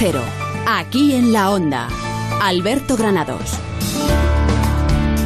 Cero, 0.00 0.22
aquí 0.64 1.12
en 1.12 1.32
la 1.32 1.50
onda. 1.50 1.88
Alberto 2.40 2.96
Granados. 2.96 3.58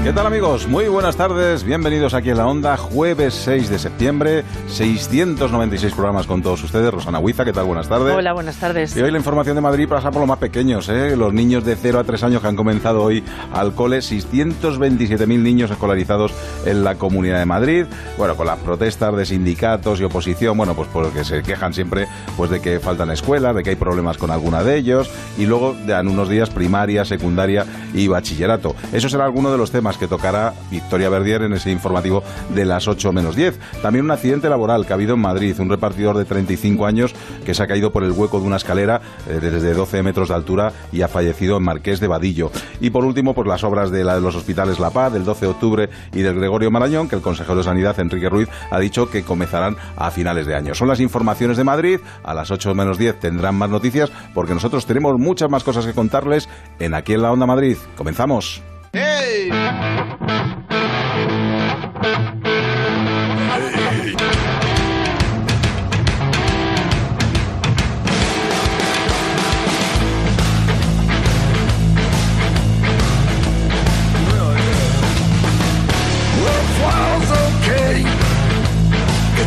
¿Qué 0.02 0.14
tal 0.14 0.26
amigos? 0.26 0.66
Muy 0.66 0.88
buenas 0.88 1.14
tardes, 1.14 1.62
bienvenidos 1.62 2.14
aquí 2.14 2.30
en 2.30 2.38
la 2.38 2.46
onda, 2.46 2.78
jueves 2.92 3.34
6 3.34 3.70
de 3.70 3.78
septiembre, 3.78 4.44
696 4.68 5.94
programas 5.94 6.26
con 6.26 6.42
todos 6.42 6.62
ustedes. 6.62 6.92
Rosana 6.92 7.18
Huiza, 7.18 7.44
¿qué 7.44 7.52
tal? 7.52 7.64
Buenas 7.64 7.88
tardes. 7.88 8.14
Hola, 8.14 8.32
buenas 8.34 8.56
tardes. 8.56 8.94
Y 8.96 9.00
hoy 9.00 9.10
la 9.10 9.16
información 9.16 9.56
de 9.56 9.62
Madrid 9.62 9.88
pasa 9.88 10.10
por 10.10 10.20
los 10.20 10.28
más 10.28 10.38
pequeños, 10.38 10.88
¿eh? 10.90 11.16
los 11.16 11.32
niños 11.32 11.64
de 11.64 11.74
0 11.74 12.00
a 12.00 12.04
3 12.04 12.22
años 12.24 12.42
que 12.42 12.48
han 12.48 12.56
comenzado 12.56 13.02
hoy 13.02 13.24
al 13.52 13.74
cole, 13.74 13.98
627.000 13.98 15.26
niños 15.26 15.70
escolarizados 15.70 16.32
en 16.66 16.84
la 16.84 16.96
Comunidad 16.96 17.38
de 17.38 17.46
Madrid. 17.46 17.86
Bueno, 18.18 18.36
con 18.36 18.46
las 18.46 18.58
protestas 18.58 19.16
de 19.16 19.24
sindicatos 19.24 20.00
y 20.00 20.04
oposición, 20.04 20.56
bueno, 20.58 20.74
pues 20.74 20.88
porque 20.92 21.24
se 21.24 21.42
quejan 21.42 21.72
siempre 21.72 22.06
pues 22.36 22.50
de 22.50 22.60
que 22.60 22.78
faltan 22.78 23.10
escuelas, 23.10 23.54
de 23.56 23.62
que 23.62 23.70
hay 23.70 23.76
problemas 23.76 24.18
con 24.18 24.30
alguna 24.30 24.62
de 24.62 24.76
ellos, 24.76 25.10
y 25.38 25.46
luego 25.46 25.74
dan 25.86 26.08
unos 26.08 26.28
días 26.28 26.50
primaria, 26.50 27.04
secundaria 27.04 27.64
y 27.94 28.08
bachillerato. 28.08 28.74
Eso 28.92 29.08
será 29.08 29.24
alguno 29.24 29.50
de 29.50 29.58
los 29.58 29.70
temas 29.70 29.96
que 29.96 30.08
tocará 30.08 30.52
Victoria 30.70 31.08
Verdier 31.08 31.42
en 31.42 31.54
ese 31.54 31.70
informativo 31.70 32.22
de 32.54 32.64
las 32.66 32.81
8 32.88 33.12
menos 33.12 33.36
10. 33.36 33.58
También 33.82 34.04
un 34.04 34.10
accidente 34.10 34.48
laboral 34.48 34.86
que 34.86 34.92
ha 34.92 34.96
habido 34.96 35.14
en 35.14 35.20
Madrid, 35.20 35.58
un 35.58 35.68
repartidor 35.68 36.16
de 36.16 36.24
35 36.24 36.86
años 36.86 37.14
que 37.44 37.54
se 37.54 37.62
ha 37.62 37.66
caído 37.66 37.92
por 37.92 38.04
el 38.04 38.12
hueco 38.12 38.40
de 38.40 38.46
una 38.46 38.56
escalera 38.56 39.00
eh, 39.28 39.38
desde 39.40 39.74
12 39.74 40.02
metros 40.02 40.28
de 40.28 40.34
altura 40.34 40.72
y 40.92 41.02
ha 41.02 41.08
fallecido 41.08 41.56
en 41.56 41.64
Marqués 41.64 42.00
de 42.00 42.08
Vadillo. 42.08 42.50
Y 42.80 42.90
por 42.90 43.04
último, 43.04 43.34
pues 43.34 43.46
las 43.48 43.64
obras 43.64 43.90
de, 43.90 44.04
la, 44.04 44.14
de 44.16 44.20
los 44.20 44.34
hospitales 44.34 44.78
La 44.78 44.90
Paz 44.90 45.12
del 45.12 45.24
12 45.24 45.46
de 45.46 45.50
octubre 45.50 45.90
y 46.12 46.22
del 46.22 46.36
Gregorio 46.36 46.70
Marañón, 46.70 47.08
que 47.08 47.16
el 47.16 47.22
consejero 47.22 47.58
de 47.58 47.64
Sanidad, 47.64 47.98
Enrique 48.00 48.28
Ruiz, 48.28 48.48
ha 48.70 48.78
dicho 48.78 49.10
que 49.10 49.22
comenzarán 49.22 49.76
a 49.96 50.10
finales 50.10 50.46
de 50.46 50.54
año. 50.54 50.74
Son 50.74 50.88
las 50.88 51.00
informaciones 51.00 51.56
de 51.56 51.64
Madrid. 51.64 52.00
A 52.22 52.34
las 52.34 52.50
8 52.50 52.74
menos 52.74 52.98
10 52.98 53.20
tendrán 53.20 53.54
más 53.54 53.70
noticias 53.70 54.10
porque 54.34 54.54
nosotros 54.54 54.86
tenemos 54.86 55.18
muchas 55.18 55.50
más 55.50 55.64
cosas 55.64 55.86
que 55.86 55.92
contarles 55.92 56.48
en 56.78 56.94
Aquí 56.94 57.14
en 57.14 57.22
la 57.22 57.32
Onda 57.32 57.46
Madrid. 57.46 57.76
Comenzamos. 57.96 58.62
¡Hey! 58.92 59.50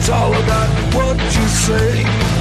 It's 0.07 0.11
all 0.11 0.31
about 0.35 0.93
what 0.93 1.17
you 1.17 1.47
say. 1.47 2.34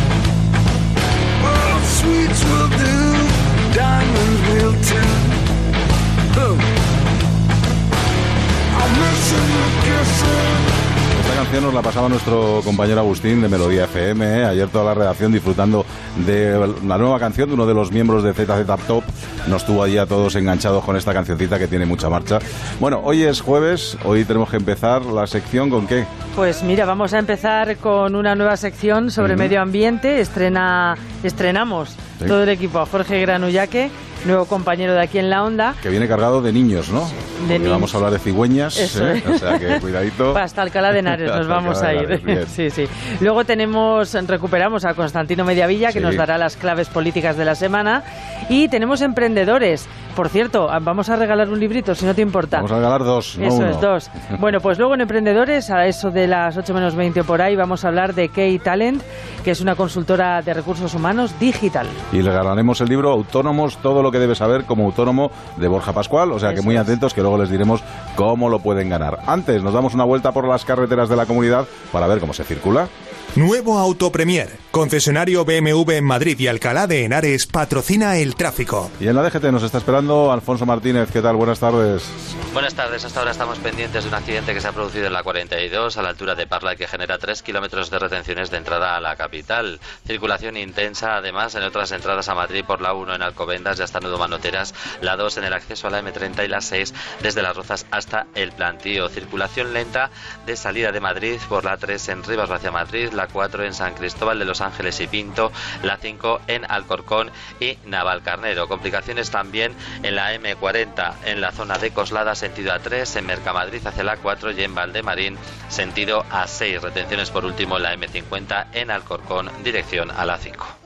Nos 11.62 11.72
la 11.72 11.82
pasaba 11.82 12.08
nuestro 12.08 12.60
compañero 12.64 12.98
Agustín 12.98 13.40
de 13.40 13.48
Melodía 13.48 13.84
FM. 13.84 14.40
¿eh? 14.40 14.44
Ayer 14.44 14.68
toda 14.68 14.86
la 14.86 14.94
redacción 14.94 15.30
disfrutando 15.32 15.86
de 16.26 16.58
la 16.84 16.98
nueva 16.98 17.20
canción 17.20 17.48
de 17.48 17.54
uno 17.54 17.64
de 17.64 17.72
los 17.72 17.92
miembros 17.92 18.24
de 18.24 18.34
ZZ 18.34 18.66
Top. 18.88 19.04
Nos 19.46 19.64
tuvo 19.64 19.84
allí 19.84 19.96
a 19.96 20.04
todos 20.04 20.34
enganchados 20.34 20.84
con 20.84 20.96
esta 20.96 21.14
cancioncita 21.14 21.56
que 21.56 21.68
tiene 21.68 21.86
mucha 21.86 22.10
marcha. 22.10 22.40
Bueno, 22.80 23.00
hoy 23.04 23.22
es 23.22 23.40
jueves, 23.40 23.96
hoy 24.04 24.24
tenemos 24.24 24.50
que 24.50 24.56
empezar 24.56 25.06
la 25.06 25.28
sección 25.28 25.70
con 25.70 25.86
qué. 25.86 26.04
Pues 26.34 26.64
mira, 26.64 26.86
vamos 26.86 27.14
a 27.14 27.20
empezar 27.20 27.76
con 27.76 28.16
una 28.16 28.34
nueva 28.34 28.56
sección 28.56 29.12
sobre 29.12 29.36
medio 29.36 29.62
ambiente. 29.62 30.20
Estrena, 30.20 30.96
estrenamos 31.22 31.96
todo 32.26 32.42
el 32.42 32.48
equipo 32.48 32.80
a 32.80 32.86
Jorge 32.86 33.20
Granullaque 33.20 33.90
nuevo 34.24 34.46
compañero 34.46 34.94
de 34.94 35.02
aquí 35.02 35.18
en 35.18 35.30
la 35.30 35.44
onda. 35.44 35.74
Que 35.82 35.88
viene 35.88 36.08
cargado 36.08 36.40
de 36.40 36.52
niños, 36.52 36.90
¿no? 36.90 37.08
De 37.48 37.58
niños. 37.58 37.72
vamos 37.72 37.94
a 37.94 37.98
hablar 37.98 38.12
de 38.12 38.18
cigüeñas, 38.18 38.96
¿eh? 38.96 39.22
o 39.28 39.38
sea 39.38 39.58
que 39.58 39.80
cuidadito. 39.80 40.36
Hasta 40.36 40.62
Alcalá 40.62 40.92
de 40.92 41.00
Henares 41.00 41.30
nos 41.30 41.46
vamos 41.46 41.82
a 41.82 41.92
ir. 41.94 42.46
sí, 42.48 42.70
sí. 42.70 42.84
Luego 43.20 43.44
tenemos, 43.44 44.14
recuperamos 44.26 44.84
a 44.84 44.94
Constantino 44.94 45.44
Mediavilla, 45.44 45.92
que 45.92 46.00
nos 46.00 46.16
dará 46.16 46.38
las 46.38 46.56
claves 46.56 46.88
políticas 46.88 47.36
de 47.36 47.44
la 47.44 47.54
semana. 47.54 48.02
Y 48.48 48.68
tenemos 48.68 49.00
emprendedores. 49.02 49.88
Por 50.14 50.28
cierto, 50.28 50.68
vamos 50.82 51.08
a 51.08 51.16
regalar 51.16 51.48
un 51.48 51.58
librito, 51.58 51.94
si 51.94 52.06
no 52.06 52.14
te 52.14 52.22
importa. 52.22 52.58
Vamos 52.58 52.70
a 52.70 52.76
regalar 52.76 53.02
dos, 53.02 53.36
no 53.36 53.46
Eso 53.46 53.66
es, 53.66 53.80
dos. 53.80 54.10
Bueno, 54.38 54.60
pues 54.60 54.78
luego 54.78 54.94
en 54.94 55.00
Emprendedores, 55.00 55.70
a 55.70 55.86
eso 55.86 56.10
de 56.10 56.28
las 56.28 56.56
8 56.56 56.72
menos 56.72 56.94
20 56.94 57.24
por 57.24 57.42
ahí, 57.42 57.56
vamos 57.56 57.84
a 57.84 57.88
hablar 57.88 58.14
de 58.14 58.28
Key 58.28 58.58
Talent, 58.58 59.02
que 59.42 59.50
es 59.50 59.60
una 59.60 59.74
consultora 59.74 60.40
de 60.42 60.54
recursos 60.54 60.94
humanos 60.94 61.34
digital. 61.40 61.86
Y 62.12 62.22
le 62.22 62.30
regalaremos 62.30 62.80
el 62.80 62.88
libro 62.88 63.10
Autónomos, 63.10 63.78
todo 63.78 64.02
lo 64.02 64.12
que 64.12 64.13
debe 64.18 64.34
saber 64.34 64.64
como 64.64 64.84
autónomo 64.86 65.30
de 65.56 65.68
Borja 65.68 65.92
Pascual, 65.92 66.32
o 66.32 66.38
sea 66.38 66.54
que 66.54 66.62
muy 66.62 66.76
atentos 66.76 67.14
que 67.14 67.20
luego 67.20 67.38
les 67.38 67.50
diremos 67.50 67.82
cómo 68.16 68.48
lo 68.48 68.58
pueden 68.58 68.88
ganar. 68.88 69.20
Antes 69.26 69.62
nos 69.62 69.74
damos 69.74 69.94
una 69.94 70.04
vuelta 70.04 70.32
por 70.32 70.48
las 70.48 70.64
carreteras 70.64 71.08
de 71.08 71.16
la 71.16 71.26
comunidad 71.26 71.66
para 71.92 72.06
ver 72.06 72.20
cómo 72.20 72.32
se 72.32 72.44
circula. 72.44 72.88
Nuevo 73.36 73.80
Auto 73.80 74.12
Premier, 74.12 74.48
concesionario 74.70 75.44
BMW 75.44 75.90
en 75.90 76.04
Madrid 76.04 76.38
y 76.38 76.46
Alcalá 76.46 76.86
de 76.86 77.04
Henares, 77.04 77.48
patrocina 77.48 78.16
el 78.16 78.36
tráfico. 78.36 78.92
Y 79.00 79.08
en 79.08 79.16
la 79.16 79.28
DGT 79.28 79.46
nos 79.46 79.64
está 79.64 79.78
esperando 79.78 80.30
Alfonso 80.30 80.64
Martínez. 80.66 81.10
¿Qué 81.10 81.20
tal? 81.20 81.34
Buenas 81.34 81.58
tardes. 81.58 82.04
Buenas 82.52 82.76
tardes. 82.76 83.04
Hasta 83.04 83.18
ahora 83.18 83.32
estamos 83.32 83.58
pendientes 83.58 84.04
de 84.04 84.08
un 84.08 84.14
accidente 84.14 84.54
que 84.54 84.60
se 84.60 84.68
ha 84.68 84.72
producido 84.72 85.08
en 85.08 85.12
la 85.12 85.24
42 85.24 85.96
a 85.96 86.02
la 86.02 86.10
altura 86.10 86.36
de 86.36 86.46
Parla 86.46 86.74
y 86.74 86.76
que 86.76 86.86
genera 86.86 87.18
3 87.18 87.42
kilómetros 87.42 87.90
de 87.90 87.98
retenciones 87.98 88.52
de 88.52 88.58
entrada 88.58 88.96
a 88.96 89.00
la 89.00 89.16
capital. 89.16 89.80
Circulación 90.06 90.56
intensa, 90.56 91.16
además, 91.16 91.56
en 91.56 91.64
otras 91.64 91.90
entradas 91.90 92.28
a 92.28 92.36
Madrid 92.36 92.64
por 92.64 92.80
la 92.80 92.94
1 92.94 93.16
en 93.16 93.22
Alcobendas 93.22 93.80
y 93.80 93.82
hasta 93.82 93.98
Nudo 93.98 94.18
Manoteras, 94.18 94.74
la 95.00 95.16
2 95.16 95.38
en 95.38 95.44
el 95.44 95.54
acceso 95.54 95.88
a 95.88 95.90
la 95.90 96.00
M30 96.00 96.44
y 96.44 96.48
la 96.48 96.60
6 96.60 96.94
desde 97.20 97.42
Las 97.42 97.56
Rozas 97.56 97.84
hasta 97.90 98.28
el 98.36 98.52
Plantío. 98.52 99.08
Circulación 99.08 99.72
lenta 99.72 100.12
de 100.46 100.54
salida 100.54 100.92
de 100.92 101.00
Madrid 101.00 101.40
por 101.48 101.64
la 101.64 101.76
3 101.76 102.10
en 102.10 102.22
Rivas 102.22 102.52
hacia 102.52 102.70
Madrid, 102.70 103.10
la 103.12 103.23
4 103.26 103.64
en 103.64 103.74
San 103.74 103.94
Cristóbal 103.94 104.38
de 104.38 104.44
los 104.44 104.60
Ángeles 104.60 105.00
y 105.00 105.06
Pinto, 105.06 105.52
la 105.82 105.96
5 105.96 106.42
en 106.46 106.64
Alcorcón 106.70 107.30
y 107.60 107.78
Navalcarnero. 107.86 108.68
Complicaciones 108.68 109.30
también 109.30 109.72
en 110.02 110.16
la 110.16 110.34
M40 110.34 111.14
en 111.24 111.40
la 111.40 111.52
zona 111.52 111.78
de 111.78 111.90
Coslada, 111.90 112.34
sentido 112.34 112.72
A3, 112.72 113.18
en 113.18 113.26
Mercamadrid 113.26 113.86
hacia 113.86 114.04
la 114.04 114.16
4 114.16 114.52
y 114.52 114.62
en 114.62 114.74
Valdemarín, 114.74 115.36
sentido 115.68 116.24
A6. 116.30 116.80
Retenciones 116.80 117.30
por 117.30 117.44
último 117.44 117.76
en 117.76 117.82
la 117.82 117.94
M50 117.94 118.66
en 118.72 118.90
Alcorcón, 118.90 119.50
dirección 119.62 120.10
a 120.10 120.24
la 120.24 120.38
5. 120.38 120.84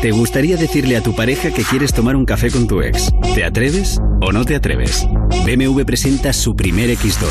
¿Te 0.00 0.10
gustaría 0.10 0.56
decirle 0.56 0.96
a 0.96 1.02
tu 1.02 1.14
pareja 1.14 1.52
que 1.52 1.62
quieres 1.62 1.92
tomar 1.92 2.16
un 2.16 2.24
café 2.24 2.50
con 2.50 2.66
tu 2.66 2.82
ex? 2.82 3.10
¿Te 3.34 3.44
atreves 3.44 3.98
o 4.20 4.32
no 4.32 4.44
te 4.44 4.56
atreves? 4.56 5.06
BMW 5.44 5.82
presenta 5.84 6.32
su 6.32 6.56
primer 6.56 6.90
X2. 6.90 7.26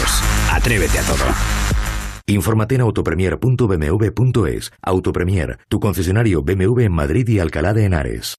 Atrévete 0.52 1.00
a 1.00 1.04
todo. 1.04 1.71
Infórmate 2.32 2.76
en 2.76 2.82
autopremier.bmw.es. 2.82 4.72
Autopremier, 4.82 5.60
tu 5.68 5.80
concesionario 5.80 6.44
BMW 6.44 6.82
en 6.82 6.94
Madrid 6.94 7.28
y 7.28 7.40
Alcalá 7.40 7.74
de 7.74 7.86
Henares. 7.86 8.38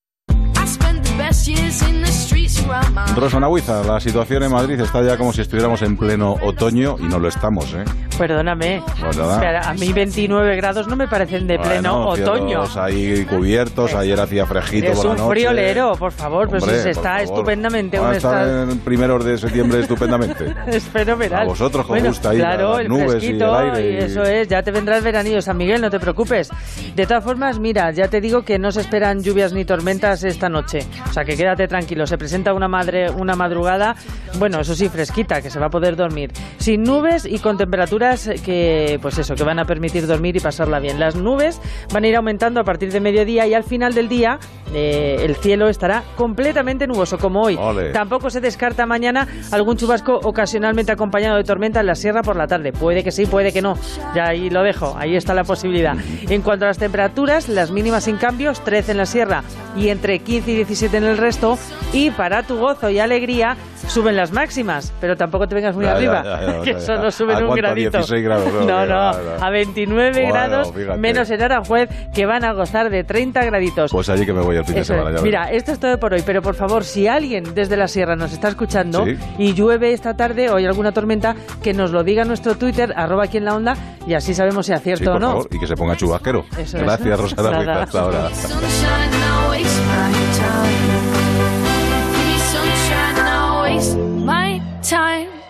Rosana 3.17 3.49
Huiza, 3.49 3.83
la 3.85 4.01
situación 4.01 4.43
en 4.43 4.53
Madrid 4.53 4.81
está 4.81 5.03
ya 5.03 5.17
como 5.17 5.33
si 5.33 5.41
estuviéramos 5.43 5.83
en 5.83 5.97
pleno 5.97 6.37
otoño 6.43 6.97
y 6.99 7.05
no 7.05 7.19
lo 7.19 7.29
estamos, 7.29 7.73
¿eh? 7.75 7.85
Perdóname. 8.19 8.83
Pues 9.01 9.19
a 9.19 9.75
mí 9.75 9.93
29 9.93 10.57
grados 10.57 10.87
no 10.87 10.97
me 10.97 11.09
parecen 11.09 11.47
de 11.47 11.59
pleno 11.59 12.09
otoño. 12.09 12.65
ahí 12.77 13.25
cubiertos, 13.25 13.95
ayer 13.95 14.19
hacía 14.21 14.47
fresquito 14.47 14.93
es 14.93 15.05
un 15.05 15.19
friolero, 15.19 15.93
por 15.97 16.13
favor, 16.13 16.49
pues 16.49 16.65
se 16.65 16.91
está 16.91 17.23
estupendamente. 17.23 17.99
Va 17.99 18.11
a 18.11 18.17
estar 18.17 18.49
en 18.49 18.79
primeros 18.81 19.25
de 19.25 19.39
septiembre 19.39 19.81
estupendamente. 19.81 20.55
es 20.67 20.85
fenomenal. 20.85 21.43
A 21.43 21.45
vosotros 21.47 21.87
os 21.89 22.03
gusta 22.03 22.31
ahí 22.31 22.39
claro, 22.39 22.79
las 22.79 22.89
nubes 22.89 23.23
y 23.23 23.31
el 23.31 23.43
aire. 23.43 23.91
Y... 23.91 23.97
Eso 24.05 24.23
es, 24.23 24.49
ya 24.49 24.63
te 24.63 24.71
vendrá 24.71 24.97
el 24.97 25.03
veranillo, 25.03 25.41
San 25.41 25.57
Miguel, 25.57 25.81
no 25.81 25.91
te 25.91 25.99
preocupes. 25.99 26.51
De 26.95 27.07
todas 27.07 27.25
formas, 27.25 27.59
mira, 27.59 27.91
ya 27.93 28.09
te 28.09 28.21
digo 28.21 28.43
que 28.43 28.59
no 28.59 28.71
se 28.71 28.81
esperan 28.81 29.23
lluvias 29.23 29.53
ni 29.53 29.65
tormentas 29.65 30.25
esta 30.25 30.49
noche. 30.49 30.81
O 31.09 31.13
sea 31.13 31.25
que 31.25 31.37
quédate 31.37 31.67
tranquilo, 31.67 32.07
se 32.07 32.19
presenta 32.19 32.53
una 32.53 32.62
madre 32.69 33.11
una 33.11 33.35
madrugada, 33.35 33.97
bueno, 34.39 34.61
eso 34.61 34.75
sí, 34.75 34.89
fresquita, 34.89 35.43
que 35.43 35.51
se 35.51 35.59
va 35.59 35.67
a 35.67 35.71
poder 35.71 35.97
dormir. 35.97 36.33
Sin 36.59 36.83
nubes 36.83 37.27
y 37.27 37.39
con 37.39 37.57
temperaturas 37.57 38.31
que, 38.45 38.99
pues 39.03 39.19
eso, 39.19 39.35
que 39.35 39.45
van 39.45 39.59
a 39.59 39.65
permitir 39.65 40.07
dormir 40.07 40.37
y 40.37 40.41
pasarla 40.41 40.81
bien. 40.81 40.99
Las 40.99 41.17
nubes 41.17 41.61
van 41.93 42.05
a 42.05 42.09
ir 42.09 42.17
aumentando 42.17 42.61
a 42.61 42.65
partir 42.65 42.93
de 42.93 43.01
mediodía 43.01 43.47
y 43.47 43.55
al 43.55 43.65
final 43.65 43.95
del 43.95 44.09
día 44.09 44.39
eh, 44.75 45.17
el 45.21 45.37
cielo 45.37 45.69
estará 45.69 46.03
completamente 46.17 46.87
nuboso, 46.87 47.19
como 47.19 47.43
hoy. 47.43 47.59
Tampoco 47.93 48.31
se 48.31 48.41
descarta 48.41 48.87
mañana 48.87 49.27
algún 49.51 49.77
chubasco 49.77 50.19
ocasionalmente 50.23 50.93
acompañado 50.93 51.37
de 51.37 51.45
tormenta 51.45 51.81
en 51.81 51.87
la 51.87 51.95
sierra 51.95 52.23
por 52.23 52.37
la 52.37 52.47
tarde. 52.47 52.73
Puede 52.73 53.05
que 53.05 53.13
sí, 53.13 53.27
puede 53.27 53.53
que 53.53 53.63
no. 53.63 53.77
Ya 54.15 54.29
ahí 54.29 54.51
lo 54.51 54.63
dejo, 54.63 54.95
ahí 54.99 55.17
está 55.17 55.35
la 55.35 55.45
posibilidad. 55.45 55.97
En 56.29 56.43
cuanto 56.43 56.65
a 56.65 56.69
las 56.69 56.79
temperaturas, 56.79 57.49
las 57.49 57.71
mínimas 57.71 58.05
sin 58.05 58.17
cambios, 58.17 58.63
13 58.65 58.93
en 58.93 58.99
la 58.99 59.07
sierra 59.07 59.45
y 59.77 59.89
entre 59.89 60.19
15 60.21 60.51
y 60.51 60.57
17 60.57 60.97
en 60.97 61.05
el 61.05 61.19
resto. 61.19 61.59
Y 61.93 62.11
para 62.11 62.42
tu 62.45 62.59
gozo 62.59 62.91
y 62.91 62.99
alegría 62.99 63.57
suben 63.89 64.17
las 64.17 64.33
máximas, 64.33 64.93
pero 65.01 65.17
tampoco 65.17 65.47
te 65.47 65.55
vengas 65.55 65.75
muy 65.75 65.87
arriba, 65.87 66.41
que 66.65 66.81
solo 66.81 67.11
suben 67.11 67.45
un 67.45 67.55
gradito. 67.55 67.99
16 67.99 68.25
grados. 68.25 68.53
No, 68.63 68.87
no, 68.87 69.13
a 69.41 69.51
29 69.51 70.27
grados 70.29 70.73
menos 70.99 71.31
en 71.31 71.43
Aranjuez, 71.43 71.89
que 72.15 72.27
van 72.27 72.45
a 72.45 72.53
gozar 72.53 72.91
de 72.91 73.05
30 73.05 73.45
graditos. 73.45 73.91
Pues 73.91 74.09
allí 74.09 74.25
que 74.25 74.33
me 74.33 74.41
voy 74.41 74.57
el 74.57 74.65
fin 74.65 74.77
de 74.77 74.85
semana. 74.85 75.17
Ya 75.17 75.23
Mira, 75.23 75.51
esto 75.51 75.73
es 75.73 75.79
todo 75.81 75.99
por 75.99 76.13
hoy, 76.15 76.23
pero 76.25 76.43
por 76.43 76.55
favor, 76.55 76.85
si 76.85 77.09
alguien 77.09 77.55
desde 77.55 77.77
la 77.77 77.89
sierra 77.89 78.17
nos 78.17 78.33
está 78.33 78.49
escuchando 78.49 79.05
y 79.39 79.53
llueve 79.55 79.93
esta 79.93 80.15
tarde 80.15 80.49
o 80.51 80.57
hay 80.57 80.67
alguna 80.67 80.93
tormenta, 80.93 81.35
que 81.63 81.73
nos 81.75 81.91
lo 81.91 82.05
diga 82.05 82.23
en 82.23 82.29
nuestro 82.29 82.57
Twitter, 82.57 82.93
arroba 82.97 83.25
aquí 83.25 83.39
en 83.39 83.45
la 83.45 83.55
onda, 83.55 83.77
y 84.07 84.15
así 84.15 84.35
sabemos 84.35 84.67
si 84.67 84.73
acierto 84.73 85.13
o 85.13 85.19
no. 85.19 85.41
y 85.51 85.59
que 85.59 85.67
se 85.67 85.75
ponga 85.77 85.97
chubasquero. 85.97 86.45
Gracias, 86.73 87.21
Rosana. 87.21 87.83
Hasta 87.83 88.01
ahora. 88.01 88.31
time. 94.83 95.42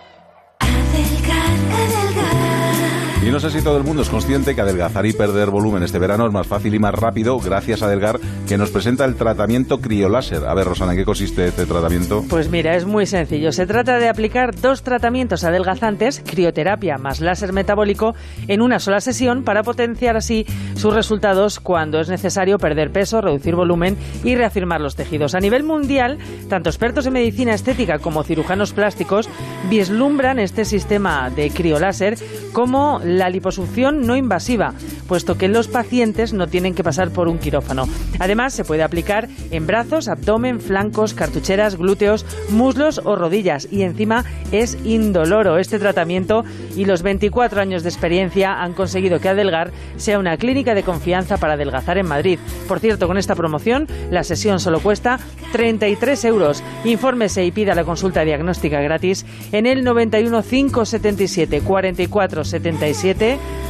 Y 3.24 3.30
no 3.30 3.38
sé 3.38 3.50
si 3.50 3.62
todo 3.62 3.76
el 3.76 3.84
mundo 3.84 4.02
es 4.02 4.08
consciente 4.08 4.56
que 4.56 4.62
adelgazar 4.62 5.06
y 5.06 5.12
perder 5.12 5.48
volumen 5.48 5.84
este 5.84 6.00
verano 6.00 6.26
es 6.26 6.32
más 6.32 6.48
fácil 6.48 6.74
y 6.74 6.80
más 6.80 6.92
rápido 6.92 7.38
gracias 7.38 7.80
a 7.80 7.88
Delgar, 7.88 8.18
que 8.48 8.58
nos 8.58 8.70
presenta 8.70 9.04
el 9.04 9.14
tratamiento 9.14 9.80
crioláser. 9.80 10.44
A 10.44 10.54
ver, 10.54 10.66
Rosana, 10.66 10.90
¿en 10.90 10.98
qué 10.98 11.04
consiste 11.04 11.46
este 11.46 11.64
tratamiento? 11.64 12.24
Pues 12.28 12.50
mira, 12.50 12.74
es 12.74 12.84
muy 12.84 13.06
sencillo. 13.06 13.52
Se 13.52 13.64
trata 13.64 14.00
de 14.00 14.08
aplicar 14.08 14.60
dos 14.60 14.82
tratamientos 14.82 15.44
adelgazantes, 15.44 16.20
crioterapia 16.26 16.98
más 16.98 17.20
láser 17.20 17.52
metabólico, 17.52 18.16
en 18.48 18.60
una 18.60 18.80
sola 18.80 19.00
sesión 19.00 19.44
para 19.44 19.62
potenciar 19.62 20.16
así 20.16 20.44
sus 20.74 20.92
resultados 20.92 21.60
cuando 21.60 22.00
es 22.00 22.08
necesario 22.08 22.58
perder 22.58 22.90
peso, 22.90 23.20
reducir 23.20 23.54
volumen 23.54 23.96
y 24.24 24.34
reafirmar 24.34 24.80
los 24.80 24.96
tejidos. 24.96 25.36
A 25.36 25.40
nivel 25.40 25.62
mundial, 25.62 26.18
tanto 26.48 26.70
expertos 26.70 27.06
en 27.06 27.12
medicina 27.12 27.54
estética 27.54 28.00
como 28.00 28.24
cirujanos 28.24 28.72
plásticos 28.72 29.28
vislumbran 29.70 30.40
este 30.40 30.64
sistema 30.64 31.30
de 31.30 31.50
crioláser 31.50 32.18
como 32.52 33.00
la 33.18 33.30
liposucción 33.30 34.06
no 34.06 34.16
invasiva, 34.16 34.74
puesto 35.06 35.36
que 35.36 35.48
los 35.48 35.68
pacientes 35.68 36.32
no 36.32 36.46
tienen 36.46 36.74
que 36.74 36.84
pasar 36.84 37.10
por 37.10 37.28
un 37.28 37.38
quirófano. 37.38 37.88
Además, 38.18 38.54
se 38.54 38.64
puede 38.64 38.82
aplicar 38.82 39.28
en 39.50 39.66
brazos, 39.66 40.08
abdomen, 40.08 40.60
flancos, 40.60 41.14
cartucheras, 41.14 41.76
glúteos, 41.76 42.26
muslos 42.50 43.00
o 43.04 43.16
rodillas 43.16 43.68
y 43.70 43.82
encima 43.82 44.24
es 44.50 44.78
indoloro. 44.84 45.58
Este 45.58 45.78
tratamiento 45.78 46.44
y 46.76 46.84
los 46.84 47.02
24 47.02 47.60
años 47.60 47.82
de 47.82 47.88
experiencia 47.88 48.62
han 48.62 48.74
conseguido 48.74 49.20
que 49.20 49.28
Adelgar 49.28 49.70
sea 49.96 50.18
una 50.18 50.36
clínica 50.36 50.74
de 50.74 50.82
confianza 50.82 51.36
para 51.36 51.54
adelgazar 51.54 51.98
en 51.98 52.06
Madrid. 52.06 52.38
Por 52.68 52.80
cierto, 52.80 53.06
con 53.06 53.18
esta 53.18 53.34
promoción, 53.34 53.86
la 54.10 54.24
sesión 54.24 54.60
solo 54.60 54.80
cuesta 54.80 55.18
33 55.52 56.24
euros. 56.24 56.62
Infórmese 56.84 57.44
y 57.44 57.52
pida 57.52 57.74
la 57.74 57.84
consulta 57.84 58.24
diagnóstica 58.24 58.80
gratis 58.80 59.24
en 59.52 59.66
el 59.66 59.84
91 59.84 60.42
577 60.42 61.60
44 61.60 62.44
77 62.44 62.72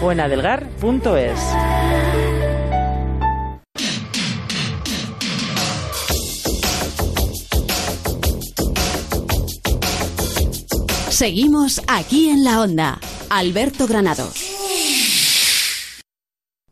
o 0.02 0.12
en 0.12 0.20
adelgar.es. 0.20 1.40
Seguimos 11.08 11.80
aquí 11.86 12.28
en 12.28 12.44
la 12.44 12.60
onda. 12.60 12.98
Alberto 13.30 13.86
Granado. 13.86 14.28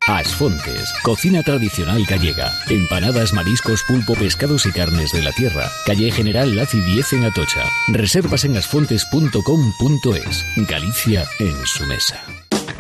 Asfontes, 0.06 0.92
cocina 1.04 1.42
tradicional 1.42 2.04
gallega. 2.04 2.52
Empanadas, 2.68 3.32
mariscos, 3.32 3.84
pulpo, 3.84 4.14
pescados 4.14 4.66
y 4.66 4.72
carnes 4.72 5.12
de 5.12 5.22
la 5.22 5.30
tierra. 5.32 5.70
Calle 5.86 6.10
General 6.10 6.56
Laci 6.56 6.80
10 6.80 7.12
en 7.12 7.24
Atocha. 7.24 7.64
Reservas 7.88 8.44
en 8.44 8.56
asfontes.com.es. 8.56 10.44
Galicia 10.68 11.24
en 11.38 11.66
su 11.66 11.86
mesa. 11.86 12.20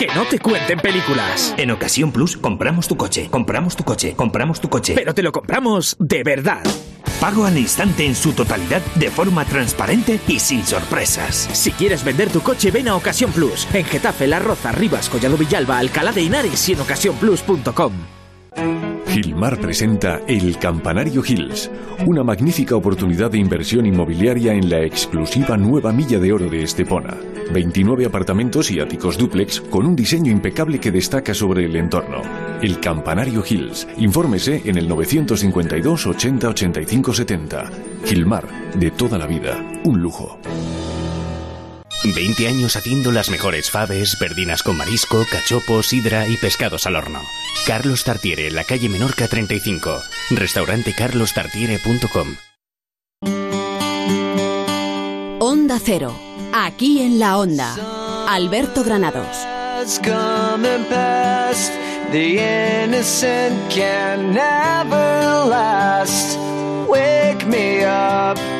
Que 0.00 0.06
no 0.14 0.24
te 0.24 0.38
cuenten 0.38 0.78
películas. 0.78 1.54
En 1.58 1.70
Ocasión 1.70 2.10
Plus 2.10 2.38
compramos 2.38 2.88
tu 2.88 2.96
coche, 2.96 3.28
compramos 3.30 3.76
tu 3.76 3.84
coche, 3.84 4.14
compramos 4.16 4.58
tu 4.58 4.70
coche. 4.70 4.94
Pero 4.94 5.14
te 5.14 5.22
lo 5.22 5.30
compramos 5.30 5.94
de 5.98 6.22
verdad. 6.22 6.62
Pago 7.20 7.44
al 7.44 7.58
instante 7.58 8.06
en 8.06 8.14
su 8.14 8.32
totalidad 8.32 8.80
de 8.94 9.10
forma 9.10 9.44
transparente 9.44 10.18
y 10.26 10.38
sin 10.38 10.64
sorpresas. 10.64 11.50
Si 11.52 11.70
quieres 11.72 12.02
vender 12.02 12.30
tu 12.30 12.40
coche, 12.40 12.70
ven 12.70 12.88
a 12.88 12.96
Ocasión 12.96 13.30
Plus. 13.30 13.68
En 13.74 13.84
Getafe, 13.84 14.26
La 14.26 14.38
Roza, 14.38 14.72
Rivas, 14.72 15.10
Collado 15.10 15.36
Villalba, 15.36 15.78
Alcalá 15.78 16.12
de 16.12 16.22
Henares 16.22 16.66
y 16.70 16.72
en 16.72 16.80
ocasiónplus.com. 16.80 18.19
Gilmar 19.06 19.60
presenta 19.60 20.20
El 20.28 20.56
Campanario 20.58 21.22
Hills, 21.26 21.70
una 22.06 22.22
magnífica 22.22 22.76
oportunidad 22.76 23.30
de 23.30 23.38
inversión 23.38 23.84
inmobiliaria 23.86 24.54
en 24.54 24.70
la 24.70 24.82
exclusiva 24.82 25.56
nueva 25.56 25.92
milla 25.92 26.18
de 26.18 26.32
oro 26.32 26.48
de 26.48 26.62
Estepona. 26.62 27.16
29 27.52 28.06
apartamentos 28.06 28.70
y 28.70 28.80
áticos 28.80 29.18
dúplex 29.18 29.60
con 29.60 29.84
un 29.84 29.96
diseño 29.96 30.30
impecable 30.30 30.78
que 30.78 30.92
destaca 30.92 31.34
sobre 31.34 31.64
el 31.64 31.76
entorno. 31.76 32.22
El 32.62 32.78
Campanario 32.78 33.42
Hills. 33.48 33.88
Infórmese 33.98 34.62
en 34.64 34.78
el 34.78 34.88
952 34.88 36.06
80 36.06 36.48
85 36.48 37.12
70. 37.12 37.70
Gilmar, 38.04 38.46
de 38.74 38.90
toda 38.92 39.18
la 39.18 39.26
vida, 39.26 39.56
un 39.84 40.00
lujo. 40.00 40.38
20 42.02 42.48
años 42.48 42.76
haciendo 42.76 43.12
las 43.12 43.30
mejores 43.30 43.70
faves, 43.70 44.16
perdinas 44.16 44.62
con 44.62 44.76
marisco, 44.76 45.26
cachopos, 45.30 45.88
sidra 45.88 46.26
y 46.28 46.36
pescados 46.36 46.86
al 46.86 46.96
horno. 46.96 47.22
Carlos 47.66 48.04
Tartiere, 48.04 48.50
la 48.50 48.64
calle 48.64 48.88
Menorca 48.88 49.28
35. 49.28 50.02
Restaurante 50.30 50.94
carlostartiere.com. 50.94 52.36
Onda 55.40 55.78
Cero. 55.82 56.18
Aquí 56.52 57.00
en 57.00 57.18
la 57.18 57.38
Onda. 57.38 57.76
Alberto 58.28 58.82
Granados. 58.82 59.36
Wake 66.88 67.46
me 67.46 67.84
up. 67.84 68.59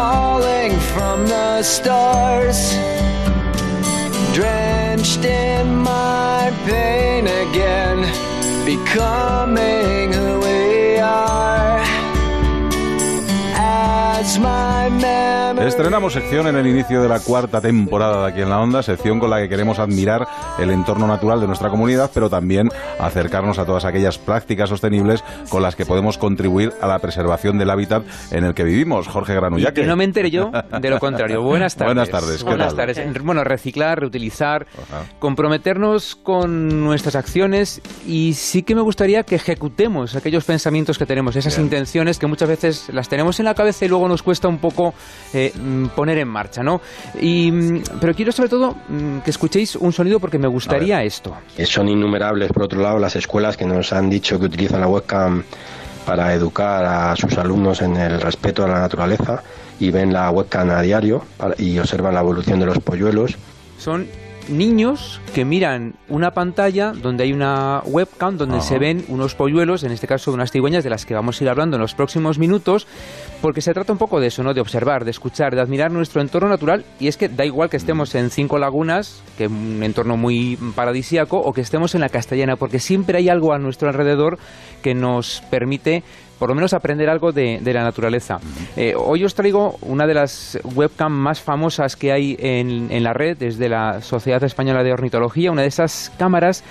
falling 0.00 0.72
from 0.94 1.26
the 1.26 1.62
stars, 1.62 2.60
drenched 4.32 5.24
in 5.26 5.76
my 5.76 6.50
pain 6.64 7.26
again, 7.44 7.98
becoming 8.64 10.10
who 10.10 10.39
Estrenamos 15.60 16.14
sección 16.14 16.46
en 16.46 16.56
el 16.56 16.66
inicio 16.66 17.02
de 17.02 17.08
la 17.08 17.20
cuarta 17.20 17.60
temporada 17.60 18.22
de 18.22 18.32
aquí 18.32 18.40
en 18.40 18.48
la 18.48 18.60
Onda, 18.60 18.82
sección 18.82 19.20
con 19.20 19.28
la 19.28 19.40
que 19.40 19.48
queremos 19.50 19.78
admirar 19.78 20.26
el 20.58 20.70
entorno 20.70 21.06
natural 21.06 21.38
de 21.38 21.46
nuestra 21.46 21.68
comunidad, 21.68 22.10
pero 22.14 22.30
también 22.30 22.70
acercarnos 22.98 23.58
a 23.58 23.66
todas 23.66 23.84
aquellas 23.84 24.16
prácticas 24.16 24.70
sostenibles 24.70 25.22
con 25.50 25.62
las 25.62 25.76
que 25.76 25.84
podemos 25.84 26.16
contribuir 26.16 26.72
a 26.80 26.86
la 26.86 26.98
preservación 26.98 27.58
del 27.58 27.68
hábitat 27.68 28.04
en 28.30 28.44
el 28.44 28.54
que 28.54 28.64
vivimos. 28.64 29.06
Jorge 29.06 29.34
Granullaque. 29.34 29.82
Que 29.82 29.86
no 29.86 29.96
me 29.96 30.04
entere 30.04 30.30
yo 30.30 30.50
de 30.80 30.90
lo 30.90 30.98
contrario. 30.98 31.42
Buenas 31.50 31.76
tardes. 31.76 31.94
Buenas 31.94 32.08
tardes. 32.08 32.42
Buenas 32.42 32.74
tardes. 32.74 33.22
Bueno, 33.22 33.44
reciclar, 33.44 34.00
reutilizar, 34.00 34.66
comprometernos 35.18 36.16
con 36.16 36.82
nuestras 36.82 37.16
acciones 37.16 37.82
y 38.06 38.32
sí 38.32 38.62
que 38.62 38.74
me 38.74 38.80
gustaría 38.80 39.24
que 39.24 39.34
ejecutemos 39.34 40.16
aquellos 40.16 40.44
pensamientos 40.44 40.96
que 40.96 41.04
tenemos, 41.04 41.36
esas 41.36 41.58
intenciones 41.58 42.18
que 42.18 42.26
muchas 42.26 42.48
veces 42.48 42.88
las 42.94 43.10
tenemos 43.10 43.38
en 43.40 43.44
la 43.44 43.54
cabeza 43.54 43.84
y 43.84 43.88
luego 43.88 44.08
nos 44.08 44.22
cuesta 44.22 44.48
un 44.48 44.58
poco 44.58 44.94
eh, 45.34 45.49
Mm, 45.54 45.86
poner 45.88 46.18
en 46.18 46.28
marcha, 46.28 46.62
¿no? 46.62 46.80
Y, 47.20 47.50
mm, 47.50 47.82
pero 48.00 48.14
quiero 48.14 48.32
sobre 48.32 48.48
todo 48.48 48.76
mm, 48.88 49.18
que 49.20 49.30
escuchéis 49.30 49.76
un 49.76 49.92
sonido 49.92 50.20
porque 50.20 50.38
me 50.38 50.48
gustaría 50.48 51.02
esto. 51.02 51.36
Son 51.64 51.88
innumerables, 51.88 52.52
por 52.52 52.64
otro 52.64 52.80
lado, 52.80 52.98
las 52.98 53.16
escuelas 53.16 53.56
que 53.56 53.64
nos 53.64 53.92
han 53.92 54.10
dicho 54.10 54.38
que 54.38 54.46
utilizan 54.46 54.80
la 54.80 54.88
webcam 54.88 55.42
para 56.06 56.32
educar 56.34 56.84
a 56.84 57.16
sus 57.16 57.36
alumnos 57.38 57.82
en 57.82 57.96
el 57.96 58.20
respeto 58.20 58.64
a 58.64 58.68
la 58.68 58.80
naturaleza 58.80 59.42
y 59.78 59.90
ven 59.90 60.12
la 60.12 60.30
webcam 60.30 60.70
a 60.70 60.82
diario 60.82 61.22
y 61.58 61.78
observan 61.78 62.14
la 62.14 62.20
evolución 62.20 62.60
de 62.60 62.66
los 62.66 62.78
polluelos. 62.78 63.36
Son 63.78 64.06
niños 64.50 65.20
que 65.34 65.44
miran 65.44 65.94
una 66.08 66.32
pantalla 66.32 66.92
donde 66.92 67.24
hay 67.24 67.32
una 67.32 67.82
webcam 67.86 68.36
donde 68.36 68.60
se 68.60 68.78
ven 68.78 69.04
unos 69.08 69.34
polluelos, 69.34 69.84
en 69.84 69.92
este 69.92 70.06
caso 70.06 70.32
unas 70.32 70.50
cigüeñas 70.50 70.84
de 70.84 70.90
las 70.90 71.06
que 71.06 71.14
vamos 71.14 71.40
a 71.40 71.44
ir 71.44 71.50
hablando 71.50 71.76
en 71.76 71.82
los 71.82 71.94
próximos 71.94 72.38
minutos, 72.38 72.86
porque 73.40 73.60
se 73.60 73.72
trata 73.72 73.92
un 73.92 73.98
poco 73.98 74.20
de 74.20 74.26
eso, 74.26 74.42
¿no? 74.42 74.52
De 74.52 74.60
observar, 74.60 75.04
de 75.04 75.10
escuchar, 75.10 75.54
de 75.54 75.60
admirar 75.60 75.90
nuestro 75.90 76.20
entorno 76.20 76.48
natural 76.48 76.84
y 76.98 77.08
es 77.08 77.16
que 77.16 77.28
da 77.28 77.44
igual 77.44 77.70
que 77.70 77.76
estemos 77.76 78.14
en 78.14 78.30
Cinco 78.30 78.58
Lagunas, 78.58 79.22
que 79.38 79.44
es 79.44 79.50
un 79.50 79.82
entorno 79.82 80.16
muy 80.16 80.58
paradisíaco, 80.74 81.38
o 81.38 81.52
que 81.52 81.60
estemos 81.60 81.94
en 81.94 82.00
la 82.00 82.08
Castellana, 82.08 82.56
porque 82.56 82.78
siempre 82.78 83.18
hay 83.18 83.28
algo 83.28 83.52
a 83.52 83.58
nuestro 83.58 83.88
alrededor 83.88 84.38
que 84.82 84.94
nos 84.94 85.42
permite 85.50 86.02
por 86.40 86.48
lo 86.48 86.56
menos 86.56 86.74
aprender 86.74 87.08
algo 87.08 87.30
de, 87.30 87.60
la 87.62 87.84
naturaleza. 87.84 88.38
Eh, 88.76 88.94
hoy 88.96 89.22
os 89.22 89.34
traigo 89.34 89.76
una 89.82 90.06
de 90.06 90.14
las 90.14 90.58
webcam 90.74 91.12
más 91.12 91.40
famosas 91.40 91.94
que 91.94 92.10
hay 92.10 92.36
en, 92.40 92.90
en 92.90 93.04
la 93.04 93.12
red, 93.12 93.36
desde 93.38 93.68
la 93.68 94.00
Sociedad 94.00 94.42
Española 94.42 94.82
de 94.82 94.92
Ornitología, 94.92 95.52
una 95.52 95.62
de 95.62 95.68
esas 95.68 96.12
cámaras 96.18 96.64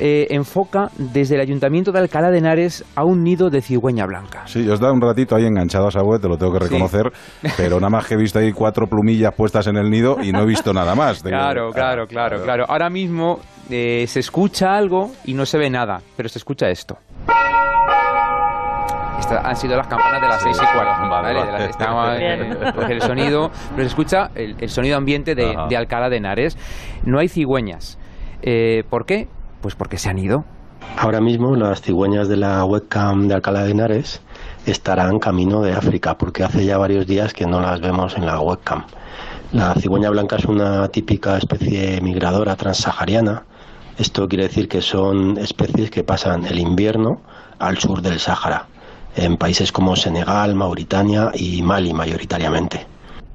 eh, 0.00 0.28
enfoca 0.30 0.88
desde 0.96 1.34
el 1.34 1.42
Ayuntamiento 1.42 1.92
de 1.92 1.98
Alcalá 1.98 2.30
de 2.30 2.38
Henares 2.38 2.84
a 2.96 3.04
un 3.04 3.22
nido 3.22 3.50
de 3.50 3.60
cigüeña 3.60 4.06
blanca. 4.06 4.46
Sí, 4.46 4.66
os 4.66 4.80
da 4.80 4.90
un 4.90 5.00
ratito 5.00 5.36
ahí 5.36 5.44
enganchado 5.44 5.84
a 5.84 5.88
esa 5.90 6.02
web, 6.02 6.20
te 6.20 6.28
lo 6.28 6.38
tengo 6.38 6.52
que 6.52 6.60
reconocer, 6.60 7.12
pero 7.58 7.76
nada 7.76 7.90
más 7.90 8.06
que 8.06 8.14
he 8.14 8.16
visto 8.16 8.38
ahí 8.38 8.52
cuatro 8.52 8.86
plumillas 8.86 9.34
puestas 9.34 9.66
en 9.66 9.76
el 9.76 9.90
nido 9.90 10.16
y 10.22 10.32
no 10.32 10.42
he 10.42 10.46
visto 10.46 10.72
nada 10.72 10.94
más. 10.94 11.22
Claro, 11.32 11.70
claro, 11.70 12.06
claro, 12.06 12.42
claro. 12.42 12.64
Ahora 12.68 12.90
mismo 12.90 13.38
eh, 13.70 14.06
se 14.06 14.20
escucha 14.20 14.74
algo 14.74 15.12
y 15.24 15.34
no 15.34 15.46
se 15.46 15.58
ve 15.58 15.70
nada, 15.70 16.00
pero 16.16 16.28
se 16.28 16.38
escucha 16.38 16.68
esto. 16.68 16.98
Estas 19.22 19.44
han 19.44 19.54
sido 19.54 19.76
las 19.76 19.86
campanas 19.86 20.20
de 20.20 20.28
las 20.28 20.42
seis 20.42 20.56
y 20.60 20.74
cuarto. 20.74 21.08
¿vale? 21.08 22.92
el 22.92 23.02
sonido, 23.02 23.50
pero 23.70 23.82
se 23.82 23.86
escucha 23.86 24.30
el, 24.34 24.68
sonido 24.68 24.96
ambiente 24.96 25.36
de, 25.36 25.76
Alcalá 25.76 26.08
de 26.08 26.16
Henares. 26.16 26.58
No 27.04 27.20
hay 27.20 27.28
cigüeñas. 27.28 27.98
Eh, 28.42 28.82
¿Por 28.90 29.06
qué? 29.06 29.28
Pues 29.60 29.76
porque 29.76 29.96
se 29.96 30.10
han 30.10 30.18
ido. 30.18 30.44
Ahora 30.98 31.20
mismo 31.20 31.54
las 31.54 31.80
cigüeñas 31.82 32.28
de 32.28 32.36
la 32.36 32.64
webcam 32.64 33.28
de 33.28 33.34
Alcalá 33.34 33.62
de 33.62 33.70
Henares 33.70 34.20
estarán 34.66 35.20
camino 35.20 35.60
de 35.60 35.72
África, 35.72 36.16
porque 36.18 36.42
hace 36.42 36.64
ya 36.64 36.76
varios 36.76 37.06
días 37.06 37.32
que 37.32 37.46
no 37.46 37.60
las 37.60 37.80
vemos 37.80 38.16
en 38.16 38.26
la 38.26 38.40
webcam. 38.40 38.84
La 39.52 39.72
cigüeña 39.74 40.10
blanca 40.10 40.36
es 40.36 40.46
una 40.46 40.88
típica 40.88 41.36
especie 41.36 42.00
migradora 42.00 42.56
transsahariana. 42.56 43.44
Esto 43.98 44.26
quiere 44.26 44.48
decir 44.48 44.68
que 44.68 44.80
son 44.80 45.38
especies 45.38 45.90
que 45.90 46.02
pasan 46.02 46.44
el 46.44 46.58
invierno 46.58 47.20
al 47.60 47.78
sur 47.78 48.02
del 48.02 48.18
Sáhara, 48.18 48.66
en 49.16 49.36
países 49.36 49.72
como 49.72 49.96
Senegal, 49.96 50.54
Mauritania 50.54 51.30
y 51.34 51.62
Mali 51.62 51.92
mayoritariamente 51.92 52.91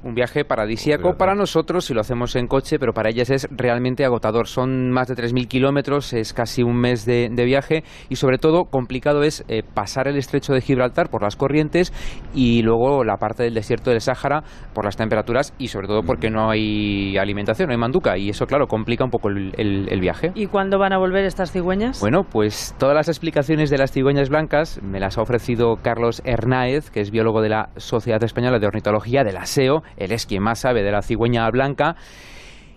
un 0.08 0.16
viaje 0.16 0.46
paradisíaco 0.46 1.16
para 1.18 1.36
nosotros 1.36 1.86
si 1.86 1.94
lo 1.94 2.02
hacemos 2.02 2.36
en 2.36 2.48
coche, 2.48 2.80
pero 2.80 2.94
para 2.94 3.10
ellas 3.10 3.30
es 3.30 3.48
realmente 3.52 4.06
agotador. 4.06 4.48
Son 4.48 4.90
más 4.90 5.08
de 5.08 5.16
3.000 5.16 5.48
kilómetros, 5.48 6.14
es 6.14 6.34
casi 6.34 6.64
un 6.64 6.78
mes 6.80 7.06
de, 7.06 7.30
viaje 7.48 7.84
y 8.10 8.16
sobre 8.18 8.40
todo 8.40 8.66
complicado 8.66 9.24
es 9.24 9.46
eh, 9.48 9.64
pasar 9.64 10.08
el 10.08 10.18
estrecho 10.18 10.54
de 10.54 10.60
Gibraltar 10.60 11.10
por 11.10 11.24
las 11.24 11.38
corrientes 11.38 11.94
y 12.34 12.62
luego 12.62 13.06
la 13.06 13.18
parte 13.18 13.44
del 13.44 13.54
desierto 13.54 13.90
del 13.92 14.02
Sáhara 14.02 14.44
por 14.74 14.84
las 14.84 14.98
temperaturas 14.98 15.54
y 15.58 15.70
sobre 15.70 15.88
todo 15.88 16.02
porque 16.04 16.30
no 16.30 16.50
hay 16.50 17.18
alimentación, 17.18 17.68
no 17.68 17.74
hay 17.74 17.80
manduca 17.80 18.18
y 18.18 18.30
eso 18.30 18.46
claro 18.46 18.68
complica 18.68 19.06
un 19.06 19.12
poco 19.12 19.30
el, 19.30 19.54
el 19.58 20.00
viaje. 20.02 20.32
¿Y 20.36 20.48
cuándo 20.48 20.78
van 20.78 20.94
a 20.94 20.98
volver 20.98 21.24
estas 21.26 21.52
cigüeñas? 21.52 22.02
Bueno, 22.02 22.24
pues 22.24 22.76
todas 22.78 22.96
las 22.96 23.08
explicaciones 23.08 23.70
de 23.70 23.78
las 23.78 23.92
cigüeñas 23.92 24.30
blancas 24.30 24.82
me 24.82 25.00
las 25.00 25.18
ha 25.18 25.22
ofrecido 25.22 25.76
Carlos 25.82 26.22
Hernáez, 26.26 26.90
que 26.90 27.02
es 27.02 27.12
biólogo 27.12 27.42
de 27.42 27.50
la 27.50 27.70
Sociedad 27.78 28.22
Española 28.24 28.60
de 28.60 28.68
Ornitología, 28.68 29.24
de 29.24 29.32
la 29.32 29.46
SEO, 29.46 29.84
él 29.98 30.12
es 30.12 30.26
quien 30.26 30.44
más 30.44 30.60
sabe 30.60 30.84
de 30.84 30.92
la 30.92 31.02
cigüeña 31.02 31.50
blanca. 31.50 31.96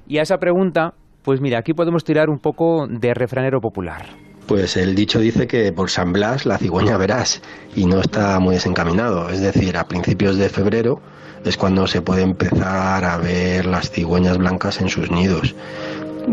Y 0.06 0.18
a 0.18 0.22
esa 0.22 0.38
pregunta, 0.38 0.94
pues 1.22 1.40
mira, 1.40 1.58
aquí 1.58 1.74
podemos 1.74 2.04
tirar 2.04 2.30
un 2.30 2.38
poco 2.38 2.86
de 2.88 3.14
refranero 3.14 3.60
popular. 3.60 4.06
Pues 4.46 4.76
el 4.76 4.96
dicho 4.96 5.20
dice 5.20 5.46
que 5.46 5.72
por 5.72 5.90
San 5.90 6.12
Blas 6.12 6.44
la 6.44 6.58
cigüeña 6.58 6.96
verás 6.96 7.40
y 7.76 7.86
no 7.86 8.00
está 8.00 8.40
muy 8.40 8.54
desencaminado. 8.56 9.28
Es 9.28 9.40
decir, 9.40 9.76
a 9.76 9.86
principios 9.86 10.38
de 10.38 10.48
febrero 10.48 11.00
es 11.44 11.56
cuando 11.56 11.86
se 11.86 12.02
puede 12.02 12.22
empezar 12.22 13.04
a 13.04 13.16
ver 13.18 13.66
las 13.66 13.90
cigüeñas 13.90 14.38
blancas 14.38 14.80
en 14.80 14.88
sus 14.88 15.10
nidos 15.10 15.54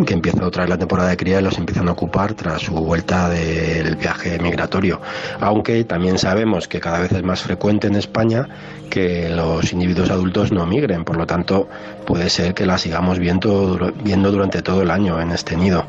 que 0.06 0.13
empieza 0.13 0.46
otra 0.46 0.63
vez 0.63 0.70
la 0.70 0.77
temporada 0.77 1.10
de 1.10 1.18
cría 1.18 1.39
y 1.39 1.44
los 1.44 1.58
empiezan 1.58 1.88
a 1.89 1.92
ocupar 1.92 2.34
tras 2.34 2.62
su 2.62 2.74
vuelta 2.74 3.30
del 3.30 3.96
viaje 3.96 4.39
migratorio. 4.39 5.00
Aunque 5.39 5.84
también 5.84 6.18
sabemos 6.18 6.68
que 6.68 6.80
cada 6.80 7.00
vez 7.00 7.12
es 7.12 7.24
más 7.24 7.42
frecuente 7.42 7.88
en 7.88 7.96
España 7.96 8.48
que 8.89 9.30
los 9.30 9.72
individuos 9.74 10.10
adultos 10.10 10.51
no 10.51 10.66
migren, 10.66 11.04
por 11.04 11.18
lo 11.18 11.25
tanto 11.25 11.68
puede 12.06 12.30
ser 12.30 12.54
que 12.54 12.66
la 12.66 12.77
sigamos 12.77 13.20
viendo, 13.20 13.77
viendo 14.04 14.32
durante 14.32 14.62
todo 14.62 14.82
el 14.82 14.92
año 14.92 15.20
en 15.20 15.32
este 15.32 15.56
nido. 15.56 15.84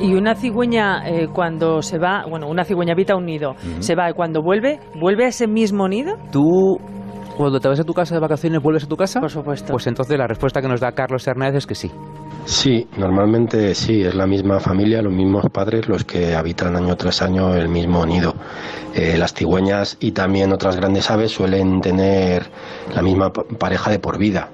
Y 0.00 0.14
una 0.14 0.34
cigüeña 0.34 1.06
eh, 1.06 1.28
cuando 1.32 1.82
se 1.82 1.98
va, 1.98 2.24
bueno, 2.28 2.48
una 2.48 2.64
cigüeña 2.64 2.92
habita 2.92 3.14
un 3.14 3.26
nido, 3.26 3.54
se 3.80 3.94
va 3.94 4.08
y 4.10 4.14
cuando 4.14 4.42
vuelve, 4.42 4.80
¿vuelve 4.98 5.26
a 5.26 5.28
ese 5.28 5.46
mismo 5.46 5.86
nido? 5.86 6.16
Tú 6.32 6.78
cuando 7.36 7.60
te 7.60 7.68
vas 7.68 7.78
a 7.78 7.84
tu 7.84 7.92
casa 7.92 8.14
de 8.14 8.20
vacaciones, 8.20 8.62
¿vuelves 8.62 8.84
a 8.84 8.88
tu 8.88 8.96
casa? 8.96 9.20
Por 9.20 9.30
supuesto. 9.30 9.72
Pues 9.72 9.86
entonces 9.86 10.16
la 10.16 10.26
respuesta 10.26 10.62
que 10.62 10.68
nos 10.68 10.80
da 10.80 10.92
Carlos 10.92 11.26
Hernández 11.26 11.58
es 11.58 11.66
que 11.66 11.74
sí. 11.74 11.90
Sí, 12.46 12.86
normalmente 12.96 13.74
sí, 13.74 14.02
es 14.02 14.14
la 14.14 14.28
misma 14.28 14.60
familia, 14.60 15.02
los 15.02 15.12
mismos 15.12 15.46
padres 15.52 15.88
los 15.88 16.04
que 16.04 16.36
habitan 16.36 16.76
año 16.76 16.96
tras 16.96 17.20
año 17.20 17.56
el 17.56 17.68
mismo 17.68 18.06
nido. 18.06 18.36
Eh, 18.94 19.16
las 19.18 19.34
cigüeñas 19.34 19.96
y 19.98 20.12
también 20.12 20.52
otras 20.52 20.76
grandes 20.76 21.10
aves 21.10 21.32
suelen 21.32 21.80
tener 21.80 22.48
la 22.94 23.02
misma 23.02 23.32
pareja 23.32 23.90
de 23.90 23.98
por 23.98 24.16
vida, 24.16 24.50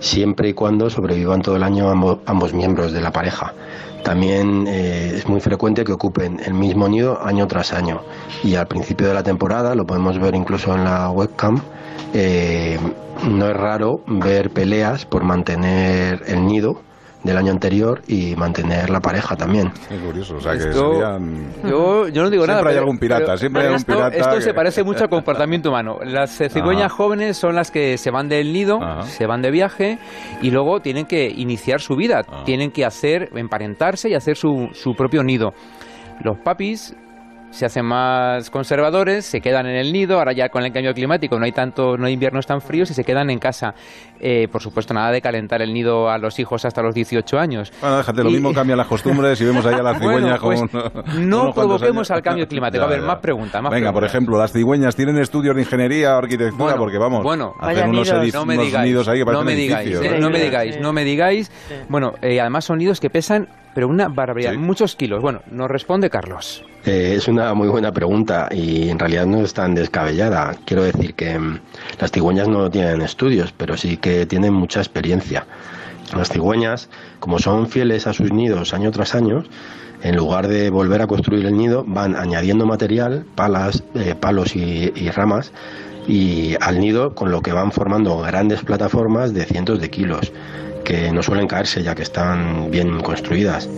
siempre 0.00 0.48
y 0.48 0.52
cuando 0.52 0.90
sobrevivan 0.90 1.40
todo 1.40 1.54
el 1.54 1.62
año 1.62 1.88
ambos, 1.90 2.54
miembros 2.54 2.90
de 2.90 3.00
la 3.02 3.12
pareja. 3.12 3.54
También 4.02 4.66
eh, 4.66 5.12
es 5.14 5.28
muy 5.28 5.40
frecuente 5.40 5.84
que 5.84 5.92
ocupen 5.92 6.40
el 6.44 6.54
mismo 6.54 6.88
nido 6.88 7.24
año 7.24 7.46
tras 7.46 7.72
año 7.72 8.00
y 8.42 8.56
al 8.56 8.66
principio 8.66 9.06
de 9.06 9.14
la 9.14 9.22
temporada, 9.22 9.76
lo 9.76 9.86
podemos 9.86 10.18
ver 10.18 10.34
incluso 10.34 10.74
en 10.74 10.82
la 10.82 11.08
webcam, 11.10 11.60
eh, 12.14 12.80
no 13.30 13.48
es 13.48 13.56
raro 13.56 14.00
ver 14.08 14.50
peleas 14.50 15.04
por 15.06 15.22
mantener 15.22 16.24
el 16.26 16.44
nido 16.44 16.87
del 17.24 17.36
año 17.36 17.52
anterior 17.52 18.02
y 18.06 18.36
mantener 18.36 18.90
la 18.90 19.00
pareja 19.00 19.36
también. 19.36 19.70
Es 19.90 20.00
curioso, 20.00 20.36
o 20.36 20.40
sea 20.40 20.52
que 20.52 20.60
serían... 20.60 21.52
yo, 21.64 22.08
yo, 22.08 22.22
no 22.22 22.30
digo 22.30 22.46
nada. 22.46 22.60
Siempre 22.60 22.72
hay 22.72 22.78
algún 22.78 22.98
pirata, 22.98 23.36
siempre 23.36 23.62
hay 23.62 23.68
algún 23.68 23.84
pirata. 23.84 24.16
Esto 24.16 24.40
se 24.40 24.54
parece 24.54 24.84
mucho 24.84 25.04
al 25.04 25.10
comportamiento 25.10 25.70
humano. 25.70 25.98
Las 26.04 26.40
eh, 26.40 26.48
cigüeñas 26.48 26.92
jóvenes 26.92 27.36
son 27.36 27.54
las 27.54 27.70
que 27.70 27.98
se 27.98 28.10
van 28.10 28.28
del 28.28 28.52
nido, 28.52 28.78
se 29.04 29.26
van 29.26 29.42
de 29.42 29.50
viaje 29.50 29.98
y 30.42 30.50
luego 30.50 30.80
tienen 30.80 31.06
que 31.06 31.28
iniciar 31.28 31.80
su 31.80 31.96
vida, 31.96 32.22
tienen 32.44 32.70
que 32.70 32.84
hacer, 32.84 33.30
emparentarse 33.34 34.08
y 34.08 34.14
hacer 34.14 34.36
su, 34.36 34.68
su 34.72 34.94
propio 34.94 35.22
nido. 35.22 35.52
Los 36.22 36.38
papis 36.38 36.94
se 37.50 37.66
hacen 37.66 37.84
más 37.84 38.50
conservadores, 38.50 39.24
se 39.24 39.40
quedan 39.40 39.66
en 39.66 39.76
el 39.76 39.92
nido, 39.92 40.18
ahora 40.18 40.32
ya 40.32 40.48
con 40.48 40.64
el 40.64 40.72
cambio 40.72 40.92
climático 40.94 41.38
no 41.38 41.44
hay 41.44 41.52
tanto, 41.52 41.96
no 41.96 42.06
hay 42.06 42.12
inviernos 42.12 42.46
tan 42.46 42.60
fríos 42.60 42.90
y 42.90 42.94
se 42.94 43.04
quedan 43.04 43.30
en 43.30 43.38
casa. 43.38 43.74
Eh, 44.20 44.48
por 44.50 44.60
supuesto, 44.60 44.94
nada 44.94 45.10
de 45.10 45.20
calentar 45.20 45.62
el 45.62 45.72
nido 45.72 46.10
a 46.10 46.18
los 46.18 46.38
hijos 46.38 46.64
hasta 46.64 46.82
los 46.82 46.94
18 46.94 47.38
años. 47.38 47.72
Bueno, 47.80 47.98
déjate, 47.98 48.24
lo 48.24 48.30
mismo 48.30 48.52
cambian 48.52 48.78
las 48.78 48.86
costumbres 48.86 49.40
y 49.40 49.44
vemos 49.44 49.64
allá 49.64 49.82
las 49.82 49.98
cigüeñas 50.00 50.38
pues 50.40 50.62
No 51.16 51.52
provoquemos 51.54 52.10
al 52.10 52.22
cambio 52.22 52.46
climático. 52.46 52.84
a 52.84 52.88
ver, 52.88 53.02
más 53.02 53.18
preguntas. 53.18 53.62
Venga, 53.70 53.92
por 53.92 54.04
ejemplo, 54.04 54.38
las 54.38 54.52
cigüeñas 54.52 54.96
tienen 54.96 55.18
estudios 55.18 55.54
de 55.54 55.62
ingeniería 55.62 56.14
o 56.14 56.18
arquitectura 56.18 56.76
porque 56.76 56.98
vamos, 56.98 57.22
bueno, 57.22 57.54
hacen 57.60 57.90
unos, 57.90 58.12
nidos, 58.12 58.34
no 58.34 58.44
me 58.46 58.58
digáis, 58.58 58.86
nidos 58.86 59.08
ahí 59.08 59.18
que 59.18 59.32
no 59.32 59.44
me 59.44 59.54
digáis, 59.54 60.00
no 60.20 60.30
me 60.30 60.40
digáis, 60.40 60.80
no 60.80 60.92
me 60.92 61.04
digáis. 61.04 61.50
Bueno, 61.88 62.12
eh, 62.22 62.40
además 62.40 62.64
son 62.64 62.78
nidos 62.78 63.00
que 63.00 63.10
pesan 63.10 63.48
pero 63.78 63.86
una 63.86 64.08
barbaridad, 64.08 64.54
muchos 64.54 64.96
kilos. 64.96 65.22
Bueno, 65.22 65.40
nos 65.52 65.68
responde 65.70 66.10
Carlos. 66.10 66.64
Eh, 66.84 67.14
es 67.16 67.28
una 67.28 67.54
muy 67.54 67.68
buena 67.68 67.92
pregunta 67.92 68.48
y 68.50 68.88
en 68.88 68.98
realidad 68.98 69.24
no 69.24 69.38
es 69.38 69.54
tan 69.54 69.72
descabellada. 69.76 70.56
Quiero 70.64 70.82
decir 70.82 71.14
que 71.14 71.38
mm, 71.38 71.60
las 72.00 72.10
cigüeñas 72.10 72.48
no 72.48 72.68
tienen 72.68 73.02
estudios, 73.02 73.54
pero 73.56 73.76
sí 73.76 73.96
que 73.96 74.26
tienen 74.26 74.52
mucha 74.52 74.80
experiencia. 74.80 75.46
Las 76.16 76.28
cigüeñas, 76.28 76.88
como 77.20 77.38
son 77.38 77.68
fieles 77.68 78.08
a 78.08 78.12
sus 78.12 78.32
nidos 78.32 78.74
año 78.74 78.90
tras 78.90 79.14
año, 79.14 79.44
en 80.02 80.16
lugar 80.16 80.48
de 80.48 80.70
volver 80.70 81.00
a 81.00 81.06
construir 81.06 81.46
el 81.46 81.56
nido, 81.56 81.84
van 81.86 82.16
añadiendo 82.16 82.66
material, 82.66 83.26
palas, 83.36 83.84
eh, 83.94 84.16
palos 84.18 84.56
y, 84.56 84.92
y 84.92 85.08
ramas, 85.10 85.52
y 86.08 86.56
al 86.60 86.80
nido, 86.80 87.14
con 87.14 87.30
lo 87.30 87.42
que 87.42 87.52
van 87.52 87.70
formando 87.70 88.18
grandes 88.22 88.60
plataformas 88.62 89.34
de 89.34 89.44
cientos 89.44 89.80
de 89.80 89.88
kilos 89.88 90.32
que 90.88 91.12
no 91.12 91.22
suelen 91.22 91.46
caerse 91.46 91.82
ya 91.82 91.94
que 91.94 92.02
están 92.02 92.70
bien 92.70 92.98
construidas. 93.02 93.68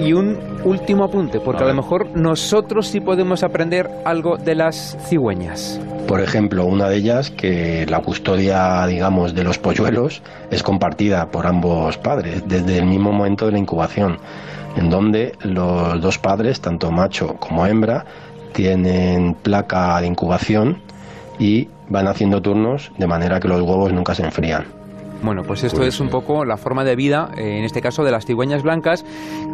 Y 0.00 0.12
un 0.12 0.36
último 0.64 1.04
apunte, 1.04 1.38
porque 1.38 1.62
a, 1.62 1.68
lo 1.68 1.74
mejor 1.74 2.08
nosotros 2.16 2.88
sí 2.88 3.00
podemos 3.00 3.44
aprender 3.44 3.88
algo 4.04 4.36
de 4.36 4.56
las 4.56 4.98
cigüeñas. 5.06 5.80
Por 6.08 6.20
ejemplo, 6.20 6.66
una 6.66 6.88
de 6.88 6.96
ellas, 6.96 7.30
que 7.30 7.86
la 7.88 8.00
custodia, 8.00 8.84
digamos, 8.88 9.36
de 9.36 9.44
los 9.44 9.56
polluelos 9.56 10.20
es 10.50 10.64
compartida 10.64 11.30
por 11.30 11.46
ambos 11.46 11.96
padres 11.96 12.42
desde 12.48 12.78
el 12.78 12.86
mismo 12.86 13.12
momento 13.12 13.46
de 13.46 13.52
la 13.52 13.58
incubación, 13.58 14.18
en 14.76 14.90
donde 14.90 15.34
los 15.42 16.00
dos 16.00 16.18
padres, 16.18 16.60
tanto 16.60 16.90
macho 16.90 17.36
como 17.36 17.64
hembra, 17.66 18.04
tienen 18.52 19.34
placa 19.34 20.00
de 20.00 20.08
incubación 20.08 20.82
y 21.38 21.68
van 21.88 22.08
haciendo 22.08 22.42
turnos 22.42 22.90
de 22.98 23.06
manera 23.06 23.38
que 23.38 23.46
los 23.46 23.60
huevos 23.60 23.92
nunca 23.92 24.12
se 24.16 24.24
enfrían. 24.24 24.83
Bueno, 25.22 25.42
pues 25.42 25.64
esto 25.64 25.82
es 25.84 26.00
un 26.00 26.10
poco 26.10 26.44
la 26.44 26.56
forma 26.56 26.84
de 26.84 26.96
vida, 26.96 27.30
eh, 27.36 27.58
en 27.58 27.64
este 27.64 27.80
caso 27.80 28.04
de 28.04 28.10
las 28.10 28.26
cigüeñas 28.26 28.62
blancas, 28.62 29.04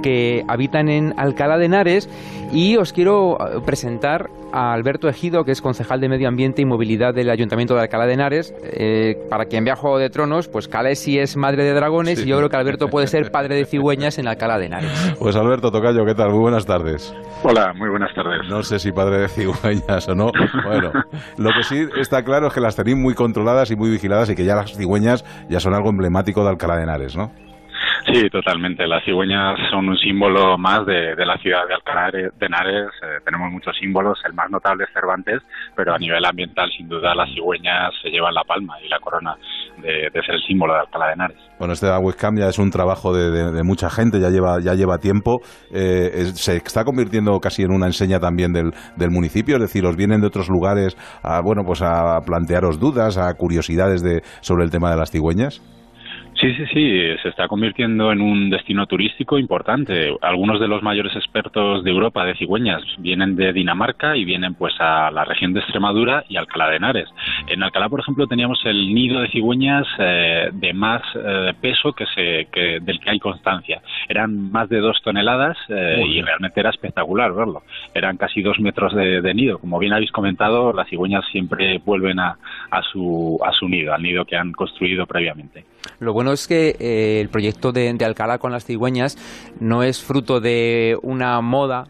que 0.03 0.45
habitan 0.49 0.89
en 0.89 1.15
Alcalá 1.17 1.59
de 1.59 1.67
Henares. 1.67 2.09
Y 2.53 2.77
os 2.77 2.93
quiero 2.93 3.39
eh, 3.41 3.61
presentar 3.65 4.31
a 4.53 4.73
Alberto 4.73 5.09
Ejido, 5.09 5.45
que 5.45 5.53
es 5.53 5.61
concejal 5.63 6.01
de 6.01 6.09
Medio 6.09 6.29
Ambiente 6.29 6.63
y 6.63 6.65
Movilidad 6.65 7.15
del 7.15 7.31
Ayuntamiento 7.31 7.75
de 7.75 7.83
Alcalá 7.83 8.07
de 8.07 8.15
Henares. 8.15 8.55
Eh, 8.63 9.17
para 9.29 9.47
quien 9.47 9.65
vea 9.65 9.77
Juego 9.77 9.99
de 9.99 10.11
Tronos, 10.11 10.49
pues 10.49 10.69
Calesi 10.69 11.19
es 11.19 11.37
madre 11.37 11.65
de 11.65 11.73
dragones 11.73 12.25
y 12.25 12.29
yo 12.29 12.37
creo 12.39 12.49
que 12.49 12.57
Alberto 12.57 12.89
puede 12.89 13.07
ser 13.07 13.31
padre 13.31 13.57
de 13.57 13.65
cigüeñas 13.65 14.19
en 14.19 14.29
Alcalá 14.29 14.59
de 14.59 14.67
Henares. 14.67 15.15
Pues 15.21 15.37
Alberto 15.37 15.71
Tocayo, 15.71 16.05
¿qué 16.07 16.15
tal? 16.15 16.31
Muy 16.31 16.41
buenas 16.41 16.65
tardes. 16.65 17.15
Hola, 17.43 17.73
muy 17.77 17.91
buenas 17.91 18.15
tardes. 18.15 18.41
No 18.49 18.63
sé 18.63 18.79
si 18.79 18.91
padre 18.91 19.19
de 19.21 19.29
cigüeñas 19.29 20.09
o 20.09 20.15
no. 20.15 20.31
Bueno, 20.65 20.91
lo 21.37 21.51
que 21.51 21.63
sí 21.63 21.87
está 22.01 22.23
claro 22.23 22.49
es 22.49 22.55
que 22.55 22.61
las 22.61 22.75
tenéis 22.75 22.97
muy 22.97 23.15
controladas 23.15 23.71
y 23.71 23.77
muy 23.77 23.91
vigiladas 23.91 24.31
y 24.31 24.35
que 24.35 24.45
ya 24.45 24.55
las 24.55 24.75
cigüeñas 24.77 25.25
ya 25.49 25.61
son 25.61 25.75
algo 25.75 25.91
emblemático 25.91 26.43
de 26.43 26.51
Alcalá 26.51 26.77
de 26.77 26.85
Henares, 26.85 27.17
¿no? 27.17 27.31
Sí, 28.13 28.29
totalmente. 28.29 28.87
Las 28.89 29.05
cigüeñas 29.05 29.57
son 29.71 29.89
un 29.89 29.97
símbolo 29.97 30.59
más 30.59 30.85
de, 30.85 31.15
la 31.17 31.37
ciudad 31.39 31.67
de 31.69 31.75
Alcalá 31.75 32.11
de 32.11 32.47
Henares. 32.47 32.91
Eh, 33.03 33.21
tenemos 33.25 33.53
muchos 33.53 33.77
símbolos, 33.79 34.19
el 34.27 34.33
más 34.33 34.51
notable 34.51 34.85
es 34.85 34.91
Cervantes, 34.93 35.41
pero 35.77 35.95
a 35.95 35.99
nivel 35.99 36.25
ambiental, 36.25 36.69
sin 36.77 36.89
duda, 36.89 37.15
las 37.15 37.29
cigüeñas 37.33 37.93
se 38.03 38.11
llevan 38.11 38.35
la 38.35 38.43
palma 38.43 38.75
y 38.85 38.89
la 38.89 38.99
corona 38.99 39.37
de, 39.81 40.11
ser 40.13 40.35
el 40.35 40.43
símbolo 40.43 40.75
de 40.75 40.81
Alcalá 40.81 41.07
de 41.07 41.13
Henares. 41.13 41.39
Bueno, 41.59 41.75
este 41.75 41.87
webcam 41.87 42.37
ya 42.37 42.49
es 42.49 42.59
un 42.59 42.71
trabajo 42.71 43.15
de, 43.15 43.63
mucha 43.63 43.89
gente, 43.91 44.19
ya 44.19 44.31
lleva, 44.31 44.59
ya 44.61 44.75
lleva 44.75 44.99
tiempo. 44.99 45.41
Eh, 45.73 46.33
se 46.35 46.57
está 46.57 46.85
convirtiendo 46.85 47.39
casi 47.39 47.63
en 47.63 47.73
una 47.73 47.87
enseña 47.87 48.19
también 48.19 48.53
del, 48.53 48.73
del 48.97 49.11
municipio, 49.11 49.57
es 49.57 49.63
decir, 49.63 49.87
os 49.87 49.97
vienen 49.97 50.21
de 50.21 50.27
otros 50.27 50.49
lugares 50.49 50.97
a, 51.23 51.41
bueno, 51.43 51.63
pues 51.65 51.81
a 51.83 52.19
plantearos 52.27 52.81
dudas, 52.81 53.19
a 53.19 53.33
curiosidades 53.35 54.03
de, 54.03 54.23
sobre 54.41 54.65
el 54.65 54.71
tema 54.71 54.91
de 54.91 54.97
las 54.97 55.13
cigüeñas. 55.13 55.63
Sí, 56.41 56.55
sí, 56.55 56.65
sí, 56.73 57.01
se 57.23 57.29
está 57.29 57.49
convirtiendo 57.49 58.11
en 58.13 58.23
un 58.23 58.49
destino 58.49 58.87
turístico 58.87 59.39
importante. 59.39 60.17
Algunos 60.23 60.59
de 60.59 60.69
los 60.69 60.83
mayores 60.83 61.15
expertos 61.15 61.85
de 61.85 61.91
Europa 61.91 62.25
de 62.25 62.35
cigüeñas 62.35 62.83
vienen 62.97 63.37
de 63.37 63.53
Dinamarca 63.53 64.17
y 64.17 64.25
vienen 64.25 64.55
pues 64.55 64.73
a 64.79 65.11
la 65.11 65.27
región 65.27 65.53
de 65.53 65.61
Extremadura 65.61 66.25
y 66.31 66.39
Alcalá 66.39 66.71
de 66.71 66.77
Henares. 66.77 67.11
En 67.47 67.63
Alcalá, 67.63 67.91
por 67.91 68.01
ejemplo, 68.01 68.27
teníamos 68.27 68.59
el 68.65 68.95
nido 68.95 69.21
de 69.21 69.29
cigüeñas 69.29 69.87
eh, 69.99 70.49
de 70.51 70.73
más 70.73 71.03
eh, 71.15 71.53
peso 71.61 71.93
que 71.93 72.07
se, 72.07 72.49
que, 72.51 72.81
del 72.81 73.01
que 73.01 73.11
hay 73.11 73.19
constancia. 73.19 73.83
Eran 74.09 74.51
más 74.51 74.71
de 74.71 74.79
dos 74.79 74.99
toneladas 75.03 75.59
eh, 75.69 76.03
y 76.09 76.23
realmente 76.23 76.59
era 76.59 76.71
espectacular 76.71 77.35
verlo. 77.35 77.65
Eran 77.93 78.17
casi 78.17 78.41
dos 78.41 78.59
metros 78.61 78.95
de, 78.95 79.35
nido. 79.35 79.59
Como 79.59 79.79
bien 79.79 79.93
habéis 79.93 80.11
comentado, 80.11 80.73
las 80.73 80.89
cigüeñas 80.89 81.27
siempre 81.31 81.83
vuelven 81.85 82.19
a, 82.19 82.39
a, 82.71 82.83
su, 82.83 83.39
a 83.45 83.53
su 83.53 83.69
nido, 83.69 83.93
al 83.93 84.03
nido 84.03 84.25
que 84.25 84.37
han 84.37 84.53
construido 84.53 85.07
previamente. 85.07 85.67
Lo 86.01 86.15
bueno 86.15 86.33
es 86.33 86.49
que 86.49 86.77
eh, 86.81 87.21
el 87.21 87.29
proyecto 87.29 87.73
de, 87.73 87.95
Alcalá 88.03 88.39
con 88.39 88.53
las 88.53 88.65
cigüeñas 88.65 89.17
no 89.61 89.83
es 89.83 90.03
fruto 90.03 90.41
de 90.41 90.97
una 91.03 91.39
moda 91.43 91.85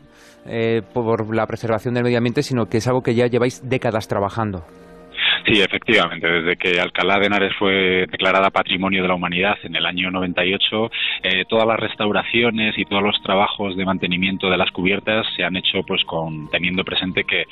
eh, 0.46 0.82
por 0.92 1.32
la 1.34 1.46
preservación 1.46 1.94
del 1.94 2.02
medio 2.02 2.18
ambiente, 2.18 2.42
sino 2.42 2.66
que 2.66 2.78
es 2.78 2.88
algo 2.88 3.02
que 3.02 3.14
ya 3.14 3.28
lleváis 3.28 3.68
décadas 3.68 4.08
trabajando. 4.08 4.64
Sí, 5.46 5.60
efectivamente. 5.60 6.26
Desde 6.26 6.56
que 6.56 6.80
Alcalá 6.80 7.18
de 7.18 7.26
Henares 7.26 7.54
fue 7.56 8.06
declarada 8.10 8.50
Patrimonio 8.50 9.02
de 9.02 9.08
la 9.08 9.14
Humanidad 9.14 9.56
en 9.62 9.76
el 9.76 9.86
año 9.86 10.10
98, 10.10 10.90
eh, 11.22 11.44
todas 11.48 11.66
las 11.66 11.78
restauraciones 11.78 12.76
y 12.76 12.84
todos 12.84 13.02
los 13.02 13.22
trabajos 13.22 13.76
de 13.76 13.84
mantenimiento 13.84 14.50
de 14.50 14.56
las 14.56 14.70
cubiertas 14.72 15.26
se 15.36 15.44
han 15.44 15.56
hecho 15.56 15.82
pues 15.86 16.02
con 16.04 16.48
teniendo 16.50 16.84
presente 16.84 17.24
que 17.24 17.44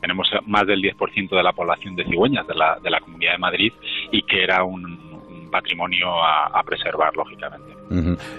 tenemos 0.00 0.28
más 0.46 0.66
del 0.66 0.82
10% 0.82 1.30
de 1.30 1.42
la 1.42 1.52
población 1.52 1.94
de 1.96 2.04
cigüeñas 2.04 2.46
de 2.46 2.54
la, 2.54 2.78
de 2.82 2.90
la 2.90 3.00
Comunidad 3.00 3.32
de 3.32 3.38
Madrid 3.38 3.72
y 4.10 4.22
que 4.22 4.42
era 4.42 4.64
un, 4.64 5.15
patrimonio 5.50 6.06
a, 6.22 6.62
preservar, 6.64 7.14
lógicamente. 7.16 7.76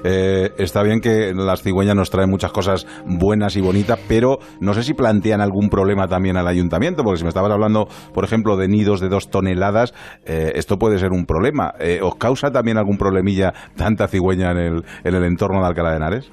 Eh, 0.03 0.51
está 0.57 0.83
bien 0.83 0.99
que 0.99 1.33
las 1.33 1.61
cigüeñas 1.61 1.95
nos 1.95 2.09
traen 2.09 2.29
muchas 2.29 2.51
cosas 2.51 2.85
buenas 3.05 3.55
y 3.55 3.61
bonitas, 3.61 3.99
pero 4.07 4.39
no 4.59 4.73
sé 4.73 4.83
si 4.83 4.93
plantean 4.93 5.41
algún 5.41 5.69
problema 5.69 6.07
también 6.07 6.37
al 6.37 6.47
ayuntamiento, 6.47 7.03
porque 7.03 7.19
si 7.19 7.23
me 7.23 7.29
estabas 7.29 7.51
hablando, 7.51 7.87
por 8.13 8.25
ejemplo, 8.25 8.57
de 8.57 8.67
nidos 8.67 8.99
de 8.99 9.09
dos 9.09 9.29
toneladas, 9.29 9.93
eh, 10.25 10.51
esto 10.55 10.77
puede 10.77 10.97
ser 10.97 11.11
un 11.11 11.25
problema. 11.25 11.73
Eh, 11.79 11.99
¿Os 12.01 12.15
causa 12.15 12.51
también 12.51 12.77
algún 12.77 12.97
problemilla 12.97 13.53
tanta 13.75 14.07
cigüeña 14.07 14.51
en 14.51 14.57
el, 14.57 14.83
en 15.03 15.15
el 15.15 15.23
entorno 15.23 15.61
de 15.61 15.67
Alcalá 15.67 15.91
de 15.91 15.97
Henares? 15.97 16.31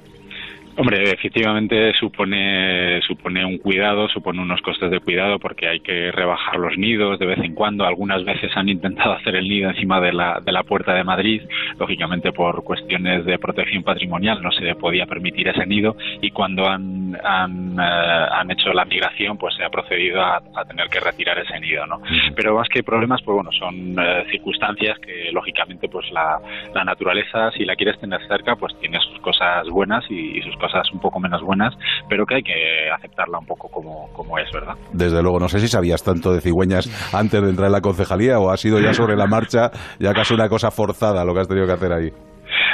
Hombre, 0.77 1.05
efectivamente 1.05 1.93
supone, 1.95 3.01
supone 3.03 3.45
un 3.45 3.59
cuidado, 3.59 4.09
supone 4.09 4.43
unos 4.43 4.61
costes 4.61 4.91
de 4.91 4.99
cuidado 4.99 5.39
porque 5.39 5.69
hay 5.69 5.79
que 5.79 6.11
rebajar 6.11 6.57
los 6.57 6.77
nidos 6.77 7.21
de 7.21 7.27
vez 7.27 7.39
en 7.39 7.55
cuando. 7.55 7.85
Algunas 7.85 8.25
veces 8.25 8.51
han 8.57 8.69
intentado 8.69 9.13
hacer 9.19 9.37
el 9.37 9.49
nido 9.49 9.71
encima 9.71 10.01
de 10.01 10.13
la, 10.13 10.41
de 10.45 10.51
la 10.51 10.65
puerta 10.65 10.93
de 10.93 11.05
Madrid, 11.05 11.43
lógicamente 11.79 12.33
por 12.33 12.65
cuestiones 12.65 13.25
de 13.25 13.39
protección 13.39 13.85
patrimonial 13.85 14.43
no 14.43 14.51
se 14.51 14.75
podía 14.75 15.07
permitir 15.07 15.47
ese 15.47 15.65
nido 15.65 15.97
y 16.21 16.31
cuando 16.31 16.69
han, 16.69 17.17
han, 17.23 17.79
eh, 17.79 18.27
han 18.33 18.51
hecho 18.51 18.73
la 18.73 18.85
migración 18.85 19.39
pues 19.39 19.55
se 19.55 19.63
ha 19.63 19.71
procedido 19.71 20.23
a, 20.23 20.43
tener 20.67 20.89
que 20.89 20.99
retirar 20.99 21.39
ese 21.39 21.61
nido, 21.61 21.87
¿no? 21.87 22.01
Pero 22.35 22.57
más 22.57 22.69
que 22.69 22.83
problemas, 22.83 23.23
pues 23.23 23.35
bueno, 23.35 23.53
son 23.53 23.97
eh, 23.99 24.25
circunstancias 24.31 24.99
que 24.99 25.31
lógicamente 25.31 25.89
pues 25.89 26.11
la, 26.11 26.41
la 26.75 26.85
naturaleza, 26.85 27.51
si 27.53 27.65
la 27.65 27.77
quieres 27.77 28.01
tener 28.01 28.27
cerca, 28.27 28.57
pues 28.57 28.75
tiene 28.81 28.99
sus 29.01 29.21
cosas 29.21 29.69
buenas 29.69 30.05
y, 30.11 30.39
y 30.39 30.43
sus 30.43 30.57
cosas 30.57 30.64
un 30.93 31.01
poco 31.01 31.21
menos 31.21 31.43
buenas, 31.43 31.75
pero 32.09 32.25
que 32.27 32.37
hay 32.37 32.43
que 32.43 32.91
aceptarla 32.97 33.39
un 33.39 33.47
poco 33.47 33.69
como, 33.69 34.09
como 34.13 34.39
es, 34.39 34.51
¿verdad? 34.53 34.75
Desde 34.93 35.23
luego, 35.23 35.39
no 35.39 35.49
sé 35.49 35.61
si 35.61 35.69
sabías 35.69 36.03
tanto 36.03 36.33
de 36.33 36.41
cigüeñas 36.41 36.89
antes 37.15 37.43
de 37.43 37.51
entrar 37.51 37.67
en 37.67 37.73
la 37.73 37.81
concejalía 37.81 38.39
o 38.39 38.51
ha 38.51 38.57
sido 38.57 38.81
ya 38.81 38.93
sobre 38.93 39.17
la 39.17 39.27
marcha, 39.27 39.71
ya 39.99 40.13
casi 40.13 40.35
una 40.35 40.49
cosa 40.49 40.71
forzada 40.71 41.25
lo 41.25 41.35
que 41.35 41.41
has 41.41 41.49
tenido 41.49 41.67
que 41.67 41.73
hacer 41.73 41.93
ahí. 41.93 42.11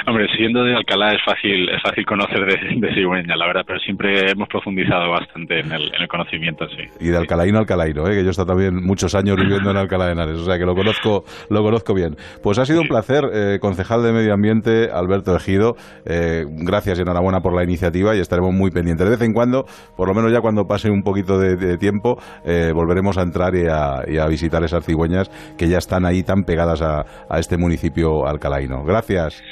Hombre, 0.07 0.27
siendo 0.37 0.65
de 0.65 0.75
Alcalá 0.75 1.13
es 1.13 1.23
fácil 1.25 1.69
es 1.69 1.83
fácil 1.83 2.05
conocer 2.05 2.41
de, 2.45 2.57
de 2.57 3.37
la 3.37 3.47
verdad, 3.47 3.63
pero 3.67 3.79
siempre 3.81 4.31
hemos 4.31 4.49
profundizado 4.49 5.11
bastante 5.11 5.61
en 5.61 5.73
el, 5.73 6.09
conocimiento, 6.09 6.67
sí. 6.69 6.85
Y 7.01 7.09
de 7.09 7.17
Alcalaíno 7.17 7.59
a 7.59 7.61
Alcalaíno, 7.61 8.07
¿eh? 8.09 8.17
que 8.17 8.23
yo 8.23 8.29
he 8.29 8.31
estado 8.31 8.49
también 8.49 8.77
muchos 8.83 9.15
años 9.15 9.37
viviendo 9.37 9.71
en 9.71 9.77
Alcalá 9.77 10.07
de 10.07 10.13
Henares, 10.13 10.39
o 10.39 10.45
sea 10.45 10.59
que 10.59 10.65
lo 10.65 10.75
conozco, 10.75 11.25
lo 11.49 11.63
conozco 11.63 11.95
bien. 11.95 12.17
Pues 12.43 12.59
ha 12.59 12.65
sido 12.65 12.81
un 12.83 12.89
placer, 12.89 13.25
eh, 13.33 13.59
concejal 13.61 14.03
de 14.03 14.13
Medio 14.13 14.35
Ambiente, 14.35 14.89
Alberto 14.93 15.35
Ejido. 15.37 15.75
Eh, 16.05 16.45
gracias 16.49 16.99
y 16.99 17.03
enhorabuena 17.03 17.41
por 17.41 17.55
la 17.55 17.63
iniciativa 17.63 18.17
y 18.17 18.21
estaremos 18.21 18.53
muy 18.53 18.71
pendientes. 18.71 19.07
De 19.07 19.11
vez 19.11 19.23
en 19.23 19.33
cuando, 19.33 19.65
por 19.97 20.09
lo 20.09 20.15
menos 20.15 20.33
ya 20.33 20.41
cuando 20.41 20.65
pase 20.65 20.91
un 20.91 21.03
poquito 21.03 21.39
de, 21.39 21.79
tiempo, 21.79 22.17
eh, 22.45 22.73
volveremos 22.75 23.19
a 23.19 23.23
entrar 23.23 23.55
y 23.55 23.67
a, 23.69 24.27
visitar 24.31 24.63
esas 24.63 24.85
cigüeñas 24.85 25.29
que 25.59 25.69
ya 25.69 25.79
están 25.79 26.05
ahí 26.05 26.23
tan 26.23 26.45
pegadas 26.45 26.83
a, 26.83 27.05
a 27.29 27.39
este 27.39 27.57
municipio 27.57 28.27
alcalaíno. 28.27 28.85
Gracias. 28.85 29.43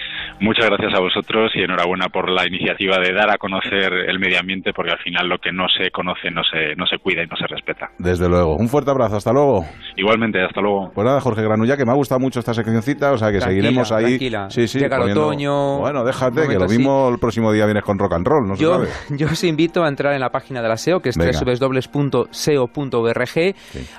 Muchas 0.40 0.66
gracias 0.66 0.94
a 0.94 1.00
vosotros 1.00 1.50
y 1.54 1.62
enhorabuena 1.62 2.08
por 2.08 2.30
la 2.30 2.46
iniciativa 2.46 2.98
de 2.98 3.12
dar 3.12 3.30
a 3.30 3.38
conocer 3.38 3.92
el 3.92 4.18
medio 4.18 4.38
ambiente, 4.38 4.72
porque 4.72 4.92
al 4.92 4.98
final 4.98 5.28
lo 5.28 5.38
que 5.38 5.52
no 5.52 5.66
se 5.68 5.90
conoce 5.90 6.30
no 6.30 6.42
se, 6.44 6.74
no 6.76 6.86
se 6.86 6.98
cuida 6.98 7.22
y 7.22 7.26
no 7.26 7.36
se 7.36 7.46
respeta. 7.46 7.90
Desde 7.98 8.28
luego. 8.28 8.56
Un 8.56 8.68
fuerte 8.68 8.90
abrazo. 8.90 9.16
Hasta 9.16 9.32
luego. 9.32 9.64
Igualmente, 9.96 10.42
hasta 10.42 10.60
luego. 10.60 10.90
Pues 10.94 11.04
nada, 11.04 11.20
Jorge 11.20 11.42
Granulla, 11.42 11.76
que 11.76 11.84
me 11.84 11.92
ha 11.92 11.94
gustado 11.94 12.20
mucho 12.20 12.40
esta 12.40 12.54
seccioncita, 12.54 13.12
o 13.12 13.18
sea 13.18 13.32
que 13.32 13.40
seguiremos 13.40 13.90
ahí. 13.92 14.04
Tranquila. 14.04 14.50
Sí, 14.50 14.68
sí. 14.68 14.78
Llega 14.78 14.96
el 14.96 15.10
otoño. 15.10 15.78
Bueno, 15.78 16.04
déjate, 16.04 16.46
que 16.46 16.54
lo 16.54 16.66
mismo 16.66 17.08
el 17.08 17.18
próximo 17.18 17.52
día 17.52 17.64
vienes 17.64 17.82
con 17.84 17.98
rock 17.98 18.14
and 18.14 18.26
roll, 18.26 18.46
no 18.46 18.54
yo, 18.54 18.84
se 18.84 18.86
sabe. 18.86 18.88
Yo 19.18 19.26
os 19.26 19.44
invito 19.44 19.82
a 19.84 19.88
entrar 19.88 20.14
en 20.14 20.20
la 20.20 20.30
página 20.30 20.62
de 20.62 20.68
la 20.68 20.76
SEO, 20.76 21.00
que 21.00 21.08
es 21.10 21.16
www.seo.org. 21.16 22.28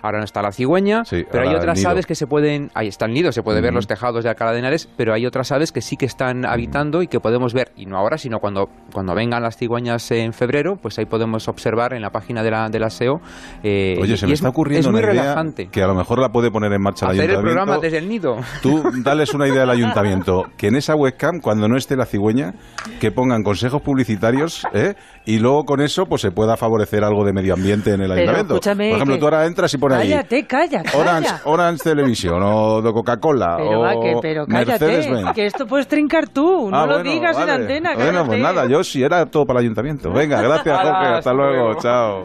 Ahora 0.01 0.17
no 0.19 0.23
está 0.23 0.41
la 0.41 0.51
cigüeña, 0.51 1.03
pero 1.31 1.49
hay 1.49 1.55
otras 1.55 1.85
aves 1.85 2.05
que 2.05 2.15
se 2.15 2.27
pueden. 2.27 2.69
Ahí 2.73 2.87
está 2.87 3.05
el 3.05 3.13
nido, 3.13 3.31
se 3.31 3.43
puede 3.43 3.61
ver 3.61 3.73
los 3.73 3.87
tejados 3.87 4.23
de 4.23 4.29
Alcalá 4.29 4.51
de 4.53 4.59
Henares, 4.59 4.89
pero 4.97 5.13
hay 5.13 5.25
otras 5.25 5.51
aves 5.51 5.71
que 5.71 5.81
sí 5.81 5.97
que 5.97 6.05
están 6.05 6.18
habitando 6.21 7.01
y 7.01 7.07
que 7.07 7.19
podemos 7.19 7.53
ver, 7.53 7.71
y 7.75 7.85
no 7.85 7.97
ahora, 7.97 8.17
sino 8.17 8.39
cuando, 8.39 8.69
cuando 8.93 9.13
vengan 9.15 9.41
las 9.41 9.57
cigüeñas 9.57 10.09
en 10.11 10.33
febrero, 10.33 10.75
pues 10.81 10.97
ahí 10.99 11.05
podemos 11.05 11.47
observar 11.47 11.93
en 11.93 12.01
la 12.01 12.09
página 12.09 12.43
de 12.43 12.51
la, 12.51 12.69
de 12.69 12.79
la 12.79 12.89
SEO. 12.89 13.21
Eh, 13.63 13.97
Oye, 14.01 14.17
se 14.17 14.27
me 14.27 14.33
está 14.33 14.49
ocurriendo 14.49 14.89
es 14.89 14.91
muy 14.91 15.01
una 15.01 15.09
relajante. 15.09 15.69
que 15.71 15.81
a 15.81 15.87
lo 15.87 15.95
mejor 15.95 16.19
la 16.19 16.29
puede 16.29 16.51
poner 16.51 16.71
en 16.73 16.81
marcha 16.81 17.05
el 17.07 17.11
ayuntamiento. 17.11 17.39
el 17.39 17.45
programa 17.45 17.77
desde 17.79 17.97
el 17.97 18.09
nido. 18.09 18.37
Tú 18.61 18.83
dales 19.03 19.33
una 19.33 19.47
idea 19.47 19.63
al 19.63 19.69
ayuntamiento, 19.69 20.43
que 20.57 20.67
en 20.67 20.75
esa 20.75 20.95
webcam, 20.95 21.39
cuando 21.39 21.67
no 21.67 21.77
esté 21.77 21.95
la 21.95 22.05
cigüeña, 22.05 22.53
que 22.99 23.11
pongan 23.11 23.43
consejos 23.43 23.81
publicitarios, 23.81 24.65
¿eh? 24.73 24.95
Y 25.29 25.37
luego 25.37 25.63
con 25.63 25.79
eso 25.79 26.07
pues 26.07 26.23
se 26.23 26.31
pueda 26.31 26.57
favorecer 26.57 27.03
algo 27.03 27.23
de 27.23 27.33
medio 27.33 27.53
ambiente 27.53 27.93
en 27.93 28.01
el 28.01 28.11
ayuntamiento. 28.11 28.59
Por 28.59 28.81
ejemplo, 28.81 29.19
tú 29.19 29.25
ahora 29.25 29.45
entras 29.45 29.71
y 29.71 29.77
pones 29.77 29.99
ahí... 29.99 30.09
Cállate, 30.09 30.47
calla, 30.47 30.83
Orange, 30.95 31.29
Orange 31.43 31.83
Televisión, 31.83 32.41
o 32.41 32.81
de 32.81 32.91
Coca-Cola, 32.91 33.57
o 33.57 34.19
pero 34.21 34.47
cállate, 34.47 35.31
que 35.35 35.45
esto 35.45 35.67
puedes 35.67 35.87
trincar 35.87 36.29
tú, 36.29 36.71
no 36.71 36.79
ah, 36.79 36.87
lo 36.87 37.03
digas 37.03 37.37
en 37.37 37.49
antena 37.49 37.93
bueno, 37.93 38.25
pues 38.25 38.41
nada, 38.41 38.65
yo 38.65 38.83
sí 38.83 39.03
era 39.03 39.23
todo 39.27 39.45
para 39.45 39.59
el 39.59 39.65
ayuntamiento. 39.65 40.11
Venga, 40.11 40.41
gracias 40.41 40.79
Jorge, 40.81 41.05
hasta 41.13 41.33
luego, 41.33 41.75
chao. 41.75 42.23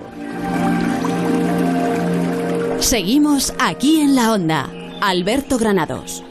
Seguimos 2.79 3.53
aquí 3.59 4.01
en 4.01 4.15
la 4.15 4.33
onda. 4.33 4.71
Alberto 5.03 5.59
Granados. 5.59 6.25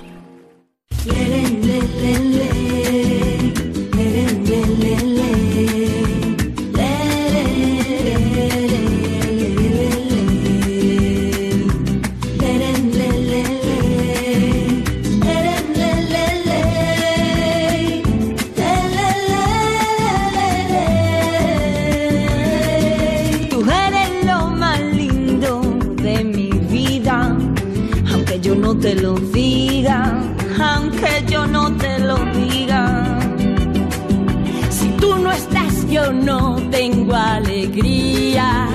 Tengo 36.92 37.16
alegría. 37.16 38.68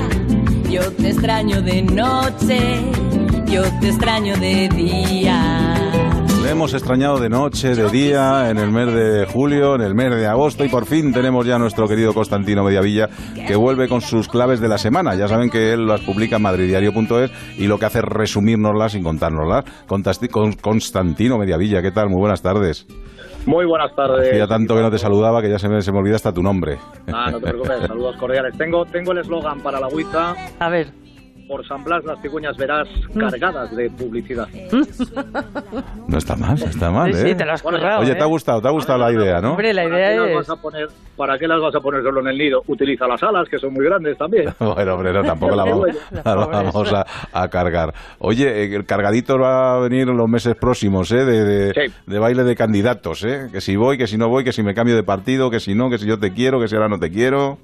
Yo 0.71 0.91
te 0.93 1.09
extraño 1.11 1.61
de 1.61 1.83
noche, 1.83 2.81
yo 3.47 3.63
te 3.81 3.89
extraño 3.89 4.35
de 4.39 4.69
día. 4.71 5.75
Le 6.43 6.51
hemos 6.51 6.73
extrañado 6.73 7.19
de 7.19 7.29
noche, 7.29 7.75
de 7.75 7.91
día, 7.91 8.49
en 8.49 8.57
el 8.57 8.71
mes 8.71 8.95
de 8.95 9.27
julio, 9.27 9.75
en 9.75 9.83
el 9.83 9.95
mes 9.95 10.11
de 10.11 10.27
agosto 10.27 10.65
y 10.65 10.71
por 10.71 10.87
fin 10.87 11.13
tenemos 11.13 11.47
ya 11.47 11.59
nuestro 11.59 11.87
querido 11.87 12.15
Constantino 12.15 12.65
Mediavilla 12.65 13.11
que 13.47 13.57
vuelve 13.57 13.89
con 13.89 14.01
sus 14.01 14.27
claves 14.27 14.59
de 14.61 14.69
la 14.69 14.79
semana. 14.79 15.15
Ya 15.15 15.29
saben 15.29 15.51
que 15.51 15.75
él 15.75 15.87
las 15.87 16.01
publica 16.01 16.37
en 16.37 16.43
madridiario.es 16.43 17.31
y 17.59 17.67
lo 17.67 17.79
que 17.79 17.85
hace 17.85 17.99
es 17.99 18.05
resumírnoslas 18.07 18.93
sin 18.93 19.03
contárnoslas. 19.03 19.67
Constantino 20.63 21.37
Mediavilla, 21.37 21.83
¿qué 21.83 21.91
tal? 21.91 22.09
Muy 22.09 22.21
buenas 22.21 22.41
tardes. 22.41 22.87
Muy 23.49 23.65
buenas 23.65 23.95
tardes. 23.95 24.29
Hacía 24.29 24.47
tanto 24.47 24.77
que 24.77 24.83
no 24.83 24.91
te 24.91 24.99
saludaba 24.99 25.41
que 25.41 25.49
ya 25.49 25.59
se 25.59 25.71
me, 25.71 25.81
se 25.81 25.91
me 25.91 25.99
olvida 25.99 26.17
hasta 26.17 26.35
tu 26.35 26.43
nombre. 26.43 26.79
Ah, 27.11 27.31
no 27.31 27.41
te 27.41 27.49
preocupes, 27.49 27.87
saludos 27.87 28.17
cordiales. 28.19 28.57
Tengo, 28.59 28.85
tengo 28.85 29.13
el 29.13 29.19
eslogan 29.19 29.63
para 29.63 29.81
la 29.81 29.87
agüita. 29.87 30.37
A 30.59 30.69
ver 30.69 31.08
por 31.49 31.67
San 31.67 31.83
Blas 31.83 32.05
las 32.05 32.21
cigüeñas 32.21 32.57
verás 32.57 32.87
cargadas 33.19 33.75
de 33.75 33.91
publicidad. 33.91 34.47
No 36.09 36.17
está 36.17 36.37
mal, 36.37 36.57
está 36.57 36.91
mal, 36.91 37.11
¿eh? 37.11 37.15
Sí, 37.15 37.35
te 37.35 37.45
lo 37.45 37.53
has 37.53 37.63
currado, 37.63 38.01
Oye, 38.01 38.15
te 38.15 38.23
ha 38.23 38.25
¿eh? 38.25 38.29
gustado, 38.29 38.63
te 38.63 38.69
ha 38.69 38.71
gustado 38.71 38.99
la 38.99 39.13
idea, 39.13 39.41
¿no? 39.41 39.51
Hombre, 39.51 39.75
la 39.75 39.85
idea 39.85 40.41
es... 40.41 40.49
¿Para 41.17 41.39
qué 41.39 41.47
las 41.47 41.61
vas 41.61 41.75
a 41.75 41.81
poner 41.81 42.03
solo 42.03 42.21
en 42.21 42.29
el 42.29 42.39
nido? 42.39 42.63
Utiliza 42.67 43.07
las 43.07 43.23
alas, 43.23 43.47
que 43.49 43.59
son 43.59 43.75
muy 43.75 43.85
grandes 43.85 44.17
también. 44.17 44.55
bueno, 44.59 44.95
hombre, 44.95 45.13
no, 45.13 45.23
tampoco 45.23 45.55
la 45.55 45.65
vamos, 45.65 45.87
la 46.13 46.35
vamos 46.47 46.93
a, 47.33 47.49
cargar. 47.49 47.93
Oye, 48.19 48.65
eh, 48.65 48.75
el 48.75 48.87
cargadito 48.87 49.39
va 49.39 49.77
a 49.77 49.81
venir 49.81 50.09
en 50.09 50.17
los 50.17 50.29
meses 50.29 50.55
próximos, 50.55 51.13
¿eh? 51.13 51.25
De, 51.25 51.91
de, 52.07 52.19
baile 52.19 52.45
de 52.45 52.57
candidatos, 52.57 53.25
¿eh? 53.25 53.49
Que 53.53 53.61
si 53.61 53.77
voy, 53.77 53.99
que 53.99 54.07
si 54.07 54.17
no 54.17 54.29
voy, 54.29 54.45
que 54.45 54.53
si 54.53 54.63
me 54.63 54.75
cambio 54.75 54.97
de 54.97 55.03
partido, 55.03 55.51
que 55.51 55.61
si 55.61 55.75
no, 55.75 55.91
que 55.91 55.99
si 55.99 56.07
yo 56.07 56.19
te 56.19 56.33
quiero, 56.33 56.61
que 56.61 56.69
si 56.69 56.75
ahora 56.75 56.89
no 56.89 56.99
te 56.99 57.11
quiero 57.11 57.59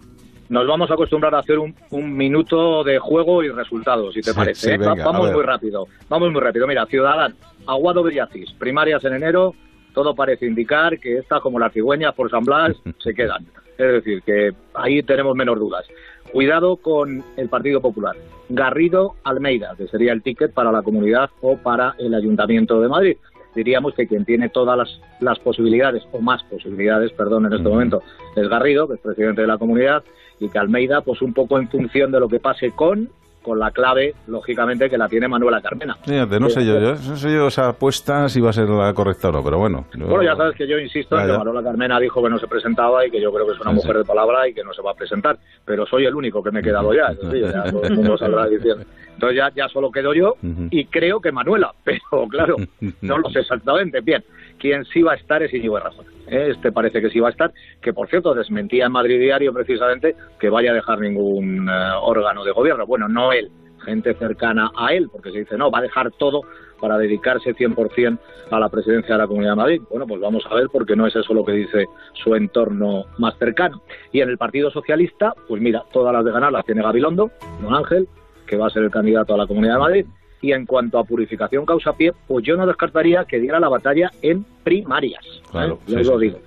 nos 0.49 0.67
vamos 0.67 0.91
a 0.91 0.95
acostumbrar 0.95 1.35
a 1.35 1.39
hacer 1.39 1.59
un, 1.59 1.75
minuto 2.17 2.85
de 2.85 2.99
juego 2.99 3.43
y 3.43 3.49
resultados, 3.49 4.15
si 4.15 4.21
te 4.21 4.35
parece. 4.35 4.75
¿eh? 4.75 4.79
vamos 4.79 5.33
muy 5.33 5.43
rápido, 5.43 5.87
vamos 6.09 6.33
muy 6.33 6.41
rápido. 6.41 6.67
Mira, 6.67 6.87
Ciudadán, 6.87 7.35
Aguado 7.67 8.03
Villacis, 8.03 8.53
primarias 8.53 9.05
en 9.05 9.15
enero, 9.15 9.55
todo 9.95 10.15
parece 10.15 10.47
indicar 10.47 10.99
que 10.99 11.19
estas, 11.19 11.41
como 11.41 11.59
las 11.59 11.73
cigüeñas 11.73 12.15
por 12.15 12.31
San 12.31 12.45
Blas, 12.45 12.77
se 12.99 13.15
quedan. 13.15 13.47
Es 13.79 13.93
decir, 13.93 14.23
que 14.23 14.53
ahí 14.75 15.03
tenemos 15.03 15.35
menos 15.35 15.59
dudas. 15.59 15.87
Cuidado 16.31 16.77
con 16.77 17.25
el 17.37 17.49
Partido 17.49 17.81
Popular. 17.81 18.17
Garrido 18.49 19.15
Almeida, 19.25 19.75
que 19.77 19.89
sería 19.89 20.13
el 20.13 20.23
ticket 20.23 20.53
para 20.53 20.71
la 20.71 20.83
comunidad 20.83 21.31
o 21.41 21.57
para 21.57 21.95
el 21.99 22.15
Ayuntamiento 22.15 22.81
de 22.81 22.89
Madrid. 22.89 23.17
Diríamos 23.55 23.95
que 23.95 24.07
quien 24.07 24.25
tiene 24.25 24.49
todas 24.49 24.77
las, 24.77 25.01
las 25.21 25.39
posibilidades, 25.39 26.03
o 26.13 26.21
más 26.21 26.43
posibilidades, 26.45 27.13
perdón, 27.13 27.47
en 27.47 27.53
este 27.53 27.69
momento, 27.69 28.03
es 28.35 28.49
Garrido, 28.49 28.89
que 28.89 28.95
es 28.95 29.01
presidente 29.01 29.43
de 29.43 29.47
la 29.47 29.59
comunidad, 29.59 30.03
y 30.41 30.49
que 30.49 30.59
Almeida, 30.59 31.01
pues 31.01 31.23
un 31.23 31.33
poco 31.33 31.59
en 31.59 31.69
función 31.69 32.11
de 32.13 32.21
lo 32.21 32.29
que 32.29 32.41
pase 32.41 32.73
con 32.73 33.09
con 33.45 33.59
la 33.61 33.71
clave, 33.71 34.15
lógicamente, 34.27 34.91
que 34.91 34.99
la 34.99 35.07
tiene 35.07 35.29
Manuela 35.29 35.61
Carmena. 35.61 35.97
Fíjate, 36.03 36.41
no 36.41 36.49
sé 36.49 36.65
yo, 36.65 36.81
yo, 36.81 36.95
no 36.95 37.17
sé 37.17 37.31
yo 37.31 37.47
esa 37.47 37.69
apuesta 37.69 38.29
si 38.29 38.41
va 38.41 38.51
a 38.51 38.53
ser 38.55 38.69
la 38.69 38.93
correcta 38.95 39.29
o 39.29 39.33
no, 39.33 39.45
pero 39.45 39.59
bueno. 39.59 39.85
Bueno, 39.95 40.23
ya 40.23 40.35
sabes 40.35 40.57
que 40.57 40.67
yo 40.67 40.79
insisto 40.79 41.21
en 41.21 41.27
que 41.27 41.39
Manuela 41.39 41.63
Carmena 41.63 42.01
dijo 42.01 42.23
que 42.23 42.31
no 42.31 42.39
se 42.39 42.49
presentaba 42.49 43.07
y 43.07 43.11
que 43.11 43.21
yo 43.21 43.31
creo 43.33 43.47
que 43.47 43.53
es 43.53 43.61
una 43.61 43.73
mujer 43.73 43.99
de 43.99 44.05
palabra 44.05 44.49
y 44.49 44.55
que 44.55 44.65
no 44.65 44.73
se 44.73 44.83
va 44.83 44.93
a 44.93 44.95
presentar, 44.95 45.39
pero 45.65 45.87
soy 45.87 46.07
el 46.07 46.15
único 46.15 46.43
que 46.43 46.51
me 46.51 46.61
he 46.61 46.63
quedado 46.63 46.93
ya, 46.95 47.13
sí, 47.31 47.41
ya 47.41 47.71
todo 47.71 47.85
el 47.85 47.95
mundo 47.95 48.19
saldrá 48.19 48.47
diciendo. 48.49 48.85
Entonces 49.13 49.37
ya, 49.37 49.53
ya 49.55 49.69
solo 49.69 49.93
quedo 49.93 50.15
yo 50.15 50.37
y 50.71 50.87
creo 50.87 51.21
que 51.21 51.31
Manuela, 51.31 51.73
pero 51.85 52.01
claro, 52.31 52.57
no 53.03 53.19
lo 53.19 53.29
sé 53.29 53.41
exactamente. 53.41 54.01
Bien, 54.01 54.25
quien 54.65 54.87
sí 54.87 55.03
va 55.03 55.13
a 55.13 55.17
estar 55.17 55.43
es 55.43 55.53
Íñigo 55.53 55.77
Errejón. 55.77 56.07
Este 56.27 56.73
parece 56.73 57.03
que 57.03 57.11
sí 57.11 57.21
va 57.21 57.29
a 57.29 57.33
estar, 57.33 57.53
que 57.83 57.93
por 57.93 58.09
cierto 58.09 58.33
desmentía 58.33 58.87
en 58.87 58.93
Madrid 58.93 59.21
Diario 59.21 59.53
precisamente 59.53 60.17
que 60.41 60.49
vaya 60.49 60.71
a 60.71 60.75
dejar 60.75 61.01
ningún 61.01 61.69
eh, 61.69 61.73
órgano 62.01 62.43
de 62.45 62.53
gobierno. 62.53 62.87
Bueno, 62.87 63.07
no 63.07 63.31
él, 63.31 63.51
gente 63.85 64.15
cercana 64.15 64.71
a 64.75 64.95
él, 64.95 65.11
porque 65.13 65.33
se 65.33 65.41
dice, 65.41 65.59
no, 65.59 65.71
va 65.71 65.81
a 65.81 65.83
dejar 65.83 66.13
todo 66.13 66.41
para 66.81 66.97
dedicarse 66.97 67.55
100% 67.55 68.19
a 68.51 68.59
la 68.59 68.71
presidencia 68.71 69.17
de 69.17 69.21
la 69.21 69.27
Comunidad 69.27 69.53
de 69.53 69.57
Madrid. 69.57 69.83
Bueno, 69.91 70.07
pues 70.07 70.19
vamos 70.23 70.43
a 70.51 70.55
ver, 70.55 70.69
porque 70.73 70.97
no 70.97 71.07
es 71.07 71.15
eso 71.15 71.35
lo 71.35 71.45
que 71.45 71.53
dice 71.53 71.85
su 72.15 72.35
entorno 72.35 73.05
más 73.19 73.37
cercano. 73.37 73.83
Y 74.13 74.23
en 74.23 74.31
el 74.31 74.39
Partido 74.39 74.71
Socialista, 74.71 75.35
pues 75.47 75.61
mira, 75.61 75.85
todas 75.93 76.15
las 76.15 76.25
de 76.25 76.33
ganar 76.33 76.53
las 76.53 76.65
tiene 76.65 76.81
Gabilondo, 76.83 77.31
don 77.61 77.75
Ángel, 77.75 78.09
que 78.47 78.57
va 78.57 78.69
a 78.69 78.71
ser 78.71 78.85
el 78.85 78.91
candidato 78.91 79.35
a 79.35 79.37
la 79.37 79.47
Comunidad 79.47 79.75
de 79.75 79.81
Madrid, 79.81 80.07
y 80.45 80.53
en 80.53 80.67
cuanto 80.67 80.99
a 80.99 81.05
purificación 81.05 81.65
causa 81.65 81.95
pie, 81.95 82.13
pues 82.27 82.45
yo 82.45 82.55
no 82.55 82.67
descartaría 82.67 83.25
que 83.25 83.41
diera 83.41 83.59
la 83.59 83.71
batalla 83.71 84.11
en 84.21 84.45
primarias. 84.63 85.25
¿eh? 85.25 85.41
Claro, 85.51 85.79
lo 85.87 86.19
digo. 86.19 86.39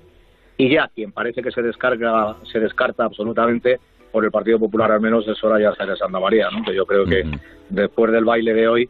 Y 0.56 0.70
ya 0.70 0.88
quien 0.94 1.12
parece 1.12 1.42
que 1.42 1.50
se 1.50 1.64
descarga, 1.64 2.36
se 2.52 2.60
descarta 2.60 3.06
absolutamente 3.06 3.80
por 4.12 4.24
el 4.24 4.30
Partido 4.30 4.60
Popular 4.60 4.92
al 4.92 5.02
menos 5.02 5.28
es 5.28 5.36
Soraya 5.40 5.74
Sáenz 5.74 5.98
Santa 5.98 6.20
María, 6.20 6.48
¿no? 6.52 6.64
que 6.64 6.76
yo 6.76 6.86
creo 6.86 7.06
que 7.06 7.24
después 7.70 8.12
del 8.12 8.24
baile 8.24 8.54
de 8.54 8.68
hoy, 8.68 8.88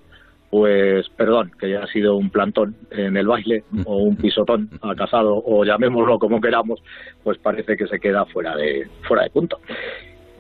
pues 0.50 1.08
perdón, 1.16 1.52
que 1.58 1.70
ya 1.70 1.84
ha 1.84 1.88
sido 1.88 2.18
un 2.18 2.30
plantón 2.30 2.76
en 2.92 3.16
el 3.16 3.28
baile 3.28 3.64
o 3.86 4.00
un 4.00 4.16
pisotón 4.18 4.70
al 4.82 4.98
casado 4.98 5.42
o 5.46 5.64
llamémoslo 5.64 6.20
como 6.20 6.42
queramos, 6.42 6.84
pues 7.24 7.38
parece 7.38 7.78
que 7.78 7.88
se 7.88 7.98
queda 7.98 8.26
fuera 8.26 8.58
de 8.58 8.90
fuera 9.08 9.24
de 9.24 9.30
punto. 9.30 9.58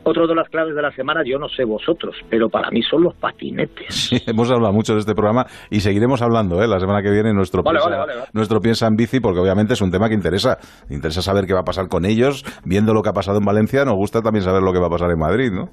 Otro 0.10 0.26
de 0.26 0.36
las 0.36 0.48
claves 0.48 0.74
de 0.74 0.82
la 0.82 0.90
semana, 0.92 1.22
yo 1.26 1.38
no 1.38 1.50
sé 1.50 1.66
vosotros, 1.66 2.16
pero 2.30 2.48
para 2.48 2.72
mí 2.72 2.82
son 2.82 3.04
los 3.04 3.14
patinetes. 3.16 3.94
Sí, 3.94 4.18
hemos 4.26 4.50
hablado 4.50 4.72
mucho 4.72 4.94
de 4.94 5.00
este 5.00 5.14
programa 5.14 5.46
y 5.70 5.82
seguiremos 5.82 6.22
hablando 6.22 6.64
¿eh? 6.64 6.68
la 6.70 6.80
semana 6.80 7.02
que 7.02 7.12
viene 7.12 7.34
nuestro, 7.34 7.62
piensa, 7.62 8.06
nuestro 8.32 8.62
piensa 8.62 8.88
en 8.88 8.96
bici, 8.96 9.20
porque 9.20 9.42
obviamente 9.42 9.74
es 9.74 9.82
un 9.82 9.92
tema 9.92 10.08
que 10.08 10.16
interesa. 10.16 10.60
Interesa 10.90 11.22
saber 11.22 11.46
qué 11.46 11.54
va 11.54 11.60
a 11.60 11.66
pasar 11.66 11.90
con 11.90 12.06
ellos. 12.06 12.46
Viendo 12.64 12.94
lo 12.94 13.04
que 13.04 13.10
ha 13.10 13.12
pasado 13.12 13.40
en 13.40 13.44
Valencia, 13.44 13.84
nos 13.84 13.96
gusta 13.96 14.22
también 14.22 14.46
saber 14.46 14.62
lo 14.62 14.72
que 14.72 14.80
va 14.80 14.88
a 14.88 14.92
pasar 14.92 15.12
en 15.12 15.20
Madrid, 15.20 15.52
¿no? 15.52 15.72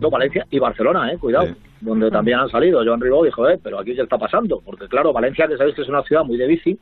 No, 0.00 0.10
Valencia 0.10 0.44
y 0.50 0.58
Barcelona, 0.58 1.12
eh, 1.12 1.18
cuidado, 1.18 1.46
donde 1.80 2.10
también 2.10 2.40
han 2.40 2.48
salido. 2.48 2.82
Joan 2.84 3.00
Ribó 3.00 3.24
dijo, 3.24 3.48
eh, 3.48 3.56
pero 3.62 3.78
aquí 3.78 3.94
ya 3.94 4.02
está 4.02 4.18
pasando, 4.18 4.60
porque 4.64 4.88
claro, 4.88 5.12
Valencia, 5.12 5.46
que 5.46 5.56
sabéis 5.56 5.76
que 5.76 5.82
es 5.82 5.88
una 5.88 6.02
ciudad 6.02 6.24
muy 6.24 6.36
de 6.36 6.48
bici, 6.48 6.76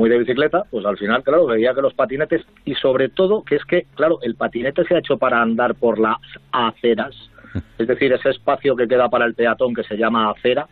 muy 0.00 0.08
de 0.08 0.18
bicicleta, 0.18 0.64
pues 0.70 0.86
al 0.86 0.96
final, 0.96 1.22
claro, 1.22 1.44
veía 1.44 1.74
que 1.74 1.82
los 1.82 1.92
patinetes, 1.92 2.40
y 2.64 2.74
sobre 2.74 3.10
todo 3.10 3.44
que 3.44 3.56
es 3.56 3.64
que, 3.66 3.86
claro, 3.94 4.18
el 4.22 4.34
patinete 4.34 4.82
se 4.84 4.94
ha 4.94 4.98
hecho 4.98 5.18
para 5.18 5.42
andar 5.42 5.74
por 5.74 5.98
las 5.98 6.16
aceras, 6.52 7.14
es 7.78 7.86
decir, 7.86 8.10
ese 8.10 8.30
espacio 8.30 8.74
que 8.74 8.88
queda 8.88 9.10
para 9.10 9.26
el 9.26 9.34
peatón 9.34 9.74
que 9.74 9.84
se 9.84 9.98
llama 9.98 10.30
acera, 10.30 10.66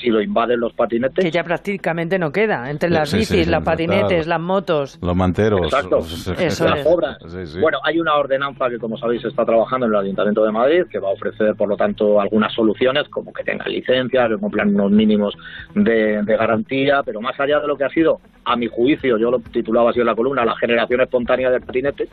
si 0.00 0.08
lo 0.08 0.20
invaden 0.20 0.60
los 0.60 0.72
patinetes. 0.72 1.24
Que 1.24 1.30
ya 1.30 1.44
prácticamente 1.44 2.18
no 2.18 2.32
queda, 2.32 2.70
entre 2.70 2.90
las 2.90 3.12
bicis, 3.12 3.46
las 3.46 3.62
patinetes, 3.62 4.26
las 4.26 4.40
motos. 4.40 4.98
Los 5.00 5.16
manteros. 5.16 5.62
Exacto, 5.64 5.98
las 5.98 6.86
obras. 6.86 7.18
Bueno, 7.60 7.78
hay 7.84 8.00
una 8.00 8.14
ordenanza 8.14 8.68
que, 8.68 8.78
como 8.78 8.96
sabéis, 8.96 9.24
está 9.24 9.44
trabajando 9.44 9.86
en 9.86 9.92
el 9.92 9.98
Ayuntamiento 9.98 10.44
de 10.44 10.52
Madrid, 10.52 10.82
que 10.90 10.98
va 10.98 11.08
a 11.08 11.12
ofrecer, 11.12 11.54
por 11.54 11.68
lo 11.68 11.76
tanto, 11.76 12.20
algunas 12.20 12.52
soluciones, 12.52 13.08
como 13.08 13.32
que 13.32 13.44
tengan 13.44 13.70
licencia, 13.70 14.28
que 14.28 14.36
cumplan 14.36 14.74
unos 14.74 14.90
mínimos 14.90 15.36
de, 15.74 16.22
de 16.22 16.36
garantía, 16.36 17.02
pero 17.04 17.20
más 17.20 17.38
allá 17.38 17.60
de 17.60 17.66
lo 17.66 17.76
que 17.76 17.84
ha 17.84 17.90
sido, 17.90 18.20
a 18.44 18.56
mi 18.56 18.66
juicio, 18.66 19.18
yo 19.18 19.30
lo 19.30 19.38
titulaba 19.38 19.90
así 19.90 20.00
en 20.00 20.06
la 20.06 20.14
columna, 20.14 20.44
la 20.44 20.56
generación 20.56 21.00
espontánea 21.00 21.50
del 21.50 21.62
patinete, 21.62 22.08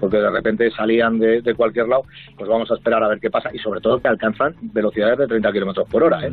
porque 0.00 0.18
de 0.18 0.30
repente 0.30 0.70
salían 0.70 1.18
de, 1.18 1.54
cualquier 1.56 1.88
lado, 1.88 2.02
pues 2.36 2.48
vamos 2.48 2.70
a 2.70 2.74
esperar 2.74 3.02
a 3.02 3.08
ver 3.08 3.20
qué 3.20 3.30
pasa 3.30 3.50
y 3.52 3.58
sobre 3.58 3.80
todo 3.80 4.00
que 4.00 4.08
alcanzan 4.08 4.54
velocidades 4.60 5.18
de 5.18 5.26
30 5.26 5.52
kilómetros 5.52 5.88
por 5.88 6.02
hora. 6.02 6.26
¿eh? 6.26 6.32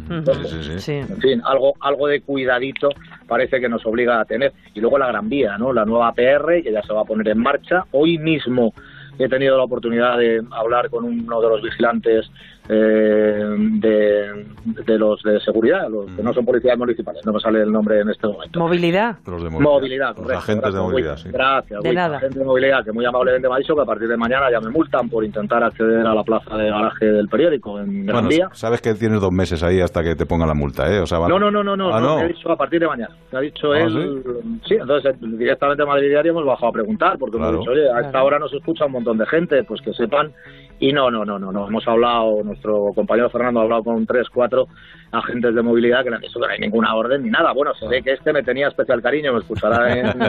En 1.09 1.21
fin, 1.21 1.41
algo, 1.45 1.73
algo 1.81 2.07
de 2.07 2.21
cuidadito 2.21 2.89
parece 3.27 3.59
que 3.59 3.69
nos 3.69 3.85
obliga 3.85 4.19
a 4.19 4.25
tener. 4.25 4.53
Y 4.73 4.81
luego 4.81 4.97
la 4.97 5.07
Gran 5.07 5.29
Vía, 5.29 5.57
¿no? 5.57 5.73
la 5.73 5.85
nueva 5.85 6.11
PR, 6.13 6.61
que 6.63 6.71
ya 6.71 6.81
se 6.81 6.93
va 6.93 7.01
a 7.01 7.05
poner 7.05 7.27
en 7.29 7.39
marcha. 7.39 7.85
Hoy 7.91 8.17
mismo 8.17 8.73
he 9.17 9.29
tenido 9.29 9.57
la 9.57 9.63
oportunidad 9.63 10.17
de 10.17 10.43
hablar 10.51 10.89
con 10.89 11.05
uno 11.05 11.41
de 11.41 11.49
los 11.49 11.61
vigilantes 11.61 12.29
eh, 12.67 13.55
de, 13.57 14.45
de, 14.63 14.97
los 14.97 15.21
de 15.21 15.39
seguridad, 15.39 15.87
los 15.89 16.07
que 16.07 16.23
no 16.23 16.33
son 16.33 16.45
policías 16.45 16.77
municipales, 16.77 17.25
no 17.25 17.33
me 17.33 17.39
sale 17.39 17.61
el 17.61 17.71
nombre 17.71 17.99
en 17.99 18.09
este 18.09 18.27
momento. 18.27 18.59
Movilidad. 18.59 19.17
movilidad. 19.25 20.15
correcto. 20.15 20.37
agentes 20.37 20.73
de 20.73 20.79
movilidad, 20.79 21.17
sí. 21.17 21.29
Gracias. 21.31 21.83
De 21.83 21.93
nada. 21.93 22.17
Agentes 22.17 22.39
de 22.39 22.45
movilidad 22.45 22.83
que 22.83 22.91
muy 22.91 23.05
amablemente 23.05 23.47
me 23.47 23.55
ha 23.55 23.57
dicho 23.57 23.75
que 23.75 23.81
a 23.81 23.85
partir 23.85 24.07
de 24.07 24.17
mañana 24.17 24.49
ya 24.51 24.59
me 24.59 24.69
multan 24.69 25.09
por 25.09 25.23
intentar 25.23 25.63
acceder 25.63 26.05
a 26.05 26.13
la 26.13 26.23
plaza 26.23 26.57
de 26.57 26.69
garaje 26.69 27.05
del 27.05 27.27
periódico 27.27 27.79
en 27.79 28.05
Gran 28.05 28.27
Vía. 28.27 28.49
Sabes 28.53 28.81
que 28.81 28.93
tienes 28.95 29.21
dos 29.21 29.31
meses 29.31 29.61
ahí 29.63 29.81
hasta 29.81 30.03
que 30.03 30.15
te 30.15 30.25
pongan 30.25 30.47
la 30.47 30.55
multa, 30.55 30.91
¿eh? 30.91 30.99
O 30.99 31.05
sea, 31.05 31.19
No, 31.19 31.39
no, 31.39 31.51
no, 31.51 31.63
no, 31.63 31.75
no, 31.75 31.93
ah, 31.93 31.99
no, 31.99 32.17
me 32.17 32.23
ha 32.23 32.27
dicho 32.27 32.51
a 32.51 32.57
partir 32.57 32.79
de 32.79 32.87
mañana. 32.87 33.15
Me 33.31 33.37
ha 33.37 33.41
dicho 33.41 33.71
ah, 33.71 33.79
él. 33.79 34.23
¿sí? 34.67 34.75
entonces 34.75 35.15
directamente 35.19 35.83
a 35.83 35.85
Madrid 35.85 36.09
Diario 36.09 36.31
hemos 36.31 36.45
bajado 36.45 36.69
a 36.69 36.73
preguntar 36.73 37.17
porque 37.17 37.37
me 37.37 37.45
ha 37.45 37.51
dicho, 37.51 37.71
oye, 37.71 37.89
a 37.91 38.01
esta 38.01 38.23
hora 38.23 38.39
nos 38.39 38.53
escucha 38.53 38.85
un 38.85 38.93
montón 38.93 39.17
de 39.17 39.25
gente, 39.25 39.63
pues 39.63 39.81
que 39.81 39.93
sepan. 39.93 40.33
Y 40.79 40.91
no, 40.91 41.09
no, 41.09 41.23
no, 41.23 41.39
no, 41.39 41.51
no. 41.51 41.67
Hemos 41.67 41.87
hablado, 41.87 42.43
nuestro 42.43 42.91
compañero 42.93 43.29
Fernando 43.29 43.61
ha 43.61 43.63
hablado 43.63 43.83
con 43.83 44.05
tres, 44.05 44.29
cuatro 44.29 44.67
agentes 45.11 45.55
de 45.55 45.61
movilidad 45.61 46.03
que 46.03 46.09
le 46.09 46.17
han 46.17 46.21
dicho 46.21 46.39
que 46.39 46.47
no 46.47 46.51
hay 46.51 46.59
ninguna 46.59 46.93
orden 46.95 47.23
ni 47.23 47.29
nada. 47.29 47.53
Bueno, 47.53 47.73
se 47.75 47.87
ve 47.87 48.01
que 48.01 48.11
este 48.11 48.33
me 48.33 48.43
tenía 48.43 48.67
especial 48.67 49.01
cariño, 49.01 49.33
me 49.33 49.39
escuchará 49.39 49.97
en, 49.97 50.21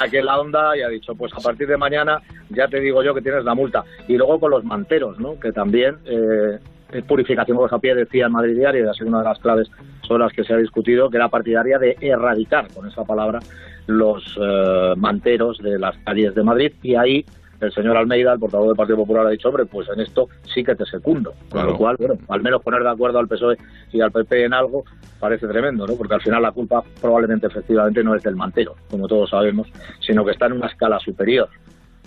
aquí, 0.00 0.16
en 0.16 0.24
la 0.24 0.40
onda 0.40 0.76
y 0.76 0.82
ha 0.82 0.88
dicho, 0.88 1.14
pues 1.14 1.32
a 1.34 1.40
partir 1.40 1.68
de 1.68 1.76
mañana 1.76 2.18
ya 2.48 2.68
te 2.68 2.80
digo 2.80 3.02
yo 3.02 3.14
que 3.14 3.20
tienes 3.20 3.44
la 3.44 3.54
multa. 3.54 3.84
Y 4.08 4.16
luego 4.16 4.40
con 4.40 4.50
los 4.50 4.64
manteros, 4.64 5.18
¿no? 5.18 5.38
Que 5.38 5.52
también... 5.52 5.96
Eh, 6.06 6.58
purificación 7.06 7.58
pie 7.80 7.96
decía 7.96 8.26
en 8.26 8.32
Madrid 8.32 8.56
Diario, 8.56 8.84
y 8.84 8.88
ha 8.88 8.94
sido 8.94 9.08
una 9.08 9.18
de 9.18 9.24
las 9.24 9.40
claves 9.40 9.68
sobre 10.02 10.22
las 10.22 10.32
que 10.32 10.44
se 10.44 10.54
ha 10.54 10.56
discutido, 10.56 11.10
que 11.10 11.16
era 11.16 11.28
partidaria 11.28 11.78
de 11.78 11.96
erradicar, 12.00 12.68
con 12.72 12.86
esa 12.86 13.04
palabra, 13.04 13.40
los 13.86 14.38
eh, 14.40 14.94
manteros 14.96 15.58
de 15.58 15.78
las 15.78 15.96
calles 15.98 16.34
de 16.34 16.42
Madrid. 16.44 16.72
Y 16.82 16.94
ahí 16.94 17.24
el 17.60 17.72
señor 17.72 17.96
Almeida, 17.96 18.32
el 18.32 18.38
portavoz 18.38 18.68
del 18.68 18.76
Partido 18.76 18.98
Popular, 18.98 19.26
ha 19.26 19.30
dicho, 19.30 19.48
hombre, 19.48 19.66
pues 19.66 19.88
en 19.88 20.00
esto 20.00 20.28
sí 20.52 20.62
que 20.62 20.74
te 20.74 20.84
secundo. 20.84 21.34
Con 21.50 21.66
lo 21.66 21.76
cual, 21.76 21.96
bueno, 21.98 22.14
al 22.28 22.42
menos 22.42 22.62
poner 22.62 22.82
de 22.82 22.90
acuerdo 22.90 23.18
al 23.18 23.28
PSOE 23.28 23.56
y 23.92 24.00
al 24.00 24.12
PP 24.12 24.44
en 24.44 24.54
algo 24.54 24.84
parece 25.18 25.46
tremendo, 25.46 25.86
¿no? 25.86 25.94
Porque 25.96 26.14
al 26.14 26.22
final 26.22 26.42
la 26.42 26.52
culpa 26.52 26.82
probablemente 27.00 27.46
efectivamente 27.46 28.02
no 28.04 28.14
es 28.14 28.22
del 28.22 28.36
mantero, 28.36 28.74
como 28.90 29.08
todos 29.08 29.30
sabemos, 29.30 29.68
sino 30.00 30.24
que 30.24 30.32
está 30.32 30.46
en 30.46 30.52
una 30.52 30.66
escala 30.66 30.98
superior, 31.00 31.48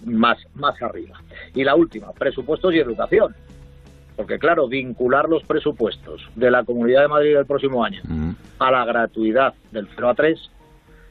más, 0.05 0.37
más 0.55 0.79
arriba. 0.81 1.19
Y 1.53 1.63
la 1.63 1.75
última, 1.75 2.11
presupuestos 2.13 2.73
y 2.73 2.79
educación. 2.79 3.35
Porque 4.15 4.37
claro, 4.37 4.67
vincular 4.67 5.29
los 5.29 5.43
presupuestos 5.43 6.29
de 6.35 6.51
la 6.51 6.65
Comunidad 6.65 7.03
de 7.03 7.07
Madrid 7.07 7.35
del 7.35 7.45
próximo 7.45 7.83
año 7.83 8.01
mm. 8.03 8.31
a 8.59 8.71
la 8.71 8.83
gratuidad 8.83 9.53
del 9.71 9.87
0 9.95 10.09
a 10.09 10.13
3 10.13 10.51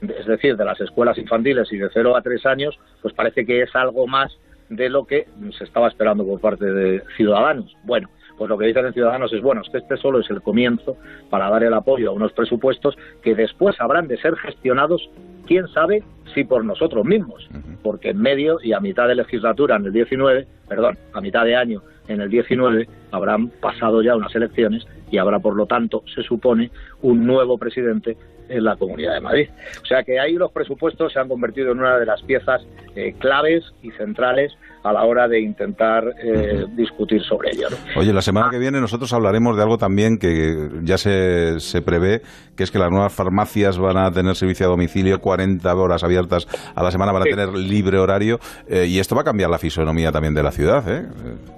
es 0.00 0.26
decir, 0.26 0.56
de 0.56 0.64
las 0.64 0.80
escuelas 0.80 1.18
infantiles 1.18 1.72
y 1.72 1.78
de 1.78 1.88
0 1.92 2.16
a 2.16 2.22
3 2.22 2.46
años, 2.46 2.78
pues 3.02 3.14
parece 3.14 3.44
que 3.44 3.62
es 3.62 3.74
algo 3.74 4.06
más 4.06 4.37
de 4.68 4.88
lo 4.88 5.06
que 5.06 5.26
se 5.56 5.64
estaba 5.64 5.88
esperando 5.88 6.24
por 6.26 6.40
parte 6.40 6.66
de 6.66 7.02
Ciudadanos. 7.16 7.74
Bueno, 7.84 8.08
pues 8.37 8.48
lo 8.48 8.56
que 8.56 8.66
dicen 8.66 8.92
Ciudadanos 8.92 9.32
es, 9.32 9.42
bueno, 9.42 9.62
que 9.70 9.78
este 9.78 9.96
solo 9.96 10.20
es 10.20 10.30
el 10.30 10.40
comienzo 10.40 10.96
para 11.28 11.50
dar 11.50 11.64
el 11.64 11.74
apoyo 11.74 12.11
a 12.11 12.12
unos 12.12 12.32
presupuestos 12.32 12.96
que 13.22 13.34
después 13.34 13.80
habrán 13.80 14.06
de 14.06 14.16
ser 14.18 14.37
gestionados, 14.37 15.11
quién 15.46 15.66
sabe, 15.68 16.04
si 16.34 16.44
por 16.44 16.64
nosotros 16.64 17.04
mismos, 17.04 17.48
porque 17.82 18.11
en 18.11 18.20
medio 18.20 18.58
y 18.62 18.72
a 18.72 18.80
mitad 18.80 19.08
de 19.08 19.16
legislatura 19.16 19.76
en 19.76 19.87
el 19.87 19.92
19, 19.92 20.46
perdón, 20.68 20.98
a 21.12 21.20
mitad 21.20 21.44
de 21.44 21.56
año 21.56 21.82
en 22.06 22.20
el 22.20 22.30
19 22.30 22.88
habrán 23.11 23.49
pasado 23.49 24.03
ya 24.03 24.16
unas 24.16 24.35
elecciones 24.35 24.87
y 25.11 25.18
habrá, 25.18 25.38
por 25.38 25.55
lo 25.55 25.66
tanto, 25.66 26.03
se 26.14 26.23
supone, 26.23 26.71
un 27.03 27.27
nuevo 27.27 27.59
presidente 27.59 28.16
en 28.49 28.64
la 28.64 28.77
Comunidad 28.77 29.14
de 29.14 29.21
Madrid. 29.21 29.49
O 29.83 29.87
sea 29.87 30.03
que 30.03 30.18
ahí 30.18 30.35
los 30.35 30.51
presupuestos 30.53 31.12
se 31.12 31.18
han 31.18 31.29
convertido 31.29 31.73
en 31.73 31.81
una 31.81 31.99
de 31.99 32.07
las 32.07 32.23
piezas 32.23 32.62
eh, 32.97 33.14
claves 33.18 33.64
y 33.83 33.90
centrales 33.92 34.53
a 34.83 34.92
la 34.92 35.05
hora 35.05 35.29
de 35.29 35.40
intentar 35.40 36.14
eh, 36.23 36.64
discutir 36.75 37.23
sobre 37.23 37.51
ello. 37.51 37.68
Oye, 37.97 38.12
la 38.12 38.23
semana 38.23 38.49
que 38.51 38.59
viene 38.59 38.81
nosotros 38.81 39.12
hablaremos 39.12 39.57
de 39.57 39.62
algo 39.62 39.77
también 39.77 40.18
que 40.18 40.71
ya 40.83 40.99
se, 40.99 41.61
se 41.61 41.83
prevé, 41.83 42.23
que 42.57 42.62
es 42.62 42.71
que 42.71 42.79
las 42.79 42.90
nuevas 42.90 43.12
farmacias 43.12 43.79
van 43.79 43.97
a 43.97 44.11
tener 44.11 44.35
servicio 44.37 44.66
a 44.66 44.71
domicilio 44.71 45.21
40 45.21 45.75
horas 45.75 46.05
abiertas 46.05 46.47
a 46.75 46.83
la 46.83 46.90
semana, 46.90 47.12
van 47.12 47.23
a 47.23 47.25
tener 47.25 47.53
libre 47.55 47.99
horario 47.99 48.38
eh, 48.68 48.87
y 48.87 48.99
esto 48.99 49.14
va 49.14 49.23
a 49.23 49.25
cambiar 49.25 49.51
la 49.51 49.59
fisonomía 49.59 50.12
también 50.12 50.35
de 50.35 50.42
la 50.42 50.53
ciudad. 50.53 50.85
¿eh? 50.88 51.07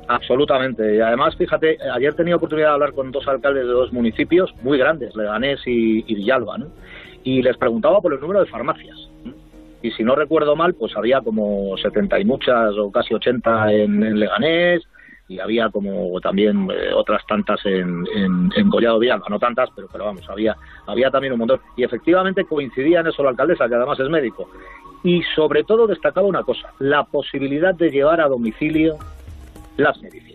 Absolutamente. 0.09 0.97
Y 0.97 1.01
además, 1.01 1.37
fíjate, 1.40 1.79
ayer 1.94 2.14
tenía 2.14 2.37
oportunidad 2.37 2.68
de 2.68 2.74
hablar 2.74 2.92
con 2.92 3.11
dos 3.11 3.26
alcaldes 3.26 3.64
de 3.64 3.72
dos 3.72 3.92
municipios 3.92 4.55
muy 4.62 4.76
grandes, 4.76 5.16
Leganés 5.16 5.61
y, 5.66 6.05
y 6.07 6.14
Villalba, 6.14 6.59
¿no? 6.59 6.66
y 7.24 7.42
les 7.42 7.57
preguntaba 7.57 8.00
por 8.00 8.12
el 8.12 8.20
número 8.20 8.40
de 8.40 8.46
farmacias 8.46 9.11
y 9.83 9.90
si 9.92 10.05
no 10.05 10.14
recuerdo 10.14 10.57
mal, 10.57 10.74
pues 10.74 10.94
había 10.96 11.20
como 11.20 11.76
70 11.79 12.20
y 12.20 12.24
muchas 12.24 12.76
o 12.76 12.90
casi 12.92 13.14
80 13.14 13.72
en, 13.72 14.18
Leganés 14.18 14.83
y 15.26 15.38
había 15.38 15.70
como 15.70 16.20
también 16.20 16.68
eh, 16.70 16.92
otras 16.94 17.24
tantas 17.26 17.64
en, 17.64 18.05
en, 18.14 18.50
en 18.55 18.68
Collado 18.68 18.98
Villalba, 18.98 19.26
no 19.31 19.38
tantas, 19.38 19.70
pero, 19.74 19.88
pero 19.90 20.05
vamos, 20.05 20.29
había, 20.29 20.57
había 20.87 21.11
también 21.11 21.33
un 21.33 21.38
montón. 21.38 21.61
Y 21.76 21.85
efectivamente 21.85 22.44
coincidía 22.44 23.00
en 23.00 23.07
eso 23.07 23.22
la 23.22 23.31
alcaldesa, 23.31 23.68
que 23.68 23.76
además 23.76 23.98
es 24.00 24.09
médico. 24.09 24.50
Y 25.03 25.22
sobre 25.35 25.64
todo 25.64 25.87
destacaba 25.87 26.26
una 26.26 26.42
cosa, 26.42 26.74
la 26.79 27.05
posibilidad 27.05 27.74
de 27.74 27.90
llevar 27.90 28.20
a 28.20 28.29
domicilio 28.29 28.98
las 29.76 29.98
medicinas. 30.03 30.30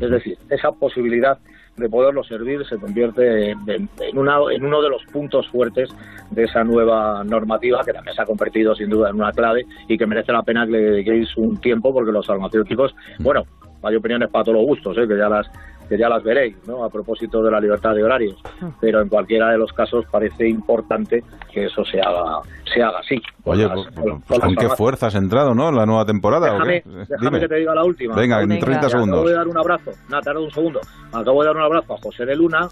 Es 0.00 0.10
decir, 0.10 0.38
esa 0.50 0.72
posibilidad 0.72 1.38
de 1.76 1.88
poderlo 1.88 2.22
servir 2.22 2.64
se 2.66 2.76
convierte 2.76 3.50
en, 3.50 3.88
una, 4.14 4.38
en 4.50 4.64
uno 4.64 4.82
de 4.82 4.90
los 4.90 5.04
puntos 5.06 5.48
fuertes 5.48 5.88
de 6.30 6.44
esa 6.44 6.64
nueva 6.64 7.24
normativa 7.24 7.82
que 7.84 7.92
también 7.92 8.14
se 8.14 8.22
ha 8.22 8.26
convertido 8.26 8.74
sin 8.74 8.90
duda 8.90 9.10
en 9.10 9.16
una 9.16 9.32
clave 9.32 9.64
y 9.88 9.96
que 9.96 10.06
merece 10.06 10.32
la 10.32 10.42
pena 10.42 10.66
que 10.66 10.72
le 10.72 10.80
dediquéis 10.82 11.36
un 11.36 11.58
tiempo 11.58 11.92
porque 11.92 12.12
los 12.12 12.26
farmacéuticos, 12.26 12.94
bueno, 13.20 13.44
hay 13.82 13.96
opiniones 13.96 14.28
para 14.30 14.44
todos 14.44 14.58
los 14.58 14.66
gustos, 14.66 14.96
¿eh? 14.98 15.08
que 15.08 15.16
ya 15.16 15.28
las 15.28 15.50
que 15.92 15.98
ya 15.98 16.08
las 16.08 16.22
veréis, 16.22 16.56
¿no? 16.66 16.84
A 16.84 16.88
propósito 16.88 17.42
de 17.42 17.50
la 17.50 17.60
libertad 17.60 17.94
de 17.94 18.02
horarios. 18.02 18.40
Pero 18.80 19.02
en 19.02 19.10
cualquiera 19.10 19.50
de 19.50 19.58
los 19.58 19.70
casos 19.74 20.06
parece 20.10 20.48
importante 20.48 21.22
que 21.52 21.66
eso 21.66 21.84
se 21.84 22.00
haga, 22.00 22.40
se 22.72 22.82
haga 22.82 22.98
así. 23.00 23.20
Oye, 23.44 23.68
pues, 23.68 23.88
pues, 24.26 24.40
¿con, 24.40 24.56
qué 24.56 24.70
fuerza 24.70 25.08
has 25.08 25.14
entrado, 25.16 25.54
no? 25.54 25.68
En 25.68 25.76
la 25.76 25.84
nueva 25.84 26.06
temporada. 26.06 26.50
Déjame, 26.50 26.82
déjame 27.06 27.40
que 27.40 27.48
te 27.48 27.56
diga 27.56 27.74
la 27.74 27.84
última. 27.84 28.14
Venga, 28.14 28.40
en 28.40 28.58
30 28.58 28.88
segundos. 28.88 29.18
Acabo 29.18 29.28
de 29.28 29.34
dar 29.34 29.48
un 29.48 29.58
abrazo. 29.58 29.90
Nada, 30.08 30.22
tarda 30.22 30.40
un 30.40 30.50
segundo. 30.50 30.80
Acabo 31.12 31.42
de 31.42 31.46
dar 31.48 31.56
un 31.56 31.62
abrazo 31.62 31.92
a 31.92 31.98
José 31.98 32.24
de 32.24 32.36
Luna, 32.36 32.68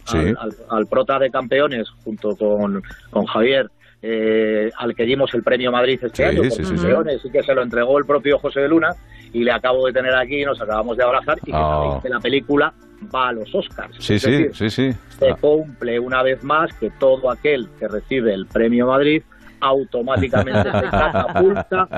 al, 0.70 0.86
prota 0.86 1.18
de 1.18 1.30
campeones, 1.30 1.90
junto 2.02 2.34
con, 2.36 2.82
con 3.10 3.26
Javier. 3.26 3.70
Eh, 4.02 4.70
al 4.78 4.94
que 4.94 5.04
dimos 5.04 5.34
el 5.34 5.42
premio 5.42 5.70
Madrid 5.70 6.00
este 6.02 6.24
año 6.24 6.40
por 6.40 6.56
campeones 6.56 7.22
y 7.22 7.30
que 7.30 7.42
se 7.42 7.54
lo 7.54 7.60
entregó 7.60 7.98
el 7.98 8.06
propio 8.06 8.38
José 8.38 8.60
de 8.60 8.68
Luna 8.68 8.94
y 9.30 9.44
le 9.44 9.52
acabo 9.52 9.84
de 9.84 9.92
tener 9.92 10.14
aquí, 10.14 10.42
nos 10.42 10.58
acabamos 10.58 10.96
de 10.96 11.04
abrazar 11.04 11.36
y 11.42 11.50
que 11.50 11.52
oh. 11.52 12.00
la 12.04 12.18
película 12.18 12.72
va 13.14 13.28
a 13.28 13.32
los 13.32 13.54
Oscars. 13.54 13.96
Sí, 13.98 14.18
sí, 14.18 14.48
sí, 14.52 14.70
sí. 14.70 14.92
Se 15.18 15.34
cumple 15.40 15.98
una 15.98 16.22
vez 16.22 16.42
más 16.42 16.72
que 16.74 16.90
todo 16.90 17.30
aquel 17.30 17.68
que 17.78 17.88
recibe 17.88 18.34
el 18.34 18.46
premio 18.46 18.86
Madrid 18.86 19.22
automáticamente 19.60 20.70
se 20.70 20.70
catapulta 20.90 21.88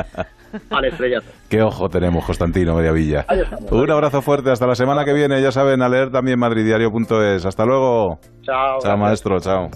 al 0.70 0.84
estrellato. 0.84 1.26
Qué 1.48 1.62
ojo 1.62 1.88
tenemos, 1.88 2.24
Constantino 2.24 2.74
Mediavilla. 2.74 3.24
Un 3.70 3.90
abrazo 3.90 4.22
fuerte, 4.22 4.50
hasta 4.50 4.66
la 4.66 4.74
semana 4.74 5.04
que 5.04 5.12
viene. 5.12 5.40
Ya 5.40 5.52
saben, 5.52 5.82
a 5.82 5.88
leer 5.88 6.10
también 6.10 6.38
madridiario.es. 6.38 7.46
Hasta 7.46 7.64
luego. 7.64 8.18
Chao. 8.42 8.78
Chao, 8.80 8.96
maestro, 8.96 9.40
chao. 9.40 9.70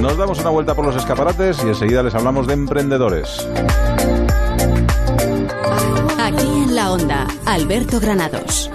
Nos 0.00 0.16
damos 0.16 0.40
una 0.40 0.50
vuelta 0.50 0.74
por 0.74 0.86
los 0.86 0.96
escaparates 0.96 1.62
y 1.64 1.68
enseguida 1.68 2.02
les 2.02 2.14
hablamos 2.14 2.46
de 2.46 2.54
emprendedores. 2.54 3.48
Aquí 6.28 6.44
en 6.44 6.74
la 6.74 6.92
onda, 6.92 7.26
Alberto 7.46 8.00
Granados. 8.00 8.70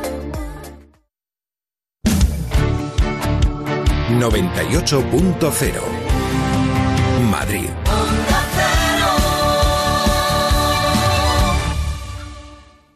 98.0 4.09 5.81
Madrid. 7.29 7.69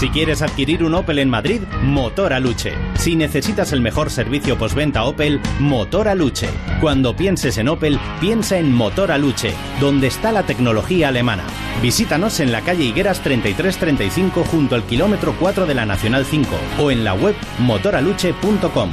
Si 0.00 0.08
quieres 0.08 0.40
adquirir 0.40 0.82
un 0.82 0.94
Opel 0.94 1.18
en 1.18 1.28
Madrid, 1.28 1.60
Motor 1.82 2.32
Aluche. 2.32 2.72
Si 2.94 3.16
necesitas 3.16 3.72
el 3.72 3.82
mejor 3.82 4.08
servicio 4.08 4.56
postventa 4.56 5.04
Opel, 5.04 5.40
Motor 5.58 6.08
Aluche. 6.08 6.48
Cuando 6.80 7.14
pienses 7.14 7.58
en 7.58 7.68
Opel, 7.68 8.00
piensa 8.18 8.56
en 8.56 8.72
Motor 8.72 9.12
Aluche, 9.12 9.52
donde 9.78 10.06
está 10.06 10.32
la 10.32 10.46
tecnología 10.46 11.08
alemana. 11.08 11.44
Visítanos 11.82 12.40
en 12.40 12.50
la 12.50 12.62
calle 12.62 12.84
Higueras 12.84 13.20
3335 13.20 14.44
junto 14.44 14.74
al 14.74 14.84
kilómetro 14.84 15.34
4 15.38 15.66
de 15.66 15.74
la 15.74 15.84
Nacional 15.84 16.24
5 16.24 16.48
o 16.78 16.90
en 16.90 17.04
la 17.04 17.12
web 17.12 17.34
motoraluche.com. 17.58 18.90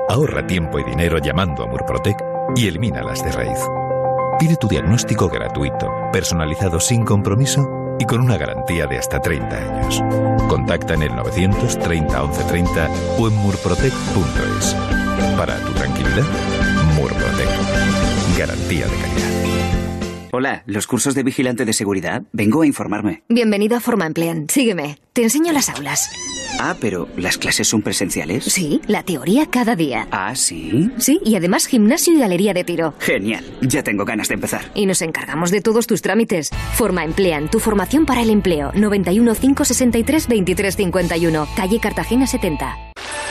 Ahorra 0.08 0.46
tiempo 0.46 0.78
y 0.78 0.84
dinero 0.84 1.18
llamando 1.18 1.62
a 1.62 1.66
Murprotec 1.66 2.16
y 2.56 2.68
elimínalas 2.68 3.24
de 3.24 3.32
raíz. 3.32 3.58
Pide 4.38 4.56
tu 4.56 4.68
diagnóstico 4.68 5.28
gratuito, 5.28 5.90
personalizado 6.12 6.80
sin 6.80 7.04
compromiso 7.04 7.96
y 7.98 8.04
con 8.04 8.20
una 8.20 8.37
garantía 8.37 8.87
de 8.87 8.98
hasta 8.98 9.20
30 9.20 9.56
años. 9.56 10.02
Contacta 10.48 10.94
en 10.94 11.02
el 11.02 11.14
930 11.14 12.22
1130 12.22 12.90
o 13.18 13.28
en 13.28 13.34
murprotec.es. 13.37 14.76
Para 15.37 15.56
tu 15.58 15.72
tranquilidad, 15.72 16.24
Murprotec. 16.96 17.48
Garantía 18.38 18.87
de 18.87 18.96
calidad. 18.96 19.63
Hola, 20.37 20.64
¿los 20.66 20.88
cursos 20.88 21.14
de 21.14 21.23
vigilante 21.23 21.64
de 21.64 21.73
seguridad? 21.73 22.25
Vengo 22.33 22.62
a 22.62 22.66
informarme. 22.66 23.23
Bienvenido 23.29 23.77
a 23.77 23.81
Forma 23.81 24.05
Emplean. 24.05 24.49
Sígueme. 24.49 24.99
Te 25.12 25.23
enseño 25.23 25.53
las 25.53 25.68
aulas. 25.68 26.11
Ah, 26.59 26.75
pero 26.81 27.07
¿las 27.16 27.38
clases 27.38 27.68
son 27.68 27.83
presenciales? 27.83 28.42
Sí, 28.42 28.81
la 28.88 29.05
teoría 29.05 29.47
cada 29.47 29.77
día. 29.77 30.09
Ah, 30.11 30.35
sí. 30.35 30.90
Sí, 30.99 31.20
y 31.25 31.37
además 31.37 31.66
gimnasio 31.66 32.14
y 32.14 32.18
galería 32.18 32.53
de 32.53 32.64
tiro. 32.64 32.94
Genial, 32.99 33.44
ya 33.61 33.85
tengo 33.85 34.05
ganas 34.05 34.27
de 34.27 34.35
empezar. 34.35 34.73
Y 34.75 34.87
nos 34.87 35.03
encargamos 35.03 35.53
de 35.53 35.61
todos 35.61 35.87
tus 35.87 36.03
trámites. 36.03 36.51
Forma 36.73 37.05
Emplean, 37.05 37.49
tu 37.49 37.61
formación 37.61 38.05
para 38.05 38.20
el 38.20 38.31
empleo. 38.31 38.73
91 38.75 39.37
563 39.37 40.27
2351, 40.27 41.47
calle 41.55 41.79
Cartagena 41.79 42.27
70. 42.27 42.77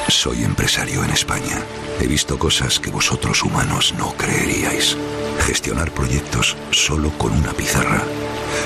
Soy 0.07 0.45
empresario 0.45 1.03
en 1.03 1.09
España. 1.09 1.59
He 1.99 2.07
visto 2.07 2.39
cosas 2.39 2.79
que 2.79 2.91
vosotros 2.91 3.43
humanos 3.43 3.93
no 3.97 4.13
creeríais. 4.13 4.97
Gestionar 5.39 5.91
proyectos 5.91 6.55
solo 6.71 7.09
con 7.17 7.33
una 7.33 7.53
pizarra. 7.53 8.01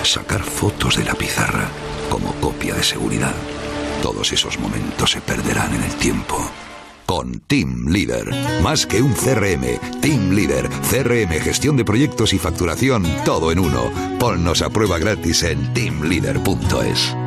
Sacar 0.03 0.43
fotos 0.43 0.97
de 0.97 1.05
la 1.05 1.13
pizarra 1.13 1.69
como 2.09 2.33
copia 2.35 2.75
de 2.75 2.83
seguridad 2.83 3.35
todos 4.01 4.31
esos 4.31 4.59
momentos 4.59 5.11
se 5.11 5.21
perderán 5.21 5.73
en 5.73 5.83
el 5.83 5.93
tiempo. 5.95 6.49
Con 7.05 7.39
Team 7.41 7.87
Leader. 7.87 8.29
Más 8.61 8.85
que 8.85 9.01
un 9.01 9.13
CRM, 9.13 9.79
Team 10.01 10.31
Leader, 10.31 10.69
CRM, 10.89 11.29
gestión 11.41 11.77
de 11.77 11.85
proyectos 11.85 12.33
y 12.33 12.37
facturación, 12.37 13.05
todo 13.25 13.51
en 13.51 13.59
uno. 13.59 13.91
Ponnos 14.19 14.61
a 14.61 14.69
prueba 14.69 14.99
gratis 14.99 15.43
en 15.43 15.73
teamleader.es. 15.73 17.26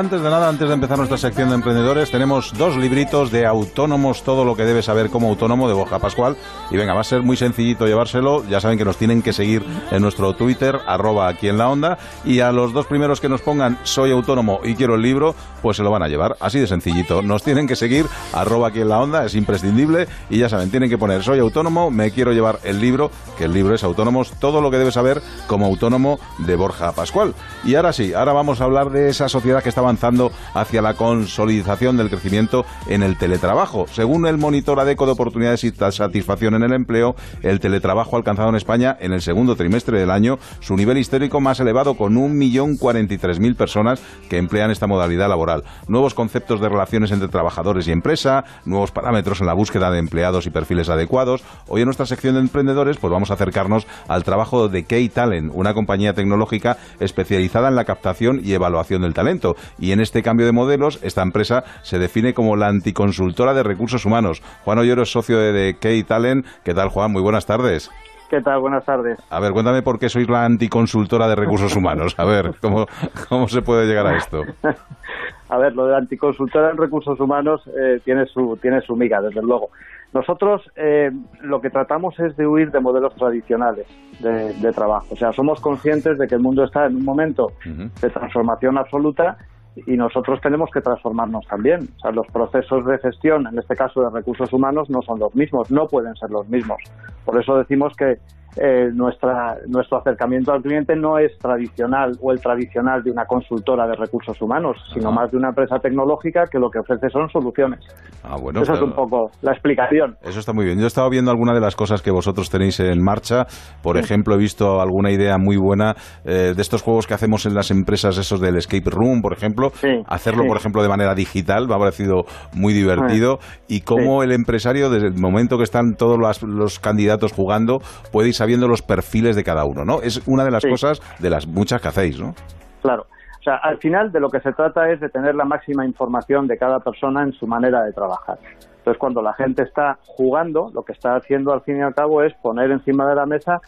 Antes 0.00 0.22
de 0.22 0.30
nada, 0.30 0.48
antes 0.48 0.66
de 0.66 0.72
empezar 0.72 0.96
nuestra 0.96 1.18
sección 1.18 1.50
de 1.50 1.56
emprendedores, 1.56 2.10
tenemos 2.10 2.54
dos 2.56 2.74
libritos 2.74 3.30
de 3.30 3.44
autónomos, 3.44 4.22
todo 4.22 4.46
lo 4.46 4.56
que 4.56 4.64
debes 4.64 4.86
saber 4.86 5.10
como 5.10 5.28
autónomo 5.28 5.68
de 5.68 5.74
Borja 5.74 5.98
Pascual. 5.98 6.38
Y 6.70 6.78
venga, 6.78 6.94
va 6.94 7.02
a 7.02 7.04
ser 7.04 7.20
muy 7.20 7.36
sencillito 7.36 7.86
llevárselo. 7.86 8.42
Ya 8.48 8.62
saben 8.62 8.78
que 8.78 8.86
nos 8.86 8.96
tienen 8.96 9.20
que 9.20 9.34
seguir 9.34 9.62
en 9.90 10.00
nuestro 10.00 10.32
Twitter, 10.32 10.78
arroba 10.86 11.28
aquí 11.28 11.48
en 11.48 11.58
la 11.58 11.68
onda. 11.68 11.98
Y 12.24 12.40
a 12.40 12.50
los 12.50 12.72
dos 12.72 12.86
primeros 12.86 13.20
que 13.20 13.28
nos 13.28 13.42
pongan 13.42 13.78
soy 13.82 14.10
autónomo 14.10 14.60
y 14.64 14.74
quiero 14.74 14.94
el 14.94 15.02
libro, 15.02 15.34
pues 15.60 15.76
se 15.76 15.82
lo 15.82 15.90
van 15.90 16.02
a 16.02 16.08
llevar. 16.08 16.34
Así 16.40 16.58
de 16.58 16.66
sencillito. 16.66 17.20
Nos 17.20 17.42
tienen 17.42 17.66
que 17.66 17.76
seguir, 17.76 18.06
arroba 18.32 18.68
aquí 18.68 18.80
en 18.80 18.88
la 18.88 19.00
onda, 19.00 19.26
es 19.26 19.34
imprescindible. 19.34 20.08
Y 20.30 20.38
ya 20.38 20.48
saben, 20.48 20.70
tienen 20.70 20.88
que 20.88 20.96
poner 20.96 21.22
soy 21.22 21.40
autónomo, 21.40 21.90
me 21.90 22.10
quiero 22.10 22.32
llevar 22.32 22.58
el 22.64 22.80
libro, 22.80 23.10
que 23.36 23.44
el 23.44 23.52
libro 23.52 23.74
es 23.74 23.84
Autónomos, 23.84 24.32
todo 24.40 24.62
lo 24.62 24.70
que 24.70 24.78
debes 24.78 24.94
saber 24.94 25.20
como 25.46 25.66
autónomo 25.66 26.18
de 26.38 26.56
Borja 26.56 26.92
Pascual. 26.92 27.34
Y 27.64 27.74
ahora 27.74 27.92
sí, 27.92 28.14
ahora 28.14 28.32
vamos 28.32 28.62
a 28.62 28.64
hablar 28.64 28.88
de 28.88 29.10
esa 29.10 29.28
sociedad 29.28 29.62
que 29.62 29.68
está 29.68 29.82
avanzando 29.90 30.30
hacia 30.54 30.82
la 30.82 30.94
consolidación 30.94 31.96
del 31.96 32.10
crecimiento 32.10 32.64
en 32.86 33.02
el 33.02 33.18
teletrabajo. 33.18 33.86
Según 33.90 34.24
el 34.26 34.38
monitor 34.38 34.78
ADECO 34.78 35.06
de 35.06 35.12
oportunidades 35.12 35.64
y 35.64 35.70
satisfacción 35.70 36.54
en 36.54 36.62
el 36.62 36.72
empleo, 36.72 37.16
el 37.42 37.58
teletrabajo 37.58 38.14
ha 38.14 38.18
alcanzado 38.18 38.50
en 38.50 38.54
España 38.54 38.96
en 39.00 39.12
el 39.12 39.20
segundo 39.20 39.56
trimestre 39.56 39.98
del 39.98 40.12
año 40.12 40.38
su 40.60 40.76
nivel 40.76 40.98
histórico 40.98 41.40
más 41.40 41.58
elevado 41.58 41.94
con 41.94 42.14
1.043.000 42.14 43.56
personas 43.56 44.00
que 44.28 44.38
emplean 44.38 44.70
esta 44.70 44.86
modalidad 44.86 45.28
laboral. 45.28 45.64
Nuevos 45.88 46.14
conceptos 46.14 46.60
de 46.60 46.68
relaciones 46.68 47.10
entre 47.10 47.26
trabajadores 47.26 47.88
y 47.88 47.92
empresa, 47.92 48.44
nuevos 48.64 48.92
parámetros 48.92 49.40
en 49.40 49.48
la 49.48 49.54
búsqueda 49.54 49.90
de 49.90 49.98
empleados 49.98 50.46
y 50.46 50.50
perfiles 50.50 50.88
adecuados. 50.88 51.42
Hoy 51.66 51.80
en 51.80 51.86
nuestra 51.86 52.06
sección 52.06 52.34
de 52.34 52.40
emprendedores 52.40 52.98
pues 52.98 53.12
vamos 53.12 53.32
a 53.32 53.34
acercarnos 53.34 53.88
al 54.06 54.22
trabajo 54.22 54.68
de 54.68 54.84
K-Talent, 54.84 55.50
una 55.52 55.74
compañía 55.74 56.14
tecnológica 56.14 56.76
especializada 57.00 57.68
en 57.68 57.74
la 57.74 57.84
captación 57.84 58.40
y 58.44 58.52
evaluación 58.52 59.02
del 59.02 59.14
talento 59.14 59.56
y 59.80 59.92
en 59.92 60.00
este 60.00 60.22
cambio 60.22 60.46
de 60.46 60.52
modelos, 60.52 61.02
esta 61.02 61.22
empresa 61.22 61.64
se 61.82 61.98
define 61.98 62.34
como 62.34 62.56
la 62.56 62.68
anticonsultora 62.68 63.54
de 63.54 63.62
recursos 63.62 64.04
humanos. 64.04 64.42
Juan 64.64 64.78
Ollero 64.78 65.02
es 65.02 65.10
socio 65.10 65.38
de 65.38 65.76
Key 65.80 66.04
Talent. 66.04 66.46
¿Qué 66.64 66.74
tal, 66.74 66.88
Juan? 66.88 67.12
Muy 67.12 67.22
buenas 67.22 67.46
tardes. 67.46 67.90
¿Qué 68.30 68.40
tal? 68.40 68.60
Buenas 68.60 68.84
tardes. 68.84 69.18
A 69.28 69.40
ver, 69.40 69.52
cuéntame 69.52 69.82
por 69.82 69.98
qué 69.98 70.08
sois 70.08 70.28
la 70.28 70.44
anticonsultora 70.44 71.26
de 71.26 71.34
recursos 71.34 71.74
humanos. 71.74 72.14
A 72.16 72.24
ver, 72.24 72.54
¿cómo, 72.60 72.86
cómo 73.28 73.48
se 73.48 73.60
puede 73.60 73.86
llegar 73.86 74.06
a 74.06 74.16
esto? 74.16 74.42
a 75.48 75.58
ver, 75.58 75.74
lo 75.74 75.86
de 75.86 75.96
anticonsultora 75.96 76.70
en 76.70 76.76
recursos 76.76 77.18
humanos 77.18 77.60
eh, 77.66 78.00
tiene, 78.04 78.26
su, 78.26 78.56
tiene 78.62 78.82
su 78.82 78.94
miga, 78.94 79.20
desde 79.20 79.42
luego. 79.42 79.70
Nosotros 80.12 80.62
eh, 80.76 81.10
lo 81.40 81.60
que 81.60 81.70
tratamos 81.70 82.18
es 82.20 82.36
de 82.36 82.46
huir 82.46 82.70
de 82.70 82.78
modelos 82.78 83.14
tradicionales 83.16 83.86
de, 84.20 84.72
trabajo. 84.72 85.06
O 85.10 85.16
sea, 85.16 85.32
somos 85.32 85.60
conscientes 85.60 86.18
de 86.18 86.28
que 86.28 86.36
el 86.36 86.40
mundo 86.40 86.64
está 86.64 86.86
en 86.86 86.96
un 86.96 87.04
momento 87.04 87.52
de 87.64 88.10
transformación 88.10 88.78
absoluta 88.78 89.38
y 89.76 89.96
nosotros 89.96 90.40
tenemos 90.40 90.70
que 90.70 90.80
transformarnos 90.80 91.46
también. 91.46 91.88
O 91.96 92.00
sea, 92.00 92.10
los 92.10 92.26
procesos 92.28 92.84
de 92.86 92.98
gestión, 92.98 93.46
en 93.46 93.58
este 93.58 93.76
caso 93.76 94.02
de 94.02 94.10
recursos 94.10 94.52
humanos, 94.52 94.90
no 94.90 95.02
son 95.02 95.18
los 95.18 95.34
mismos, 95.34 95.70
no 95.70 95.86
pueden 95.86 96.14
ser 96.16 96.30
los 96.30 96.48
mismos. 96.48 96.82
Por 97.24 97.40
eso 97.40 97.56
decimos 97.56 97.94
que 97.96 98.18
eh, 98.56 98.90
nuestra, 98.92 99.56
nuestro 99.68 99.98
acercamiento 99.98 100.52
al 100.52 100.62
cliente 100.62 100.96
no 100.96 101.18
es 101.18 101.36
tradicional 101.38 102.12
o 102.20 102.32
el 102.32 102.40
tradicional 102.40 103.02
de 103.02 103.10
una 103.12 103.24
consultora 103.24 103.86
de 103.86 103.94
recursos 103.94 104.40
humanos, 104.42 104.76
sino 104.92 105.12
más 105.12 105.30
de 105.30 105.36
una 105.36 105.50
empresa 105.50 105.78
tecnológica 105.78 106.44
que 106.50 106.58
lo 106.58 106.68
que 106.68 106.80
ofrece 106.80 107.08
son 107.10 107.28
soluciones. 107.30 107.80
Ah, 108.24 108.36
bueno, 108.40 108.62
Esa 108.62 108.74
es 108.74 108.82
un 108.82 108.92
poco 108.92 109.30
la 109.42 109.52
explicación. 109.52 110.16
Eso 110.22 110.40
está 110.40 110.52
muy 110.52 110.64
bien. 110.64 110.78
Yo 110.78 110.84
he 110.84 110.88
estado 110.88 111.08
viendo 111.08 111.30
alguna 111.30 111.54
de 111.54 111.60
las 111.60 111.76
cosas 111.76 112.02
que 112.02 112.10
vosotros 112.10 112.50
tenéis 112.50 112.80
en 112.80 113.02
marcha. 113.02 113.46
Por 113.82 113.96
ejemplo, 113.96 114.34
he 114.34 114.38
visto 114.38 114.80
alguna 114.80 115.10
idea 115.10 115.38
muy 115.38 115.56
buena 115.56 115.94
eh, 116.24 116.52
de 116.54 116.62
estos 116.62 116.82
juegos 116.82 117.06
que 117.06 117.14
hacemos 117.14 117.46
en 117.46 117.54
las 117.54 117.70
empresas, 117.70 118.18
esos 118.18 118.40
del 118.40 118.56
escape 118.56 118.90
room, 118.90 119.22
por 119.22 119.32
ejemplo. 119.32 119.72
Hacerlo, 120.06 120.44
por 120.46 120.56
ejemplo, 120.56 120.82
de 120.82 120.88
manera 120.88 121.14
digital 121.14 121.68
me 121.68 121.74
ha 121.74 121.78
parecido 121.78 122.24
muy 122.52 122.72
divertido. 122.72 123.38
Y 123.68 123.82
cómo 123.82 124.22
el 124.22 124.32
empresario, 124.32 124.90
desde 124.90 125.06
el 125.06 125.20
momento 125.20 125.56
que 125.56 125.64
están 125.64 125.94
todos 125.96 126.18
los, 126.18 126.42
los 126.42 126.80
candidatos 126.80 127.32
jugando, 127.32 127.78
puede 128.12 128.28
sabiendo 128.50 128.66
los 128.66 128.82
perfiles 128.82 129.36
de 129.36 129.44
cada 129.44 129.64
uno, 129.64 129.84
¿no? 129.84 130.02
Es 130.02 130.26
una 130.26 130.44
de 130.44 130.50
las 130.50 130.64
cosas 130.66 131.00
de 131.20 131.30
las 131.30 131.46
muchas 131.46 131.80
que 131.80 131.86
hacéis, 131.86 132.18
¿no? 132.18 132.34
Claro. 132.82 133.06
O 133.38 133.42
sea, 133.44 133.54
al 133.58 133.78
final 133.78 134.10
de 134.10 134.18
lo 134.18 134.28
que 134.28 134.40
se 134.40 134.52
trata 134.52 134.90
es 134.90 134.98
de 134.98 135.08
tener 135.08 135.36
la 135.36 135.44
máxima 135.44 135.86
información 135.86 136.48
de 136.48 136.58
cada 136.58 136.80
persona 136.80 137.22
en 137.22 137.32
su 137.32 137.46
manera 137.46 137.84
de 137.84 137.92
trabajar. 137.92 138.38
Entonces, 138.78 138.98
cuando 138.98 139.22
la 139.22 139.34
gente 139.34 139.62
está 139.62 139.98
jugando, 140.02 140.72
lo 140.74 140.82
que 140.82 140.92
está 140.92 141.14
haciendo 141.14 141.52
al 141.52 141.60
fin 141.60 141.76
y 141.76 141.82
al 141.82 141.94
cabo 141.94 142.24
es 142.24 142.34
poner 142.42 142.72
encima 142.72 143.08
de 143.08 143.14
la 143.14 143.24
mesa 143.24 143.60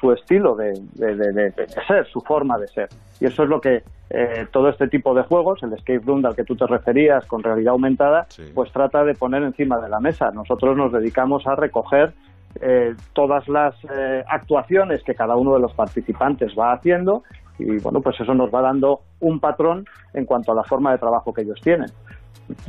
su 0.00 0.10
estilo 0.10 0.56
de, 0.56 0.72
ser, 1.86 2.06
su 2.06 2.22
forma 2.22 2.56
de 2.56 2.68
ser. 2.68 2.88
Y 3.20 3.26
eso 3.26 3.42
es 3.42 3.48
lo 3.50 3.60
que 3.60 3.82
eh, 4.08 4.46
todo 4.50 4.70
este 4.70 4.88
tipo 4.88 5.12
de 5.14 5.22
juegos, 5.22 5.62
el 5.62 5.74
escape 5.74 6.00
room 6.06 6.24
al 6.24 6.34
que 6.34 6.44
tú 6.44 6.56
te 6.56 6.66
referías 6.66 7.26
con 7.26 7.42
realidad 7.42 7.72
aumentada, 7.72 8.26
pues 8.54 8.72
trata 8.72 9.04
de 9.04 9.14
poner 9.14 9.42
encima 9.42 9.78
de 9.80 9.90
la 9.90 10.00
mesa. 10.00 10.30
Nosotros 10.30 10.78
nos 10.78 10.92
dedicamos 10.92 11.46
a 11.46 11.56
recoger 11.56 12.14
eh, 12.60 12.94
todas 13.12 13.48
las 13.48 13.74
eh, 13.84 14.24
actuaciones 14.28 15.02
que 15.04 15.14
cada 15.14 15.36
uno 15.36 15.54
de 15.54 15.60
los 15.60 15.72
participantes 15.74 16.52
va 16.58 16.72
haciendo 16.72 17.22
y 17.60 17.78
bueno, 17.78 18.00
pues 18.00 18.18
eso 18.20 18.34
nos 18.34 18.52
va 18.52 18.62
dando 18.62 19.00
un 19.20 19.38
patrón 19.38 19.84
en 20.14 20.24
cuanto 20.24 20.52
a 20.52 20.54
la 20.54 20.64
forma 20.64 20.92
de 20.92 20.98
trabajo 20.98 21.32
que 21.32 21.42
ellos 21.42 21.60
tienen. 21.62 21.88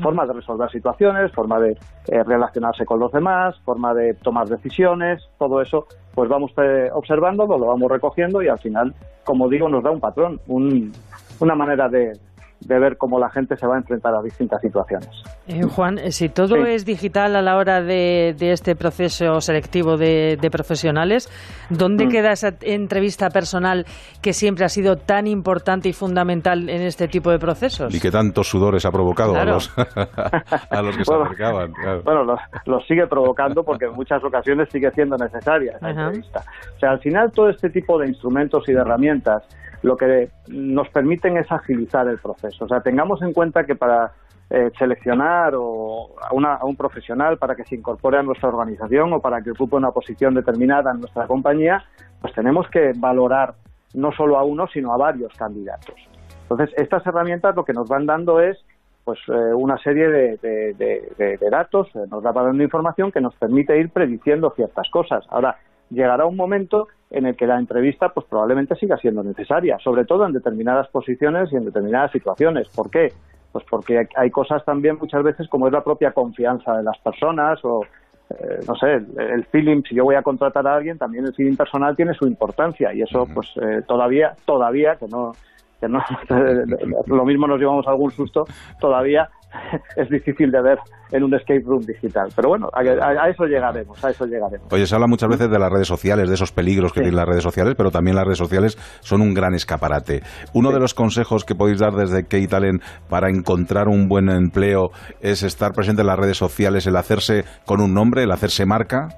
forma 0.01 0.25
de 0.25 0.33
resolver 0.33 0.69
situaciones, 0.69 1.31
forma 1.31 1.59
de 1.59 1.71
eh, 2.07 2.23
relacionarse 2.23 2.85
con 2.85 2.99
los 2.99 3.11
demás, 3.11 3.59
forma 3.65 3.93
de 3.93 4.13
tomar 4.15 4.47
decisiones, 4.47 5.23
todo 5.39 5.61
eso, 5.61 5.87
pues 6.13 6.29
vamos 6.29 6.51
eh, 6.57 6.89
observándolo, 6.93 7.57
lo 7.57 7.67
vamos 7.67 7.89
recogiendo 7.89 8.41
y 8.41 8.47
al 8.47 8.59
final, 8.59 8.93
como 9.23 9.49
digo, 9.49 9.69
nos 9.69 9.83
da 9.83 9.91
un 9.91 9.99
patrón, 9.99 10.39
una 10.47 11.55
manera 11.55 11.89
de, 11.89 12.13
de 12.61 12.79
ver 12.79 12.97
cómo 12.97 13.19
la 13.19 13.29
gente 13.29 13.57
se 13.57 13.65
va 13.65 13.75
a 13.75 13.77
enfrentar 13.79 14.13
a 14.15 14.21
distintas 14.21 14.61
situaciones. 14.61 15.09
Eh, 15.47 15.63
Juan, 15.63 15.97
eh, 15.97 16.11
si 16.11 16.29
todo 16.29 16.55
es 16.65 16.85
digital 16.85 17.35
a 17.35 17.41
la 17.41 17.57
hora 17.57 17.81
de, 17.81 18.35
este 18.39 18.75
proceso 18.75 19.41
selectivo 19.41 19.97
de, 19.97 20.37
profesionales, 20.51 21.29
¿dónde 21.69 22.05
mm. 22.05 22.09
queda 22.09 22.31
esa 22.31 22.53
entrevista 22.61 23.29
personal 23.29 23.85
que 24.21 24.33
siempre 24.33 24.65
ha 24.65 24.69
sido 24.69 24.97
tan 24.97 25.27
importante 25.27 25.89
y 25.89 25.93
fundamental 25.93 26.69
en 26.69 26.81
este 26.81 27.07
tipo 27.07 27.31
de 27.31 27.39
procesos? 27.39 27.93
Y 27.93 27.99
que 27.99 28.11
tantos 28.11 28.47
sudores 28.47 28.85
ha 28.85 28.91
provocado 28.91 29.35
a, 29.35 29.45
los, 29.45 29.71
a 29.77 30.81
los 30.81 30.97
que 30.97 31.05
se 31.05 31.13
acercaban. 31.13 31.73
Bueno, 32.03 32.23
los, 32.65 32.85
sigue 32.87 33.07
provocando 33.07 33.63
porque 33.63 33.85
en 33.85 33.93
muchas 33.93 34.23
ocasiones 34.23 34.69
sigue 34.71 34.91
siendo 34.91 35.15
necesaria 35.17 35.73
esa 35.77 35.89
entrevista. 35.89 36.43
O 36.75 36.79
sea, 36.79 36.91
al 36.91 36.99
final 36.99 37.31
todo 37.31 37.49
este 37.49 37.69
tipo 37.69 37.97
de 37.97 38.07
instrumentos 38.07 38.67
y 38.67 38.73
de 38.73 38.79
herramientas 38.79 39.43
lo 39.83 39.97
que 39.97 40.29
nos 40.47 40.89
permiten 40.89 41.37
es 41.37 41.51
agilizar 41.51 42.07
el 42.07 42.19
proceso. 42.19 42.65
O 42.65 42.67
sea, 42.67 42.81
tengamos 42.81 43.21
en 43.21 43.33
cuenta 43.33 43.63
que 43.63 43.75
para 43.75 44.11
eh, 44.49 44.69
seleccionar 44.77 45.53
o 45.55 46.15
a, 46.21 46.65
un 46.65 46.75
profesional 46.75 47.37
para 47.37 47.55
que 47.55 47.63
se 47.63 47.75
incorpore 47.75 48.17
a 48.17 48.23
nuestra 48.23 48.49
organización 48.49 49.13
o 49.13 49.19
para 49.19 49.41
que 49.41 49.51
ocupe 49.51 49.75
una 49.75 49.91
posición 49.91 50.33
determinada 50.33 50.91
en 50.91 50.99
nuestra 50.99 51.25
compañía, 51.25 51.83
pues 52.19 52.33
tenemos 52.33 52.67
que 52.69 52.91
valorar 52.95 53.55
no 53.93 54.11
solo 54.11 54.37
a 54.37 54.43
uno, 54.43 54.67
sino 54.67 54.93
a 54.93 54.97
varios 54.97 55.33
candidatos. 55.35 55.95
Entonces, 56.43 56.69
estas 56.77 57.05
herramientas 57.07 57.55
lo 57.55 57.63
que 57.63 57.73
nos 57.73 57.87
van 57.87 58.05
dando 58.05 58.39
es 58.41 58.57
pues 59.03 59.19
eh, 59.29 59.53
una 59.53 59.77
serie 59.79 60.07
de, 60.09 60.37
de 60.37 61.49
datos, 61.49 61.87
eh, 61.95 62.05
nos 62.09 62.23
va 62.23 62.31
dando 62.31 62.61
información 62.61 63.11
que 63.11 63.19
nos 63.19 63.33
permite 63.35 63.79
ir 63.79 63.89
prediciendo 63.89 64.51
ciertas 64.55 64.89
cosas. 64.91 65.25
Ahora, 65.29 65.57
llegará 65.89 66.25
un 66.25 66.35
momento 66.35 66.87
en 67.11 67.25
el 67.25 67.35
que 67.35 67.45
la 67.45 67.59
entrevista 67.59 68.09
pues 68.09 68.25
probablemente 68.27 68.75
siga 68.75 68.97
siendo 68.97 69.23
necesaria, 69.23 69.77
sobre 69.79 70.05
todo 70.05 70.25
en 70.25 70.33
determinadas 70.33 70.87
posiciones 70.87 71.51
y 71.51 71.57
en 71.57 71.65
determinadas 71.65 72.11
situaciones. 72.11 72.69
¿Por 72.69 72.89
qué? 72.89 73.13
Pues 73.51 73.65
porque 73.69 74.07
hay 74.15 74.31
cosas 74.31 74.63
también 74.63 74.97
muchas 74.99 75.21
veces 75.23 75.47
como 75.49 75.67
es 75.67 75.73
la 75.73 75.83
propia 75.83 76.13
confianza 76.13 76.77
de 76.77 76.83
las 76.83 76.97
personas 76.99 77.59
o 77.63 77.81
eh, 78.29 78.59
no 78.65 78.75
sé, 78.75 78.93
el, 78.93 79.43
feeling, 79.45 79.83
si 79.83 79.95
yo 79.95 80.05
voy 80.05 80.15
a 80.15 80.21
contratar 80.21 80.65
a 80.65 80.75
alguien, 80.75 80.97
también 80.97 81.25
el 81.25 81.33
feeling 81.33 81.57
personal 81.57 81.95
tiene 81.97 82.13
su 82.13 82.25
importancia 82.25 82.93
y 82.93 83.01
eso 83.01 83.27
pues 83.33 83.49
eh, 83.61 83.81
todavía, 83.85 84.35
todavía, 84.45 84.95
que 84.95 85.07
no, 85.07 85.33
que 85.81 85.87
no, 85.89 85.99
lo 87.07 87.25
mismo 87.25 87.47
nos 87.47 87.59
llevamos 87.59 87.87
algún 87.87 88.11
susto, 88.11 88.45
todavía 88.79 89.27
es 89.95 90.09
difícil 90.09 90.51
de 90.51 90.61
ver 90.61 90.77
en 91.11 91.23
un 91.23 91.33
escape 91.33 91.63
room 91.65 91.81
digital. 91.81 92.29
Pero 92.35 92.49
bueno, 92.49 92.69
a, 92.73 93.27
eso 93.27 93.45
llegaremos, 93.45 94.03
a 94.03 94.11
eso 94.11 94.25
llegaremos. 94.25 94.71
Oye, 94.71 94.85
se 94.85 94.95
habla 94.95 95.07
muchas 95.07 95.29
veces 95.29 95.49
de 95.49 95.59
las 95.59 95.71
redes 95.71 95.87
sociales, 95.87 96.29
de 96.29 96.35
esos 96.35 96.51
peligros 96.51 96.93
que 96.93 97.01
tienen 97.01 97.17
las 97.17 97.27
redes 97.27 97.43
sociales, 97.43 97.73
pero 97.75 97.91
también 97.91 98.15
las 98.15 98.25
redes 98.25 98.37
sociales 98.37 98.77
son 99.01 99.21
un 99.21 99.33
gran 99.33 99.53
escaparate. 99.53 100.21
Uno 100.53 100.71
de 100.71 100.79
los 100.79 100.93
consejos 100.93 101.43
que 101.43 101.55
podéis 101.55 101.79
dar 101.79 101.93
desde 101.93 102.25
K-Talent 102.25 102.81
para 103.09 103.29
encontrar 103.29 103.87
un 103.87 104.07
buen 104.07 104.29
empleo 104.29 104.91
es 105.19 105.43
estar 105.43 105.73
presente 105.73 106.01
en 106.01 106.07
las 106.07 106.19
redes 106.19 106.37
sociales, 106.37 106.85
el 106.87 106.95
hacerse 106.95 107.43
con 107.65 107.81
un 107.81 107.93
nombre, 107.93 108.23
el 108.23 108.31
hacerse 108.31 108.65
marca. 108.65 109.09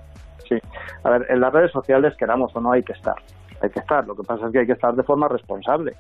Sí, 0.48 0.56
a 1.04 1.10
ver, 1.10 1.26
en 1.30 1.40
las 1.40 1.54
redes 1.54 1.72
sociales, 1.72 2.14
queramos 2.18 2.56
o 2.56 2.62
no, 2.62 2.72
hay 2.72 2.84
que 2.84 2.94
estar 2.94 3.16
hay 3.64 3.70
que 3.70 3.80
estar. 3.80 4.06
Lo 4.06 4.16
que 4.16 4.24
pasa 4.24 4.46
es 4.46 4.52
que 4.52 4.60
hay 4.60 4.66
que 4.66 4.74
estar 4.74 4.94
de 4.94 5.04
forma 5.04 5.28
responsable. 5.30 5.94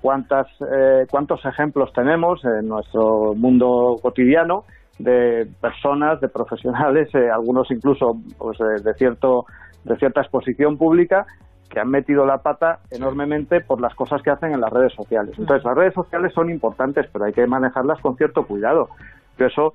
¿cuántas, 0.00 0.46
eh, 0.72 1.06
¿Cuántos 1.10 1.44
ejemplos 1.44 1.92
tenemos 1.92 2.42
en 2.44 2.68
nuestro 2.68 3.34
mundo 3.34 3.96
cotidiano 4.02 4.64
de 4.98 5.46
personas, 5.60 6.20
de 6.20 6.28
profesionales, 6.28 7.14
eh, 7.14 7.30
algunos 7.30 7.70
incluso 7.70 8.16
pues, 8.38 8.58
eh, 8.60 8.82
de, 8.82 8.94
cierto, 8.94 9.44
de 9.84 9.96
cierta 9.96 10.22
exposición 10.22 10.78
pública, 10.78 11.26
que 11.68 11.80
han 11.80 11.90
metido 11.90 12.24
la 12.24 12.38
pata 12.38 12.80
enormemente 12.90 13.60
por 13.60 13.80
las 13.80 13.94
cosas 13.94 14.22
que 14.22 14.30
hacen 14.30 14.52
en 14.52 14.60
las 14.60 14.72
redes 14.72 14.94
sociales. 14.94 15.34
Entonces, 15.38 15.64
las 15.64 15.76
redes 15.76 15.94
sociales 15.94 16.32
son 16.34 16.50
importantes, 16.50 17.06
pero 17.12 17.26
hay 17.26 17.32
que 17.32 17.46
manejarlas 17.46 18.00
con 18.00 18.16
cierto 18.16 18.46
cuidado. 18.46 18.88
Por 19.36 19.50
eso, 19.50 19.72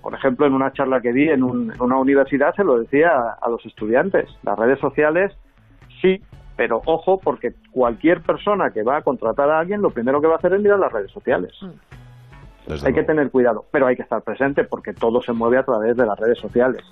por 0.00 0.14
ejemplo, 0.14 0.46
en 0.46 0.54
una 0.54 0.72
charla 0.72 1.00
que 1.00 1.12
di 1.12 1.28
en, 1.28 1.42
en, 1.42 1.82
una 1.82 1.96
universidad 1.96 2.54
se 2.54 2.64
lo 2.64 2.78
decía 2.78 3.10
a 3.40 3.48
los 3.50 3.66
estudiantes. 3.66 4.30
Las 4.44 4.56
redes 4.56 4.78
sociales 4.78 5.32
sí 6.00 6.22
pero 6.56 6.82
ojo, 6.84 7.18
porque 7.18 7.52
cualquier 7.70 8.20
persona 8.20 8.70
que 8.70 8.82
va 8.82 8.98
a 8.98 9.02
contratar 9.02 9.50
a 9.50 9.60
alguien, 9.60 9.80
lo 9.80 9.90
primero 9.90 10.20
que 10.20 10.26
va 10.26 10.34
a 10.34 10.36
hacer 10.36 10.52
es 10.54 10.60
mirar 10.60 10.78
las 10.78 10.92
redes 10.92 11.10
sociales. 11.10 11.52
Mm. 11.60 12.84
hay 12.84 12.92
que 12.92 13.02
tener 13.02 13.30
cuidado, 13.30 13.64
pero 13.70 13.86
hay 13.86 13.96
que 13.96 14.02
estar 14.02 14.22
presente 14.22 14.64
porque 14.64 14.92
todo 14.92 15.20
se 15.22 15.32
mueve 15.32 15.58
a 15.58 15.64
través 15.64 15.96
de 15.96 16.06
las 16.06 16.18
redes 16.18 16.38
sociales. 16.38 16.82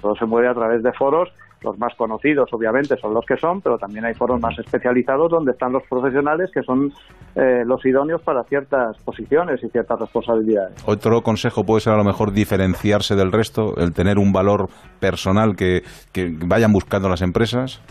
Todo 0.00 0.16
se 0.16 0.24
mueve 0.24 0.48
a 0.48 0.54
través 0.54 0.82
de 0.82 0.92
foros. 0.92 1.28
Los 1.62 1.78
más 1.78 1.94
conocidos, 1.94 2.48
obviamente, 2.52 2.96
son 2.96 3.12
los 3.12 3.26
que 3.26 3.36
son, 3.36 3.60
pero 3.60 3.76
también 3.76 4.06
hay 4.06 4.14
foros 4.14 4.40
más 4.40 4.58
especializados 4.58 5.30
donde 5.30 5.52
están 5.52 5.72
los 5.72 5.82
profesionales 5.82 6.50
que 6.54 6.62
son 6.62 6.90
eh, 7.34 7.64
los 7.66 7.84
idóneos 7.84 8.22
para 8.22 8.42
ciertas 8.44 8.96
posiciones 9.04 9.62
y 9.62 9.68
ciertas 9.68 10.00
responsabilidades. 10.00 10.82
Otro 10.86 11.20
consejo 11.20 11.64
puede 11.64 11.82
ser 11.82 11.92
a 11.92 11.96
lo 11.98 12.04
mejor 12.04 12.32
diferenciarse 12.32 13.14
del 13.14 13.30
resto, 13.30 13.74
el 13.76 13.92
tener 13.92 14.18
un 14.18 14.32
valor 14.32 14.70
personal 15.00 15.54
que, 15.54 15.82
que 16.12 16.34
vayan 16.46 16.72
buscando 16.72 17.10
las 17.10 17.20
empresas. 17.20 17.82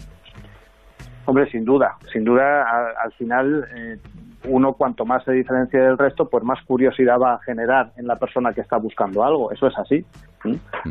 Hombre, 1.29 1.47
sin 1.51 1.63
duda, 1.63 1.95
sin 2.11 2.23
duda, 2.23 2.65
al, 3.03 3.11
final 3.11 3.63
eh, 3.75 3.97
uno 4.45 4.73
cuanto 4.73 5.05
más 5.05 5.23
se 5.23 5.31
diferencie 5.31 5.79
del 5.79 5.95
resto, 5.95 6.27
pues 6.27 6.43
más 6.43 6.59
curiosidad 6.65 7.19
va 7.19 7.35
a 7.35 7.39
generar 7.43 7.91
en 7.97 8.07
la 8.07 8.15
persona 8.15 8.51
que 8.51 8.61
está 8.61 8.77
buscando 8.77 9.23
algo. 9.23 9.51
Eso 9.51 9.67
es 9.67 9.77
así. 9.77 10.03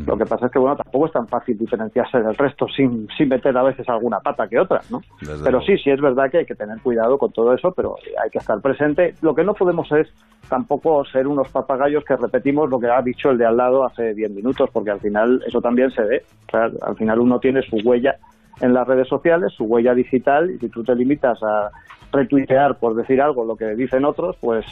Lo 0.05 0.17
que 0.17 0.25
pasa 0.25 0.45
es 0.45 0.51
que 0.53 0.59
bueno, 0.59 0.77
tampoco 0.77 1.07
es 1.07 1.11
tan 1.11 1.27
fácil 1.27 1.57
diferenciarse 1.57 2.21
del 2.21 2.37
resto 2.37 2.67
sin, 2.69 3.09
sin 3.17 3.27
meter 3.27 3.57
a 3.57 3.63
veces 3.63 3.89
alguna 3.89 4.21
pata 4.21 4.47
que 4.47 4.57
otra, 4.57 4.79
¿no? 4.89 5.01
pero 5.43 5.59
sí, 5.59 5.77
sí 5.77 5.89
es 5.89 5.99
verdad 5.99 6.31
que 6.31 6.37
hay 6.37 6.45
que 6.45 6.55
tener 6.55 6.79
cuidado 6.79 7.17
con 7.17 7.33
todo 7.33 7.53
eso, 7.53 7.73
pero 7.73 7.97
hay 8.23 8.29
que 8.29 8.37
estar 8.37 8.61
presente. 8.61 9.15
Lo 9.21 9.35
que 9.35 9.43
no 9.43 9.55
podemos 9.55 9.91
es 9.91 10.07
tampoco 10.47 11.03
ser 11.03 11.27
unos 11.27 11.49
papagayos 11.49 12.05
que 12.05 12.15
repetimos 12.15 12.69
lo 12.69 12.79
que 12.79 12.87
ha 12.87 13.01
dicho 13.01 13.31
el 13.31 13.37
de 13.37 13.45
al 13.45 13.57
lado 13.57 13.83
hace 13.83 14.13
10 14.13 14.31
minutos, 14.31 14.69
porque 14.71 14.91
al 14.91 15.01
final 15.01 15.43
eso 15.45 15.59
también 15.59 15.91
se 15.91 16.03
ve. 16.03 16.23
al 16.53 16.95
final 16.95 17.19
uno 17.19 17.41
tiene 17.41 17.61
su 17.63 17.75
huella 17.83 18.15
en 18.61 18.73
las 18.73 18.87
redes 18.87 19.07
sociales, 19.07 19.53
su 19.55 19.65
huella 19.65 19.93
digital, 19.93 20.51
y 20.51 20.57
si 20.57 20.69
tú 20.69 20.83
te 20.83 20.95
limitas 20.95 21.41
a 21.43 21.69
retuitear 22.11 22.77
por 22.79 22.95
decir 22.95 23.21
algo 23.21 23.45
lo 23.45 23.55
que 23.55 23.75
dicen 23.75 24.05
otros, 24.05 24.35
pues, 24.41 24.65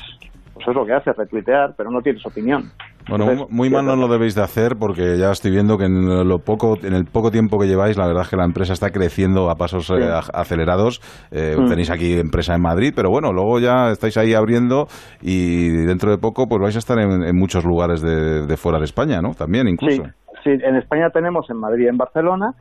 pues 0.53 0.67
es 0.67 0.75
lo 0.75 0.85
que 0.85 0.93
hace, 0.93 1.13
retuitear, 1.13 1.73
pero 1.77 1.91
no 1.91 2.01
tienes 2.01 2.25
opinión. 2.25 2.71
Bueno, 3.09 3.47
muy 3.49 3.69
mal 3.69 3.85
no 3.85 3.95
lo 3.95 4.09
debéis 4.09 4.35
de 4.35 4.43
hacer 4.43 4.75
porque 4.77 5.17
ya 5.17 5.31
estoy 5.31 5.51
viendo 5.51 5.77
que 5.77 5.85
en, 5.85 6.27
lo 6.27 6.39
poco, 6.39 6.77
en 6.83 6.93
el 6.93 7.05
poco 7.05 7.31
tiempo 7.31 7.57
que 7.57 7.67
lleváis, 7.67 7.97
la 7.97 8.05
verdad 8.05 8.23
es 8.23 8.29
que 8.29 8.35
la 8.35 8.43
empresa 8.43 8.73
está 8.73 8.89
creciendo 8.89 9.49
a 9.49 9.55
pasos 9.55 9.89
eh, 9.91 10.09
acelerados. 10.33 10.99
Eh, 11.31 11.55
mm. 11.57 11.69
Tenéis 11.69 11.89
aquí 11.89 12.19
empresa 12.19 12.53
en 12.55 12.61
Madrid, 12.61 12.91
pero 12.93 13.09
bueno, 13.09 13.31
luego 13.31 13.59
ya 13.59 13.91
estáis 13.91 14.17
ahí 14.17 14.33
abriendo 14.33 14.87
y 15.21 15.69
dentro 15.69 16.11
de 16.11 16.17
poco 16.17 16.47
pues 16.47 16.61
vais 16.61 16.75
a 16.75 16.79
estar 16.79 16.99
en, 16.99 17.33
muchos 17.37 17.63
lugares 17.63 18.01
de, 18.01 18.45
de, 18.45 18.57
fuera 18.57 18.77
de 18.77 18.85
España, 18.85 19.21
¿no? 19.21 19.33
También 19.35 19.69
incluso. 19.69 20.03
Sí, 20.03 20.09
sí, 20.43 20.49
en 20.61 20.75
España 20.75 21.09
tenemos 21.09 21.49
en 21.49 21.57
Madrid 21.57 21.85
y 21.85 21.87
en 21.87 21.97
Barcelona 21.97 22.55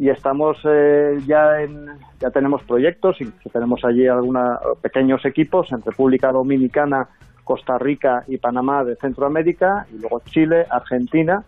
y 0.00 0.08
estamos 0.08 0.56
eh, 0.64 1.18
ya 1.26 1.60
en, 1.60 1.86
ya 2.18 2.30
tenemos 2.30 2.62
proyectos 2.62 3.20
y 3.20 3.26
tenemos 3.50 3.84
allí 3.84 4.08
algunos 4.08 4.58
pequeños 4.80 5.22
equipos 5.26 5.70
en 5.72 5.82
República 5.82 6.32
Dominicana, 6.32 7.06
Costa 7.44 7.76
Rica 7.76 8.24
y 8.26 8.38
Panamá 8.38 8.82
de 8.82 8.96
Centroamérica 8.96 9.86
y 9.92 9.98
luego 10.00 10.22
Chile, 10.24 10.64
Argentina 10.70 11.44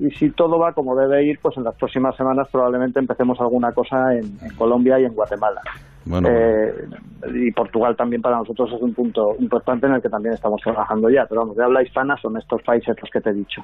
y 0.00 0.10
si 0.10 0.30
todo 0.30 0.58
va 0.58 0.72
como 0.72 0.96
debe 0.96 1.24
ir, 1.26 1.38
pues 1.40 1.56
en 1.58 1.62
las 1.62 1.76
próximas 1.76 2.16
semanas 2.16 2.48
probablemente 2.50 2.98
empecemos 2.98 3.40
alguna 3.40 3.70
cosa 3.70 4.14
en 4.14 4.36
Colombia 4.58 4.98
y 4.98 5.04
en 5.04 5.14
Guatemala. 5.14 5.62
Eh, 6.06 6.72
y 7.34 7.50
Portugal 7.52 7.96
también 7.96 8.22
para 8.22 8.38
nosotros 8.38 8.70
es 8.72 8.80
un 8.80 8.94
punto 8.94 9.34
importante 9.40 9.86
en 9.86 9.94
el 9.94 10.02
que 10.02 10.08
también 10.08 10.34
estamos 10.34 10.60
trabajando 10.62 11.10
ya. 11.10 11.26
Pero 11.28 11.40
vamos, 11.42 11.56
de 11.56 11.64
habla 11.64 11.82
hispana 11.82 12.16
son 12.20 12.36
estos 12.36 12.62
países 12.62 12.94
los 13.00 13.10
que 13.10 13.20
te 13.20 13.30
he 13.30 13.34
dicho. 13.34 13.62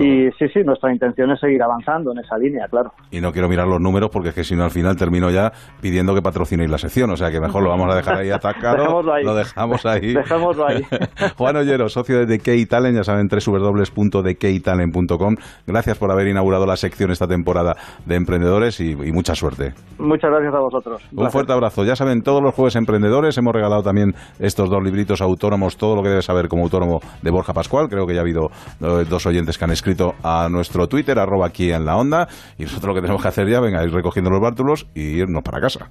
y 0.00 0.30
sí, 0.32 0.48
sí, 0.52 0.62
nuestra 0.64 0.92
intención 0.92 1.30
es 1.30 1.38
seguir 1.40 1.62
avanzando 1.62 2.10
en 2.12 2.18
esa 2.18 2.36
línea, 2.38 2.66
claro. 2.68 2.92
Y 3.10 3.20
no 3.20 3.32
quiero 3.32 3.48
mirar 3.48 3.68
los 3.68 3.80
números 3.80 4.10
porque 4.12 4.30
es 4.30 4.34
que 4.34 4.44
si 4.44 4.56
no 4.56 4.64
al 4.64 4.70
final 4.70 4.96
termino 4.96 5.30
ya 5.30 5.52
pidiendo 5.80 6.14
que 6.14 6.22
patrocinéis 6.22 6.70
la 6.70 6.78
sección. 6.78 7.10
O 7.10 7.16
sea 7.16 7.30
que 7.30 7.40
mejor 7.40 7.62
lo 7.62 7.70
vamos 7.70 7.92
a 7.92 7.96
dejar 7.96 8.18
ahí 8.18 8.30
atacado. 8.30 9.02
Lo 9.26 9.34
dejamos 9.34 9.84
ahí. 9.86 10.14
Dejémoslo 10.14 10.66
ahí. 10.66 10.82
Juan 11.36 11.56
Ollero, 11.56 11.88
socio 11.88 12.24
de 12.24 12.38
The 12.38 12.66
Talent, 12.66 12.96
ya 12.96 13.04
saben, 13.04 13.28
www.thektalent.com. 13.28 15.36
Gracias 15.66 15.98
por 15.98 16.10
haber 16.10 16.28
inaugurado 16.28 16.64
la 16.66 16.76
sección 16.76 17.10
esta 17.10 17.26
temporada 17.26 17.76
de 18.04 18.16
emprendedores 18.16 18.80
y, 18.80 18.94
mucha 19.12 19.34
suerte. 19.34 19.72
Muchas 19.98 20.30
gracias 20.30 20.54
a 20.54 20.58
vosotros. 20.58 21.02
Un 21.12 21.30
fuerte 21.30 21.52
abrazo. 21.52 21.75
Ya 21.84 21.96
saben, 21.96 22.22
todos 22.22 22.42
los 22.42 22.54
jueves 22.54 22.76
emprendedores 22.76 23.36
hemos 23.38 23.54
regalado 23.54 23.82
también 23.82 24.14
estos 24.38 24.70
dos 24.70 24.82
libritos 24.82 25.20
autónomos, 25.20 25.76
todo 25.76 25.96
lo 25.96 26.02
que 26.02 26.08
debes 26.08 26.24
saber 26.24 26.48
como 26.48 26.64
autónomo 26.64 27.00
de 27.22 27.30
Borja 27.30 27.52
Pascual. 27.52 27.88
Creo 27.88 28.06
que 28.06 28.14
ya 28.14 28.20
ha 28.20 28.22
habido 28.22 28.50
eh, 28.80 29.04
dos 29.08 29.26
oyentes 29.26 29.58
que 29.58 29.64
han 29.64 29.70
escrito 29.70 30.14
a 30.22 30.48
nuestro 30.50 30.86
Twitter, 30.86 31.18
arroba 31.18 31.46
aquí 31.46 31.72
en 31.72 31.84
la 31.84 31.96
onda. 31.96 32.28
Y 32.58 32.62
nosotros 32.64 32.88
lo 32.88 32.94
que 32.94 33.00
tenemos 33.00 33.22
que 33.22 33.28
hacer 33.28 33.48
ya, 33.48 33.60
venga, 33.60 33.84
ir 33.84 33.92
recogiendo 33.92 34.30
los 34.30 34.40
bártulos 34.40 34.86
y 34.94 35.18
irnos 35.18 35.42
para 35.42 35.60
casa. 35.60 35.90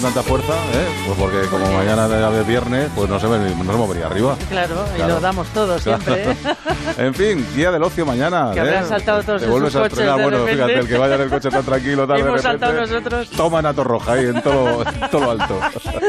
Con 0.00 0.12
tanta 0.12 0.22
fuerza, 0.22 0.54
¿eh? 0.54 0.86
Pues 1.06 1.18
porque 1.18 1.48
como 1.48 1.70
mañana 1.72 2.06
es 2.40 2.46
viernes, 2.46 2.90
pues 2.94 3.08
nos 3.08 3.22
hemos, 3.22 3.38
nos 3.38 3.74
hemos 3.74 3.88
venido 3.88 4.06
arriba. 4.06 4.36
Claro, 4.48 4.84
y 4.96 5.00
lo 5.00 5.20
damos 5.20 5.46
todo 5.48 5.78
siempre. 5.78 6.30
¿eh? 6.30 6.36
en 6.98 7.14
fin, 7.14 7.46
día 7.54 7.70
del 7.70 7.82
ocio 7.82 8.06
mañana. 8.06 8.50
Que 8.54 8.60
habrán 8.60 8.84
¿eh? 8.84 8.88
saltado 8.88 9.22
todos 9.22 9.42
Te 9.42 9.48
vuelves 9.48 9.76
a 9.76 9.86
estrenar, 9.86 10.22
bueno, 10.22 10.46
fíjate, 10.46 10.78
el 10.78 10.88
que 10.88 10.96
vaya 10.96 11.16
en 11.16 11.20
el 11.22 11.28
coche 11.28 11.50
tan 11.50 11.64
tranquilo, 11.64 12.06
tal, 12.06 12.20
Hemos 12.20 12.40
saltado 12.40 12.72
nosotros. 12.72 13.28
Toma 13.30 13.60
Nato 13.60 13.84
Roja 13.84 14.12
ahí 14.12 14.26
en 14.26 14.40
todo, 14.40 14.84
todo 15.10 15.20
lo 15.20 15.30
alto. 15.32 15.60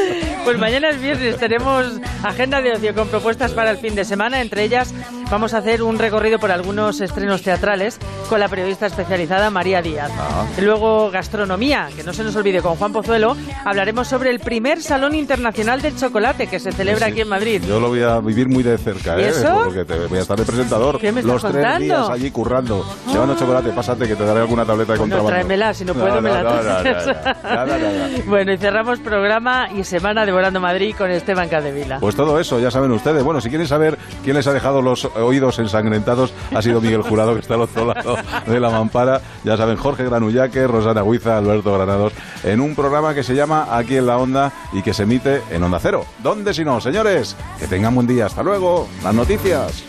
pues 0.45 0.57
mañana 0.57 0.89
es 0.89 1.01
viernes, 1.01 1.37
tenemos 1.37 1.87
agenda 2.23 2.61
de 2.61 2.73
ocio 2.73 2.95
con 2.95 3.07
propuestas 3.09 3.51
para 3.51 3.71
el 3.71 3.77
fin 3.77 3.95
de 3.95 4.05
semana. 4.05 4.41
Entre 4.41 4.63
ellas, 4.63 4.93
vamos 5.29 5.53
a 5.53 5.57
hacer 5.57 5.83
un 5.83 5.99
recorrido 5.99 6.39
por 6.39 6.51
algunos 6.51 7.01
estrenos 7.01 7.41
teatrales 7.41 7.99
con 8.29 8.39
la 8.39 8.47
periodista 8.47 8.85
especializada 8.85 9.49
María 9.49 9.81
Díaz. 9.81 10.11
Ah. 10.17 10.45
Luego, 10.59 11.11
gastronomía, 11.11 11.89
que 11.95 12.03
no 12.03 12.13
se 12.13 12.23
nos 12.23 12.35
olvide, 12.35 12.61
con 12.61 12.75
Juan 12.75 12.93
Pozuelo 12.93 13.35
hablaremos 13.81 14.07
sobre 14.09 14.29
el 14.29 14.39
primer 14.39 14.79
Salón 14.79 15.15
Internacional 15.15 15.81
del 15.81 15.97
Chocolate 15.97 16.45
que 16.45 16.59
se 16.59 16.71
celebra 16.71 17.07
aquí 17.07 17.21
en 17.21 17.27
Madrid. 17.27 17.63
Yo 17.67 17.79
lo 17.79 17.87
voy 17.87 18.03
a 18.03 18.19
vivir 18.19 18.47
muy 18.47 18.61
de 18.61 18.77
cerca, 18.77 19.17
¿eh? 19.17 19.33
Porque 19.63 19.85
te 19.85 20.05
voy 20.05 20.19
a 20.19 20.21
estar 20.21 20.37
de 20.37 20.45
presentador. 20.45 20.99
¿Qué 20.99 21.11
me 21.11 21.23
Los 21.23 21.41
tres 21.41 21.79
días 21.79 22.07
allí 22.07 22.29
currando, 22.29 22.85
llevando 23.11 23.35
chocolate, 23.35 23.71
pásate 23.71 24.07
que 24.07 24.15
te 24.15 24.23
daré 24.23 24.41
alguna 24.41 24.65
tableta 24.65 24.93
de 24.93 24.99
contrabando. 24.99 25.31
No, 25.31 25.35
tráemela, 25.35 25.73
si 25.73 25.83
no 25.83 25.95
puedo 25.95 26.21
me 26.21 26.29
la 26.29 27.67
Bueno, 28.27 28.53
y 28.53 28.57
cerramos 28.59 28.99
programa 28.99 29.69
y 29.75 29.83
semana 29.83 30.27
devorando 30.27 30.59
Madrid 30.59 30.93
con 30.95 31.09
Esteban 31.09 31.49
Cadevila. 31.49 31.99
Pues 31.99 32.15
todo 32.15 32.39
eso, 32.39 32.59
ya 32.59 32.69
saben 32.69 32.91
ustedes. 32.91 33.23
Bueno, 33.23 33.41
si 33.41 33.49
quieren 33.49 33.65
saber 33.65 33.97
quién 34.23 34.35
les 34.35 34.45
ha 34.45 34.53
dejado 34.53 34.83
los 34.83 35.05
oídos 35.05 35.57
ensangrentados, 35.57 36.35
ha 36.53 36.61
sido 36.61 36.81
Miguel 36.81 37.01
Jurado, 37.01 37.33
que 37.33 37.39
está 37.39 37.55
al 37.55 37.61
otro 37.61 37.87
lado 37.87 38.15
de 38.45 38.59
la 38.59 38.69
mampara. 38.69 39.21
Ya 39.43 39.57
saben, 39.57 39.75
Jorge 39.75 40.05
Granullaque, 40.05 40.67
Rosana 40.67 41.01
Huiza, 41.01 41.39
Alberto 41.39 41.73
Granados, 41.73 42.13
en 42.43 42.61
un 42.61 42.75
programa 42.75 43.15
que 43.15 43.23
se 43.23 43.33
llama 43.33 43.70
Aquí 43.71 43.97
en 43.97 44.05
la 44.05 44.17
Onda 44.17 44.51
y 44.73 44.81
que 44.81 44.93
se 44.93 45.03
emite 45.03 45.41
en 45.49 45.63
Onda 45.63 45.79
Cero. 45.81 46.05
¿Dónde 46.19 46.53
si 46.53 46.63
no, 46.63 46.81
señores? 46.81 47.35
Que 47.59 47.67
tengan 47.67 47.95
buen 47.95 48.07
día. 48.07 48.25
Hasta 48.25 48.43
luego. 48.43 48.87
Las 49.03 49.13
noticias. 49.13 49.83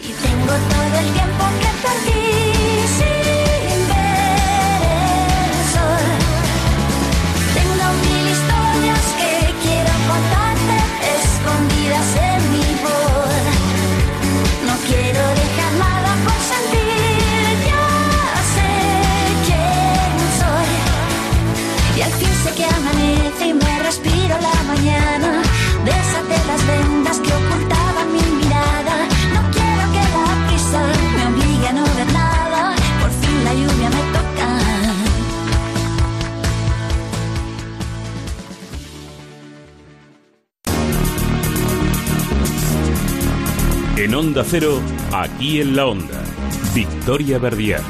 En 44.02 44.16
Onda 44.16 44.42
Cero, 44.44 44.80
aquí 45.12 45.60
en 45.60 45.76
la 45.76 45.86
Onda, 45.86 46.24
Victoria 46.74 47.38
Verdier. 47.38 47.80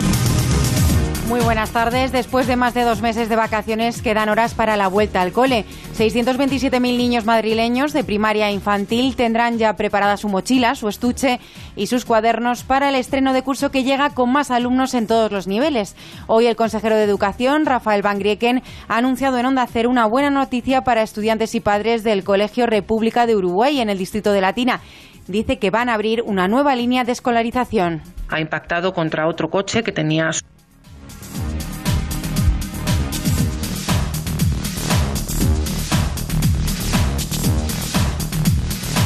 Muy 1.27 1.41
buenas 1.41 1.71
tardes. 1.71 2.13
Después 2.13 2.47
de 2.47 2.57
más 2.57 2.75
de 2.75 2.83
dos 2.83 3.01
meses 3.01 3.31
de 3.31 3.37
vacaciones, 3.37 4.03
quedan 4.03 4.29
horas 4.29 4.53
para 4.53 4.77
la 4.77 4.89
vuelta 4.89 5.23
al 5.23 5.33
cole. 5.33 5.65
627.000 5.97 6.81
niños 6.81 7.25
madrileños 7.25 7.95
de 7.95 8.05
primaria 8.05 8.51
e 8.51 8.53
infantil 8.53 9.17
tendrán 9.17 9.57
ya 9.57 9.75
preparada 9.75 10.19
su 10.19 10.29
mochila, 10.29 10.75
su 10.75 10.89
estuche 10.89 11.41
y 11.77 11.87
sus 11.87 12.05
cuadernos 12.05 12.63
para 12.63 12.91
el 12.91 12.95
estreno 12.97 13.33
de 13.33 13.43
curso 13.43 13.71
que 13.71 13.83
llega 13.83 14.11
con 14.11 14.31
más 14.31 14.51
alumnos 14.51 14.93
en 14.93 15.07
todos 15.07 15.33
los 15.33 15.47
niveles. 15.47 15.97
Hoy 16.27 16.45
el 16.45 16.57
consejero 16.57 16.95
de 16.95 17.05
Educación, 17.05 17.65
Rafael 17.65 18.03
Van 18.03 18.19
Grieken, 18.19 18.63
ha 18.87 18.99
anunciado 18.99 19.39
en 19.39 19.47
Onda 19.47 19.67
Cero 19.67 19.89
una 19.89 20.05
buena 20.05 20.29
noticia 20.29 20.83
para 20.83 21.03
estudiantes 21.03 21.55
y 21.55 21.61
padres 21.61 22.05
del 22.05 22.23
Colegio 22.23 22.67
República 22.67 23.25
de 23.25 23.35
Uruguay 23.35 23.81
en 23.81 23.89
el 23.89 23.97
distrito 23.97 24.33
de 24.33 24.43
Latina 24.43 24.83
dice 25.27 25.59
que 25.59 25.71
van 25.71 25.89
a 25.89 25.95
abrir 25.95 26.23
una 26.23 26.49
nueva 26.49 26.75
línea 26.77 27.05
de 27.05 27.13
escolarización. 27.13 28.03
Ha 28.29 28.41
impactado 28.41 28.95
contra 28.95 29.27
otro 29.27 29.51
coche 29.51 29.83
que 29.83 29.93
tenía 29.93 30.31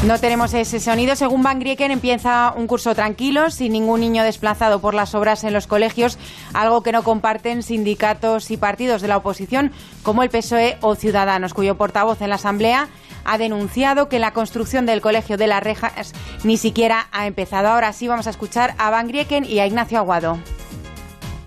No 0.07 0.21
tenemos 0.21 0.55
ese 0.55 0.79
sonido. 0.79 1.17
Según 1.17 1.43
Van 1.43 1.59
Grieken, 1.59 1.91
empieza 1.91 2.55
un 2.57 2.69
curso 2.69 2.95
tranquilo, 2.95 3.51
sin 3.51 3.73
ningún 3.73 3.99
niño 3.99 4.23
desplazado 4.23 4.81
por 4.81 4.95
las 4.95 5.17
obras 5.17 5.43
en 5.43 5.53
los 5.53 5.67
colegios, 5.67 6.17
algo 6.55 6.85
que 6.85 6.93
no 6.93 7.03
comparten 7.03 7.65
sindicatos 7.65 8.53
y 8.53 8.57
partidos 8.57 9.03
de 9.03 9.09
la 9.09 9.17
oposición, 9.17 9.73
como 10.05 10.23
el 10.23 10.31
PSOE 10.31 10.79
o 10.81 10.95
Ciudadanos, 10.95 11.55
cuyo 11.55 11.77
portavoz 11.77 12.23
en 12.23 12.29
la 12.29 12.37
Asamblea 12.37 12.89
ha 13.27 13.39
denunciado 13.39 14.09
que 14.09 14.19
la 14.19 14.33
construcción 14.33 14.87
del 14.87 15.01
Colegio 15.01 15.37
de 15.37 15.47
las 15.47 15.63
Rejas 15.63 16.13
ni 16.45 16.57
siquiera 16.57 17.09
ha 17.13 17.27
empezado. 17.27 17.69
Ahora 17.69 17.93
sí 17.93 18.09
vamos 18.09 18.27
a 18.27 18.31
escuchar 18.31 18.75
a 18.79 18.91
Van 18.91 19.09
Grieken 19.09 19.45
y 19.45 19.59
a 19.59 19.67
Ignacio 19.67 19.99
Aguado. 19.99 20.39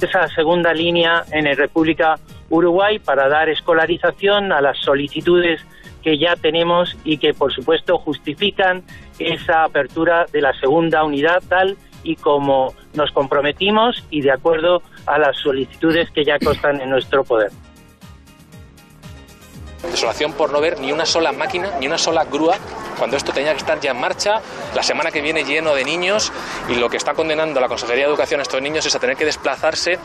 Esa 0.01 0.27
segunda 0.29 0.73
línea 0.73 1.23
en 1.31 1.47
el 1.47 1.57
República 1.57 2.15
Uruguay 2.49 2.99
para 2.99 3.27
dar 3.27 3.49
escolarización 3.49 4.51
a 4.51 4.61
las 4.61 4.77
solicitudes 4.79 5.61
que 6.03 6.17
ya 6.17 6.35
tenemos 6.35 6.97
y 7.03 7.17
que 7.17 7.33
por 7.33 7.53
supuesto 7.53 7.97
justifican 7.97 8.83
esa 9.19 9.65
apertura 9.65 10.25
de 10.31 10.41
la 10.41 10.53
segunda 10.53 11.03
unidad 11.03 11.43
tal 11.47 11.77
y 12.03 12.15
como 12.15 12.73
nos 12.93 13.11
comprometimos 13.11 14.05
y 14.09 14.21
de 14.21 14.31
acuerdo 14.31 14.81
a 15.05 15.19
las 15.19 15.37
solicitudes 15.37 16.09
que 16.11 16.23
ya 16.23 16.39
constan 16.39 16.79
en 16.81 16.89
nuestro 16.89 17.23
poder. 17.23 17.51
Desolación 19.83 20.33
por 20.33 20.51
no 20.51 20.61
ver 20.61 20.79
ni 20.79 20.91
una 20.91 21.05
sola 21.05 21.31
máquina, 21.31 21.71
ni 21.79 21.87
una 21.87 21.97
sola 21.97 22.25
grúa, 22.25 22.57
cuando 22.97 23.15
esto 23.15 23.31
tenía 23.31 23.51
que 23.53 23.59
estar 23.59 23.79
ya 23.79 23.91
en 23.91 23.97
marcha, 23.97 24.41
la 24.75 24.83
semana 24.83 25.09
que 25.09 25.21
viene 25.21 25.43
lleno 25.43 25.73
de 25.73 25.85
niños, 25.85 26.31
y 26.67 26.75
lo 26.75 26.89
que 26.89 26.97
está 26.97 27.13
condenando 27.13 27.59
la 27.61 27.67
Consejería 27.67 28.03
de 28.03 28.09
Educación 28.09 28.41
a 28.41 28.43
estos 28.43 28.61
niños 28.61 28.85
es 28.85 28.93
a 28.93 28.99
tener 28.99 29.15
que 29.15 29.25
desplazarse 29.25 29.97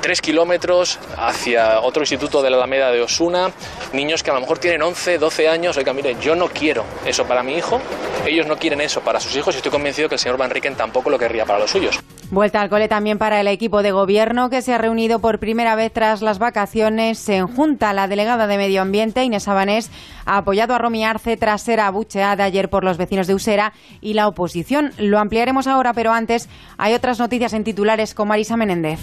tres 0.00 0.20
kilómetros 0.20 0.98
hacia 1.16 1.80
otro 1.80 2.02
instituto 2.02 2.42
de 2.42 2.50
la 2.50 2.56
Alameda 2.56 2.90
de 2.90 3.00
Osuna, 3.02 3.52
niños 3.92 4.22
que 4.22 4.30
a 4.30 4.34
lo 4.34 4.40
mejor 4.40 4.58
tienen 4.58 4.82
11, 4.82 5.18
12 5.18 5.48
años, 5.48 5.76
oiga, 5.76 5.92
mire, 5.92 6.16
yo 6.20 6.34
no 6.34 6.48
quiero 6.48 6.84
eso 7.06 7.24
para 7.24 7.42
mi 7.42 7.56
hijo, 7.56 7.80
ellos 8.26 8.46
no 8.46 8.56
quieren 8.56 8.80
eso 8.80 9.00
para 9.00 9.20
sus 9.20 9.36
hijos, 9.36 9.54
y 9.54 9.58
estoy 9.58 9.70
convencido 9.70 10.08
que 10.08 10.16
el 10.16 10.20
señor 10.20 10.36
Van 10.36 10.50
Riken 10.50 10.74
tampoco 10.74 11.10
lo 11.10 11.18
querría 11.18 11.44
para 11.44 11.60
los 11.60 11.70
suyos. 11.70 12.00
Vuelta 12.34 12.60
al 12.60 12.68
cole 12.68 12.88
también 12.88 13.16
para 13.16 13.40
el 13.40 13.46
equipo 13.46 13.84
de 13.84 13.92
gobierno 13.92 14.50
que 14.50 14.60
se 14.60 14.74
ha 14.74 14.78
reunido 14.78 15.20
por 15.20 15.38
primera 15.38 15.76
vez 15.76 15.92
tras 15.92 16.20
las 16.20 16.40
vacaciones 16.40 17.28
en 17.28 17.46
Junta. 17.46 17.92
La 17.92 18.08
delegada 18.08 18.48
de 18.48 18.56
Medio 18.56 18.82
Ambiente, 18.82 19.22
Inés 19.22 19.46
Abanés, 19.46 19.88
ha 20.26 20.38
apoyado 20.38 20.74
a 20.74 20.78
Romy 20.78 21.04
Arce 21.04 21.36
tras 21.36 21.62
ser 21.62 21.78
abucheada 21.78 22.42
ayer 22.42 22.68
por 22.70 22.82
los 22.82 22.96
vecinos 22.96 23.28
de 23.28 23.34
Usera 23.34 23.72
y 24.00 24.14
la 24.14 24.26
oposición. 24.26 24.90
Lo 24.98 25.20
ampliaremos 25.20 25.68
ahora, 25.68 25.92
pero 25.92 26.12
antes 26.12 26.48
hay 26.76 26.94
otras 26.94 27.20
noticias 27.20 27.52
en 27.52 27.62
titulares 27.62 28.14
con 28.14 28.26
Marisa 28.26 28.56
Menéndez. 28.56 28.98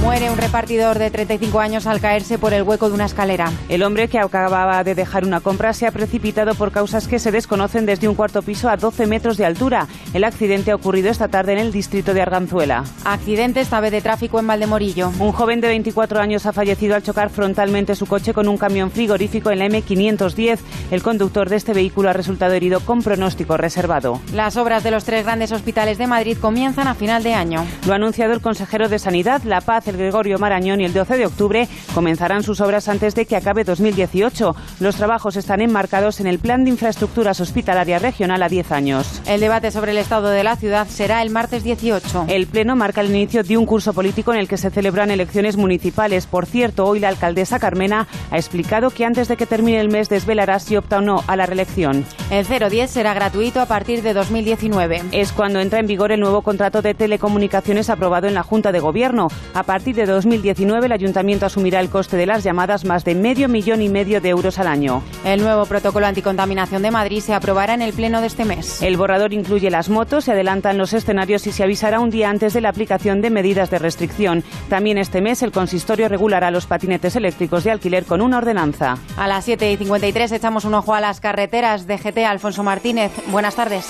Muere 0.00 0.30
un 0.30 0.38
repartidor 0.38 0.98
de 0.98 1.10
35 1.10 1.60
años 1.60 1.86
al 1.86 2.00
caerse 2.00 2.38
por 2.38 2.54
el 2.54 2.62
hueco 2.62 2.88
de 2.88 2.94
una 2.94 3.04
escalera. 3.04 3.52
El 3.68 3.82
hombre 3.82 4.08
que 4.08 4.18
acababa 4.18 4.82
de 4.82 4.94
dejar 4.94 5.26
una 5.26 5.40
compra 5.40 5.74
se 5.74 5.86
ha 5.86 5.90
precipitado 5.90 6.54
por 6.54 6.72
causas 6.72 7.06
que 7.06 7.18
se 7.18 7.30
desconocen 7.30 7.84
desde 7.84 8.08
un 8.08 8.14
cuarto 8.14 8.40
piso 8.40 8.70
a 8.70 8.78
12 8.78 9.06
metros 9.06 9.36
de 9.36 9.44
altura. 9.44 9.88
El 10.14 10.24
accidente 10.24 10.70
ha 10.70 10.74
ocurrido 10.74 11.10
esta 11.10 11.28
tarde 11.28 11.52
en 11.52 11.58
el 11.58 11.70
distrito 11.70 12.14
de 12.14 12.22
Arganzuela. 12.22 12.84
Accidente 13.04 13.60
esta 13.60 13.78
vez 13.80 13.92
de 13.92 14.00
tráfico 14.00 14.40
en 14.40 14.46
Valdemorillo. 14.46 15.12
Un 15.18 15.32
joven 15.32 15.60
de 15.60 15.68
24 15.68 16.18
años 16.18 16.46
ha 16.46 16.54
fallecido 16.54 16.94
al 16.94 17.02
chocar 17.02 17.28
frontalmente 17.28 17.94
su 17.94 18.06
coche 18.06 18.32
con 18.32 18.48
un 18.48 18.56
camión 18.56 18.90
frigorífico 18.90 19.50
en 19.50 19.58
la 19.58 19.66
M510. 19.66 20.60
El 20.92 21.02
conductor 21.02 21.50
de 21.50 21.56
este 21.56 21.74
vehículo 21.74 22.08
ha 22.08 22.14
resultado 22.14 22.54
herido 22.54 22.80
con 22.80 23.02
pronóstico 23.02 23.58
reservado. 23.58 24.18
Las 24.32 24.56
obras 24.56 24.82
de 24.82 24.92
los 24.92 25.04
tres 25.04 25.26
grandes 25.26 25.52
hospitales 25.52 25.98
de 25.98 26.06
Madrid 26.06 26.38
comienzan 26.40 26.88
a 26.88 26.94
final 26.94 27.22
de 27.22 27.34
año. 27.34 27.66
Lo 27.86 27.92
ha 27.92 27.96
anunciado 27.96 28.32
el 28.32 28.40
consejero 28.40 28.88
de 28.88 28.98
Sanidad, 28.98 29.42
La 29.42 29.60
Paz, 29.60 29.89
el 29.90 29.96
Gregorio 29.96 30.38
Marañón 30.38 30.80
y 30.80 30.84
el 30.84 30.92
12 30.92 31.18
de 31.18 31.26
octubre 31.26 31.68
comenzarán 31.94 32.42
sus 32.42 32.60
obras 32.60 32.88
antes 32.88 33.14
de 33.14 33.26
que 33.26 33.36
acabe 33.36 33.64
2018. 33.64 34.56
Los 34.80 34.96
trabajos 34.96 35.36
están 35.36 35.60
enmarcados 35.60 36.20
en 36.20 36.26
el 36.26 36.38
Plan 36.38 36.64
de 36.64 36.70
Infraestructuras 36.70 37.40
Hospitalaria 37.40 37.98
Regional 37.98 38.42
a 38.42 38.48
10 38.48 38.72
años. 38.72 39.20
El 39.26 39.40
debate 39.40 39.70
sobre 39.70 39.92
el 39.92 39.98
estado 39.98 40.28
de 40.28 40.44
la 40.44 40.56
ciudad 40.56 40.88
será 40.88 41.22
el 41.22 41.30
martes 41.30 41.62
18. 41.62 42.26
El 42.28 42.46
Pleno 42.46 42.76
marca 42.76 43.00
el 43.00 43.10
inicio 43.10 43.42
de 43.42 43.56
un 43.56 43.66
curso 43.66 43.92
político 43.92 44.32
en 44.32 44.40
el 44.40 44.48
que 44.48 44.56
se 44.56 44.70
celebran 44.70 45.10
elecciones 45.10 45.56
municipales. 45.56 46.26
Por 46.26 46.46
cierto, 46.46 46.86
hoy 46.86 47.00
la 47.00 47.08
alcaldesa 47.08 47.58
Carmena 47.58 48.06
ha 48.30 48.36
explicado 48.36 48.90
que 48.90 49.04
antes 49.04 49.28
de 49.28 49.36
que 49.36 49.46
termine 49.46 49.80
el 49.80 49.90
mes 49.90 50.08
desvelará 50.08 50.58
si 50.58 50.76
opta 50.76 50.98
o 50.98 51.00
no 51.00 51.22
a 51.26 51.36
la 51.36 51.46
reelección. 51.46 52.04
El 52.30 52.46
010 52.46 52.90
será 52.90 53.14
gratuito 53.14 53.60
a 53.60 53.66
partir 53.66 54.02
de 54.02 54.14
2019. 54.14 55.02
Es 55.12 55.32
cuando 55.32 55.60
entra 55.60 55.80
en 55.80 55.86
vigor 55.86 56.12
el 56.12 56.20
nuevo 56.20 56.42
contrato 56.42 56.82
de 56.82 56.94
telecomunicaciones 56.94 57.90
aprobado 57.90 58.28
en 58.28 58.34
la 58.34 58.42
Junta 58.42 58.72
de 58.72 58.80
Gobierno. 58.80 59.28
A 59.54 59.62
partir 59.64 59.79
partir 59.80 59.96
de 59.96 60.04
2019 60.04 60.84
el 60.84 60.92
ayuntamiento 60.92 61.46
asumirá 61.46 61.80
el 61.80 61.88
coste 61.88 62.18
de 62.18 62.26
las 62.26 62.44
llamadas 62.44 62.84
más 62.84 63.02
de 63.02 63.14
medio 63.14 63.48
millón 63.48 63.80
y 63.80 63.88
medio 63.88 64.20
de 64.20 64.28
euros 64.28 64.58
al 64.58 64.66
año. 64.66 65.02
El 65.24 65.40
nuevo 65.40 65.64
protocolo 65.64 66.04
anticontaminación 66.04 66.82
de 66.82 66.90
Madrid 66.90 67.22
se 67.22 67.32
aprobará 67.32 67.72
en 67.72 67.80
el 67.80 67.94
pleno 67.94 68.20
de 68.20 68.26
este 68.26 68.44
mes. 68.44 68.82
El 68.82 68.98
borrador 68.98 69.32
incluye 69.32 69.70
las 69.70 69.88
motos, 69.88 70.24
se 70.26 70.32
adelantan 70.32 70.76
los 70.76 70.92
escenarios 70.92 71.46
y 71.46 71.52
se 71.52 71.62
avisará 71.62 71.98
un 71.98 72.10
día 72.10 72.28
antes 72.28 72.52
de 72.52 72.60
la 72.60 72.68
aplicación 72.68 73.22
de 73.22 73.30
medidas 73.30 73.70
de 73.70 73.78
restricción. 73.78 74.44
También 74.68 74.98
este 74.98 75.22
mes 75.22 75.42
el 75.42 75.50
consistorio 75.50 76.10
regulará 76.10 76.50
los 76.50 76.66
patinetes 76.66 77.16
eléctricos 77.16 77.64
de 77.64 77.70
alquiler 77.70 78.04
con 78.04 78.20
una 78.20 78.36
ordenanza. 78.36 78.98
A 79.16 79.28
las 79.28 79.46
7 79.46 79.72
y 79.72 79.78
53 79.78 80.32
echamos 80.32 80.66
un 80.66 80.74
ojo 80.74 80.94
a 80.94 81.00
las 81.00 81.20
carreteras 81.20 81.86
de 81.86 81.96
GT. 81.96 82.26
Alfonso 82.26 82.62
Martínez, 82.62 83.12
buenas 83.28 83.54
tardes. 83.54 83.86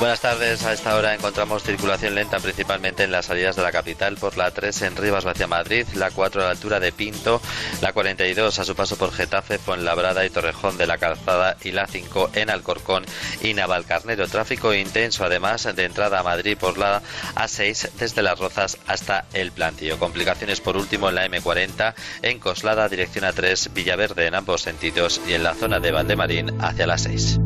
Buenas 0.00 0.22
tardes. 0.22 0.64
A 0.64 0.72
esta 0.72 0.96
hora 0.96 1.14
encontramos 1.14 1.62
circulación 1.62 2.14
lenta 2.14 2.40
principalmente 2.40 3.04
en 3.04 3.12
las 3.12 3.26
salidas 3.26 3.54
de 3.56 3.62
la 3.62 3.70
capital 3.70 4.16
por 4.16 4.38
la 4.38 4.50
3 4.50 4.80
en 4.80 4.96
Rivas 4.96 5.26
hacia 5.26 5.46
Madrid, 5.46 5.86
la 5.94 6.10
4 6.10 6.40
a 6.40 6.44
la 6.46 6.50
altura 6.52 6.80
de 6.80 6.90
Pinto, 6.90 7.42
la 7.82 7.92
42 7.92 8.58
a 8.58 8.64
su 8.64 8.74
paso 8.74 8.96
por 8.96 9.12
Getafe, 9.12 9.58
Fuenlabrada 9.58 10.24
y 10.24 10.30
Torrejón 10.30 10.78
de 10.78 10.86
la 10.86 10.96
Calzada 10.96 11.58
y 11.62 11.72
la 11.72 11.86
5 11.86 12.30
en 12.32 12.48
Alcorcón 12.48 13.04
y 13.42 13.52
Navalcarnero. 13.52 14.26
Tráfico 14.26 14.72
intenso 14.72 15.22
además 15.22 15.68
de 15.76 15.84
entrada 15.84 16.20
a 16.20 16.22
Madrid 16.22 16.56
por 16.58 16.78
la 16.78 17.02
A6 17.34 17.90
desde 17.98 18.22
Las 18.22 18.38
Rozas 18.38 18.78
hasta 18.86 19.26
El 19.34 19.52
Plantillo. 19.52 19.98
Complicaciones 19.98 20.62
por 20.62 20.78
último 20.78 21.10
en 21.10 21.16
la 21.16 21.26
M40 21.26 21.92
en 22.22 22.38
Coslada 22.38 22.88
dirección 22.88 23.26
A3 23.26 23.74
Villaverde 23.74 24.28
en 24.28 24.34
ambos 24.34 24.62
sentidos 24.62 25.20
y 25.28 25.34
en 25.34 25.42
la 25.42 25.54
zona 25.54 25.78
de 25.78 25.92
Valdemarín 25.92 26.58
hacia 26.58 26.86
la 26.86 26.96
6. 26.96 27.38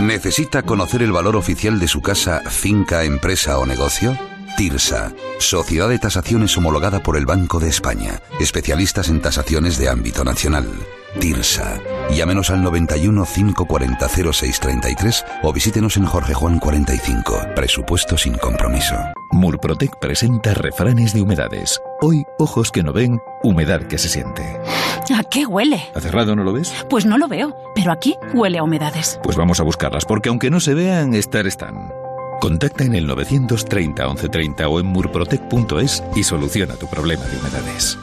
¿Necesita 0.00 0.62
conocer 0.62 1.02
el 1.02 1.12
valor 1.12 1.36
oficial 1.36 1.78
de 1.78 1.86
su 1.86 2.02
casa, 2.02 2.42
finca, 2.50 3.04
empresa 3.04 3.58
o 3.58 3.66
negocio? 3.66 4.18
TIRSA, 4.56 5.12
Sociedad 5.38 5.88
de 5.88 5.98
Tasaciones 5.98 6.56
homologada 6.56 7.02
por 7.02 7.16
el 7.16 7.26
Banco 7.26 7.58
de 7.58 7.68
España, 7.68 8.20
especialistas 8.38 9.08
en 9.08 9.20
tasaciones 9.20 9.78
de 9.78 9.88
ámbito 9.88 10.24
nacional. 10.24 10.68
TIRSA. 11.18 11.80
Llámenos 12.12 12.50
al 12.50 12.62
91 12.62 13.24
540 13.24 14.08
0633 14.08 15.24
o 15.42 15.52
visítenos 15.52 15.96
en 15.96 16.06
Jorge 16.06 16.34
Juan 16.34 16.58
45. 16.58 17.48
Presupuesto 17.56 18.16
sin 18.16 18.34
compromiso. 18.34 18.94
Murprotec 19.32 19.98
presenta 20.00 20.54
refranes 20.54 21.12
de 21.14 21.22
humedades. 21.22 21.80
Hoy, 22.00 22.24
ojos 22.38 22.70
que 22.70 22.82
no 22.82 22.92
ven, 22.92 23.18
humedad 23.42 23.82
que 23.82 23.98
se 23.98 24.08
siente. 24.08 24.42
¿A 25.16 25.24
qué 25.24 25.46
huele? 25.46 25.82
¿Ha 25.94 26.00
cerrado 26.00 26.36
no 26.36 26.44
lo 26.44 26.52
ves? 26.52 26.72
Pues 26.88 27.06
no 27.06 27.18
lo 27.18 27.26
veo, 27.26 27.54
pero 27.74 27.90
aquí 27.90 28.16
huele 28.32 28.58
a 28.58 28.62
humedades. 28.62 29.18
Pues 29.22 29.36
vamos 29.36 29.58
a 29.58 29.64
buscarlas, 29.64 30.04
porque 30.04 30.28
aunque 30.28 30.50
no 30.50 30.60
se 30.60 30.74
vean, 30.74 31.14
estar 31.14 31.46
están. 31.46 32.03
Contacta 32.40 32.84
en 32.84 32.94
el 32.94 33.06
930 33.06 34.04
1130 34.06 34.68
o 34.68 34.80
en 34.80 34.86
murprotec.es 34.86 36.02
y 36.14 36.22
soluciona 36.22 36.74
tu 36.76 36.86
problema 36.86 37.24
de 37.24 37.38
humedades. 37.38 37.98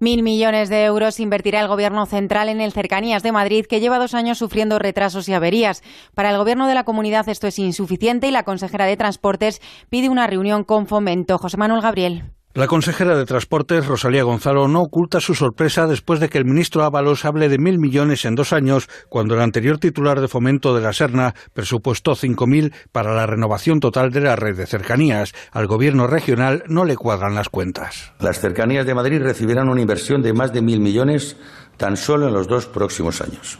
Mil 0.00 0.22
millones 0.22 0.68
de 0.68 0.84
euros 0.84 1.18
invertirá 1.18 1.60
el 1.60 1.68
Gobierno 1.68 2.04
central 2.04 2.48
en 2.48 2.60
el 2.60 2.72
Cercanías 2.72 3.22
de 3.22 3.32
Madrid, 3.32 3.64
que 3.64 3.80
lleva 3.80 3.98
dos 3.98 4.12
años 4.12 4.36
sufriendo 4.36 4.78
retrasos 4.78 5.28
y 5.28 5.32
averías. 5.32 5.82
Para 6.14 6.30
el 6.30 6.36
Gobierno 6.36 6.66
de 6.66 6.74
la 6.74 6.84
comunidad 6.84 7.28
esto 7.28 7.46
es 7.46 7.58
insuficiente 7.58 8.26
y 8.26 8.30
la 8.30 8.42
consejera 8.42 8.86
de 8.86 8.96
Transportes 8.96 9.62
pide 9.88 10.08
una 10.10 10.26
reunión 10.26 10.64
con 10.64 10.86
Fomento. 10.86 11.38
José 11.38 11.56
Manuel 11.56 11.80
Gabriel. 11.80 12.33
La 12.54 12.68
consejera 12.68 13.16
de 13.16 13.24
Transportes, 13.24 13.84
Rosalía 13.84 14.22
Gonzalo, 14.22 14.68
no 14.68 14.82
oculta 14.82 15.18
su 15.18 15.34
sorpresa 15.34 15.88
después 15.88 16.20
de 16.20 16.28
que 16.28 16.38
el 16.38 16.44
ministro 16.44 16.84
Ábalos 16.84 17.24
hable 17.24 17.48
de 17.48 17.58
mil 17.58 17.80
millones 17.80 18.24
en 18.24 18.36
dos 18.36 18.52
años, 18.52 18.88
cuando 19.08 19.34
el 19.34 19.40
anterior 19.40 19.78
titular 19.78 20.20
de 20.20 20.28
fomento 20.28 20.72
de 20.72 20.80
la 20.80 20.92
Serna 20.92 21.34
presupuestó 21.52 22.14
cinco 22.14 22.46
mil 22.46 22.72
para 22.92 23.12
la 23.12 23.26
renovación 23.26 23.80
total 23.80 24.12
de 24.12 24.20
la 24.20 24.36
red 24.36 24.56
de 24.56 24.66
cercanías. 24.66 25.32
Al 25.50 25.66
gobierno 25.66 26.06
regional 26.06 26.62
no 26.68 26.84
le 26.84 26.94
cuadran 26.94 27.34
las 27.34 27.48
cuentas. 27.48 28.12
Las 28.20 28.38
cercanías 28.38 28.86
de 28.86 28.94
Madrid 28.94 29.20
recibirán 29.20 29.68
una 29.68 29.80
inversión 29.80 30.22
de 30.22 30.32
más 30.32 30.52
de 30.52 30.62
mil 30.62 30.78
millones 30.78 31.36
tan 31.76 31.96
solo 31.96 32.28
en 32.28 32.34
los 32.34 32.46
dos 32.46 32.66
próximos 32.66 33.20
años 33.20 33.58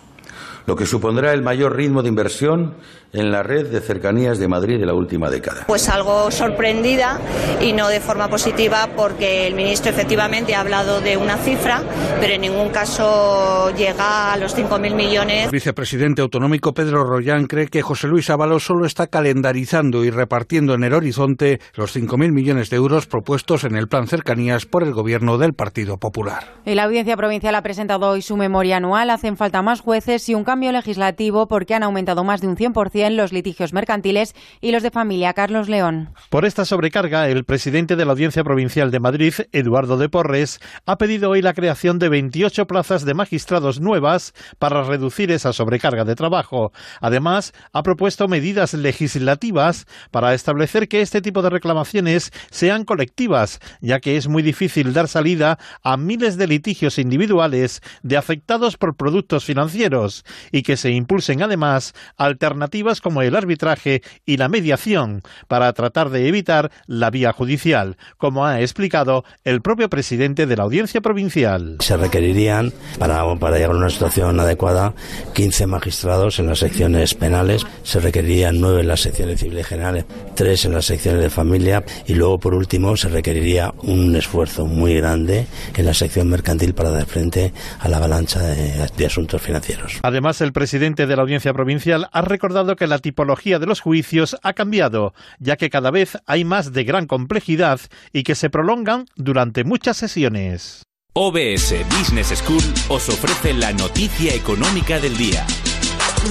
lo 0.66 0.76
que 0.76 0.86
supondrá 0.86 1.32
el 1.32 1.42
mayor 1.42 1.76
ritmo 1.76 2.02
de 2.02 2.08
inversión 2.08 2.74
en 3.12 3.30
la 3.30 3.42
red 3.42 3.68
de 3.68 3.80
cercanías 3.80 4.38
de 4.38 4.48
Madrid 4.48 4.78
de 4.78 4.86
la 4.86 4.94
última 4.94 5.30
década. 5.30 5.64
Pues 5.66 5.88
algo 5.88 6.30
sorprendida 6.30 7.20
y 7.60 7.72
no 7.72 7.88
de 7.88 8.00
forma 8.00 8.28
positiva 8.28 8.88
porque 8.96 9.46
el 9.46 9.54
ministro 9.54 9.90
efectivamente 9.90 10.54
ha 10.54 10.60
hablado 10.60 11.00
de 11.00 11.16
una 11.16 11.36
cifra, 11.36 11.82
pero 12.20 12.34
en 12.34 12.40
ningún 12.40 12.70
caso 12.70 13.70
llega 13.76 14.32
a 14.32 14.36
los 14.36 14.56
5.000 14.56 14.94
millones. 14.94 15.44
El 15.46 15.50
vicepresidente 15.52 16.22
autonómico 16.22 16.74
Pedro 16.74 17.04
Royán 17.04 17.46
cree 17.46 17.68
que 17.68 17.82
José 17.82 18.08
Luis 18.08 18.30
Ábalos 18.30 18.64
solo 18.64 18.84
está 18.84 19.06
calendarizando 19.06 20.04
y 20.04 20.10
repartiendo 20.10 20.74
en 20.74 20.82
el 20.82 20.92
horizonte 20.92 21.60
los 21.74 21.94
5.000 21.96 22.32
millones 22.32 22.70
de 22.70 22.76
euros 22.76 23.06
propuestos 23.06 23.62
en 23.62 23.76
el 23.76 23.86
plan 23.86 24.08
cercanías 24.08 24.66
por 24.66 24.82
el 24.82 24.92
gobierno 24.92 25.38
del 25.38 25.54
Partido 25.54 25.98
Popular. 25.98 26.54
Y 26.64 26.74
la 26.74 26.84
Audiencia 26.84 27.16
Provincial 27.16 27.54
ha 27.54 27.62
presentado 27.62 28.08
hoy 28.08 28.22
su 28.22 28.36
memoria 28.36 28.78
anual. 28.78 29.10
Hacen 29.10 29.36
falta 29.36 29.62
más 29.62 29.80
jueces 29.80 30.28
y 30.28 30.34
un 30.34 30.42
cambio 30.54 30.70
legislativo 30.70 31.48
porque 31.48 31.74
han 31.74 31.82
aumentado 31.82 32.22
más 32.22 32.40
de 32.40 32.46
un 32.46 32.56
100% 32.56 33.10
los 33.16 33.32
litigios 33.32 33.72
mercantiles 33.72 34.36
y 34.60 34.70
los 34.70 34.84
de 34.84 34.92
familia. 34.92 35.32
Carlos 35.32 35.68
León. 35.68 36.10
Por 36.30 36.44
esta 36.44 36.64
sobrecarga, 36.64 37.28
el 37.28 37.42
presidente 37.42 37.96
de 37.96 38.04
la 38.04 38.12
Audiencia 38.12 38.44
Provincial 38.44 38.92
de 38.92 39.00
Madrid, 39.00 39.34
Eduardo 39.50 39.96
de 39.96 40.08
Porres, 40.08 40.60
ha 40.86 40.96
pedido 40.96 41.30
hoy 41.30 41.42
la 41.42 41.54
creación 41.54 41.98
de 41.98 42.08
28 42.08 42.68
plazas 42.68 43.04
de 43.04 43.14
magistrados 43.14 43.80
nuevas 43.80 44.32
para 44.60 44.84
reducir 44.84 45.32
esa 45.32 45.52
sobrecarga 45.52 46.04
de 46.04 46.14
trabajo. 46.14 46.70
Además, 47.00 47.52
ha 47.72 47.82
propuesto 47.82 48.28
medidas 48.28 48.74
legislativas 48.74 49.86
para 50.12 50.34
establecer 50.34 50.86
que 50.86 51.00
este 51.00 51.20
tipo 51.20 51.42
de 51.42 51.50
reclamaciones 51.50 52.30
sean 52.52 52.84
colectivas, 52.84 53.58
ya 53.80 53.98
que 53.98 54.16
es 54.16 54.28
muy 54.28 54.44
difícil 54.44 54.92
dar 54.92 55.08
salida 55.08 55.58
a 55.82 55.96
miles 55.96 56.36
de 56.36 56.46
litigios 56.46 57.00
individuales 57.00 57.80
de 58.04 58.16
afectados 58.16 58.76
por 58.76 58.94
productos 58.94 59.44
financieros 59.44 60.24
y 60.52 60.62
que 60.62 60.76
se 60.76 60.90
impulsen 60.90 61.42
además 61.42 61.94
alternativas 62.16 63.00
como 63.00 63.22
el 63.22 63.36
arbitraje 63.36 64.02
y 64.26 64.36
la 64.36 64.48
mediación 64.48 65.22
para 65.48 65.72
tratar 65.72 66.10
de 66.10 66.28
evitar 66.28 66.70
la 66.86 67.10
vía 67.10 67.32
judicial, 67.32 67.96
como 68.16 68.46
ha 68.46 68.60
explicado 68.60 69.24
el 69.44 69.60
propio 69.62 69.88
presidente 69.88 70.46
de 70.46 70.56
la 70.56 70.64
Audiencia 70.64 71.00
Provincial. 71.00 71.76
Se 71.80 71.96
requerirían, 71.96 72.72
para, 72.98 73.22
para 73.36 73.56
llegar 73.56 73.72
a 73.72 73.78
una 73.78 73.90
situación 73.90 74.38
adecuada, 74.40 74.94
15 75.34 75.66
magistrados 75.66 76.38
en 76.38 76.46
las 76.46 76.58
secciones 76.58 77.14
penales, 77.14 77.66
se 77.82 78.00
requerirían 78.00 78.60
9 78.60 78.82
en 78.82 78.88
las 78.88 79.00
secciones 79.00 79.40
civiles 79.40 79.66
generales, 79.66 80.04
3 80.34 80.64
en 80.66 80.72
las 80.72 80.86
secciones 80.86 81.22
de 81.22 81.30
familia 81.30 81.84
y 82.06 82.14
luego, 82.14 82.38
por 82.38 82.54
último, 82.54 82.96
se 82.96 83.08
requeriría 83.08 83.72
un 83.82 84.14
esfuerzo 84.16 84.66
muy 84.66 84.94
grande 84.94 85.46
en 85.76 85.86
la 85.86 85.94
sección 85.94 86.28
mercantil 86.28 86.74
para 86.74 86.90
dar 86.90 87.06
frente 87.06 87.52
a 87.80 87.88
la 87.88 87.98
avalancha 87.98 88.40
de, 88.40 88.86
de 88.96 89.06
asuntos 89.06 89.40
financieros. 89.40 89.98
Además, 90.02 90.33
el 90.40 90.52
presidente 90.52 91.06
de 91.06 91.16
la 91.16 91.22
Audiencia 91.22 91.52
Provincial 91.52 92.08
ha 92.12 92.22
recordado 92.22 92.76
que 92.76 92.86
la 92.86 92.98
tipología 92.98 93.58
de 93.58 93.66
los 93.66 93.80
juicios 93.80 94.36
ha 94.42 94.52
cambiado, 94.52 95.14
ya 95.38 95.56
que 95.56 95.70
cada 95.70 95.90
vez 95.90 96.18
hay 96.26 96.44
más 96.44 96.72
de 96.72 96.84
gran 96.84 97.06
complejidad 97.06 97.80
y 98.12 98.22
que 98.22 98.34
se 98.34 98.50
prolongan 98.50 99.06
durante 99.16 99.64
muchas 99.64 99.96
sesiones. 99.96 100.82
OBS 101.14 101.74
Business 101.96 102.28
School 102.36 102.62
os 102.88 103.08
ofrece 103.08 103.54
la 103.54 103.72
noticia 103.72 104.34
económica 104.34 104.98
del 104.98 105.16
día. 105.16 105.46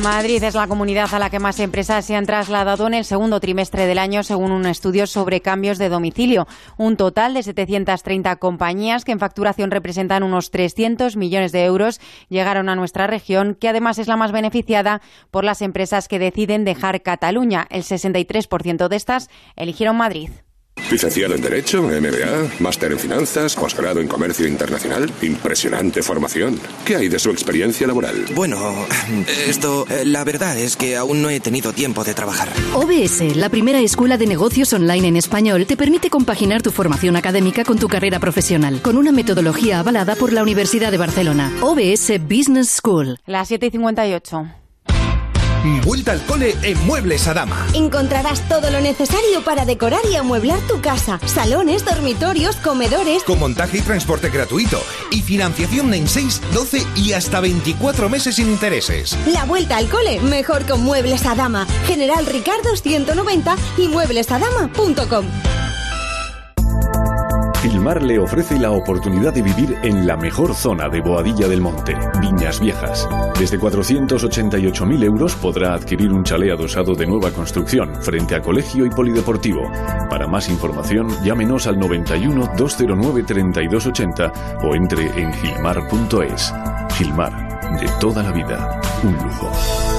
Madrid 0.01 0.43
es 0.43 0.55
la 0.55 0.67
comunidad 0.67 1.13
a 1.13 1.19
la 1.19 1.29
que 1.29 1.39
más 1.39 1.59
empresas 1.59 2.05
se 2.05 2.15
han 2.15 2.25
trasladado 2.25 2.87
en 2.87 2.93
el 2.93 3.05
segundo 3.05 3.39
trimestre 3.39 3.85
del 3.85 3.99
año, 3.99 4.23
según 4.23 4.51
un 4.51 4.65
estudio 4.65 5.07
sobre 5.07 5.41
cambios 5.41 5.77
de 5.77 5.89
domicilio. 5.89 6.47
Un 6.77 6.97
total 6.97 7.33
de 7.33 7.43
730 7.43 8.35
compañías 8.37 9.05
que 9.05 9.11
en 9.11 9.19
facturación 9.19 9.71
representan 9.71 10.23
unos 10.23 10.51
300 10.51 11.15
millones 11.17 11.51
de 11.51 11.65
euros 11.65 11.99
llegaron 12.29 12.69
a 12.69 12.75
nuestra 12.75 13.07
región, 13.07 13.55
que 13.55 13.69
además 13.69 13.99
es 13.99 14.07
la 14.07 14.17
más 14.17 14.31
beneficiada 14.31 15.01
por 15.31 15.43
las 15.43 15.61
empresas 15.61 16.07
que 16.07 16.19
deciden 16.19 16.65
dejar 16.65 17.01
Cataluña. 17.01 17.67
El 17.69 17.83
63% 17.83 18.87
de 18.87 18.95
estas 18.95 19.29
eligieron 19.55 19.97
Madrid. 19.97 20.29
Licenciado 20.93 21.33
en 21.33 21.41
Derecho, 21.41 21.81
MBA, 21.81 22.59
máster 22.59 22.91
en 22.91 22.99
Finanzas, 22.99 23.55
posgrado 23.55 23.99
en 23.99 24.07
Comercio 24.07 24.47
Internacional. 24.47 25.11
Impresionante 25.23 26.03
formación. 26.03 26.59
¿Qué 26.85 26.95
hay 26.95 27.07
de 27.07 27.17
su 27.17 27.31
experiencia 27.31 27.87
laboral? 27.87 28.25
Bueno, 28.35 28.85
esto, 29.47 29.87
eh, 29.89 30.05
la 30.05 30.23
verdad 30.23 30.55
es 30.55 30.77
que 30.77 30.95
aún 30.95 31.23
no 31.23 31.31
he 31.31 31.39
tenido 31.39 31.73
tiempo 31.73 32.03
de 32.03 32.13
trabajar. 32.13 32.49
OBS, 32.75 33.35
la 33.35 33.49
primera 33.49 33.79
escuela 33.79 34.19
de 34.19 34.27
negocios 34.27 34.71
online 34.71 35.07
en 35.07 35.15
español, 35.17 35.65
te 35.65 35.75
permite 35.75 36.11
compaginar 36.11 36.61
tu 36.61 36.69
formación 36.69 37.15
académica 37.15 37.63
con 37.63 37.79
tu 37.79 37.87
carrera 37.87 38.19
profesional, 38.19 38.79
con 38.83 38.95
una 38.95 39.11
metodología 39.11 39.79
avalada 39.79 40.15
por 40.15 40.31
la 40.31 40.43
Universidad 40.43 40.91
de 40.91 40.99
Barcelona. 40.99 41.51
OBS 41.61 42.19
Business 42.21 42.69
School. 42.69 43.17
Las 43.25 43.47
7 43.47 43.65
y 43.65 43.71
58. 43.71 44.62
Vuelta 45.85 46.11
al 46.11 46.25
cole 46.25 46.55
en 46.61 46.77
Muebles 46.85 47.27
Adama. 47.27 47.65
Encontrarás 47.73 48.47
todo 48.49 48.69
lo 48.69 48.81
necesario 48.81 49.43
para 49.45 49.63
decorar 49.63 50.01
y 50.11 50.15
amueblar 50.15 50.59
tu 50.67 50.81
casa. 50.81 51.19
Salones, 51.25 51.85
dormitorios, 51.85 52.57
comedores. 52.57 53.23
Con 53.23 53.39
montaje 53.39 53.77
y 53.77 53.81
transporte 53.81 54.29
gratuito. 54.29 54.81
Y 55.11 55.21
financiación 55.21 55.93
en 55.93 56.07
6, 56.07 56.41
12 56.53 56.85
y 56.97 57.13
hasta 57.13 57.39
24 57.39 58.09
meses 58.09 58.35
sin 58.35 58.49
intereses. 58.49 59.17
La 59.27 59.45
vuelta 59.45 59.77
al 59.77 59.87
cole 59.87 60.19
mejor 60.19 60.65
con 60.65 60.83
Muebles 60.83 61.25
Adama. 61.25 61.65
General 61.87 62.25
Ricardo 62.25 62.75
190 62.75 63.55
y 63.77 63.87
mueblesadama.com. 63.87 65.25
Gilmar 67.63 68.03
le 68.03 68.19
ofrece 68.19 68.59
la 68.59 68.71
oportunidad 68.71 69.33
de 69.33 69.41
vivir 69.41 69.77
en 69.83 70.05
la 70.05 70.17
mejor 70.17 70.53
zona 70.53 70.89
de 70.89 70.99
Boadilla 70.99 71.47
del 71.47 71.61
Monte, 71.61 71.95
Viñas 72.19 72.59
Viejas. 72.59 73.07
Desde 73.39 73.57
488.000 73.57 75.03
euros 75.05 75.33
podrá 75.37 75.73
adquirir 75.73 76.11
un 76.11 76.25
chalet 76.25 76.51
adosado 76.51 76.93
de 76.93 77.07
nueva 77.07 77.31
construcción 77.31 77.95
frente 78.03 78.35
a 78.35 78.41
colegio 78.41 78.85
y 78.85 78.89
polideportivo. 78.89 79.61
Para 80.09 80.27
más 80.27 80.49
información, 80.49 81.07
llámenos 81.23 81.65
al 81.65 81.79
91 81.79 82.49
209 82.57 83.23
3280 83.23 84.33
o 84.61 84.75
entre 84.75 85.05
en 85.21 85.31
gilmar.es. 85.31 86.53
Gilmar, 86.97 87.79
de 87.79 87.87
toda 88.01 88.23
la 88.23 88.33
vida, 88.33 88.81
un 89.03 89.13
lujo. 89.13 89.92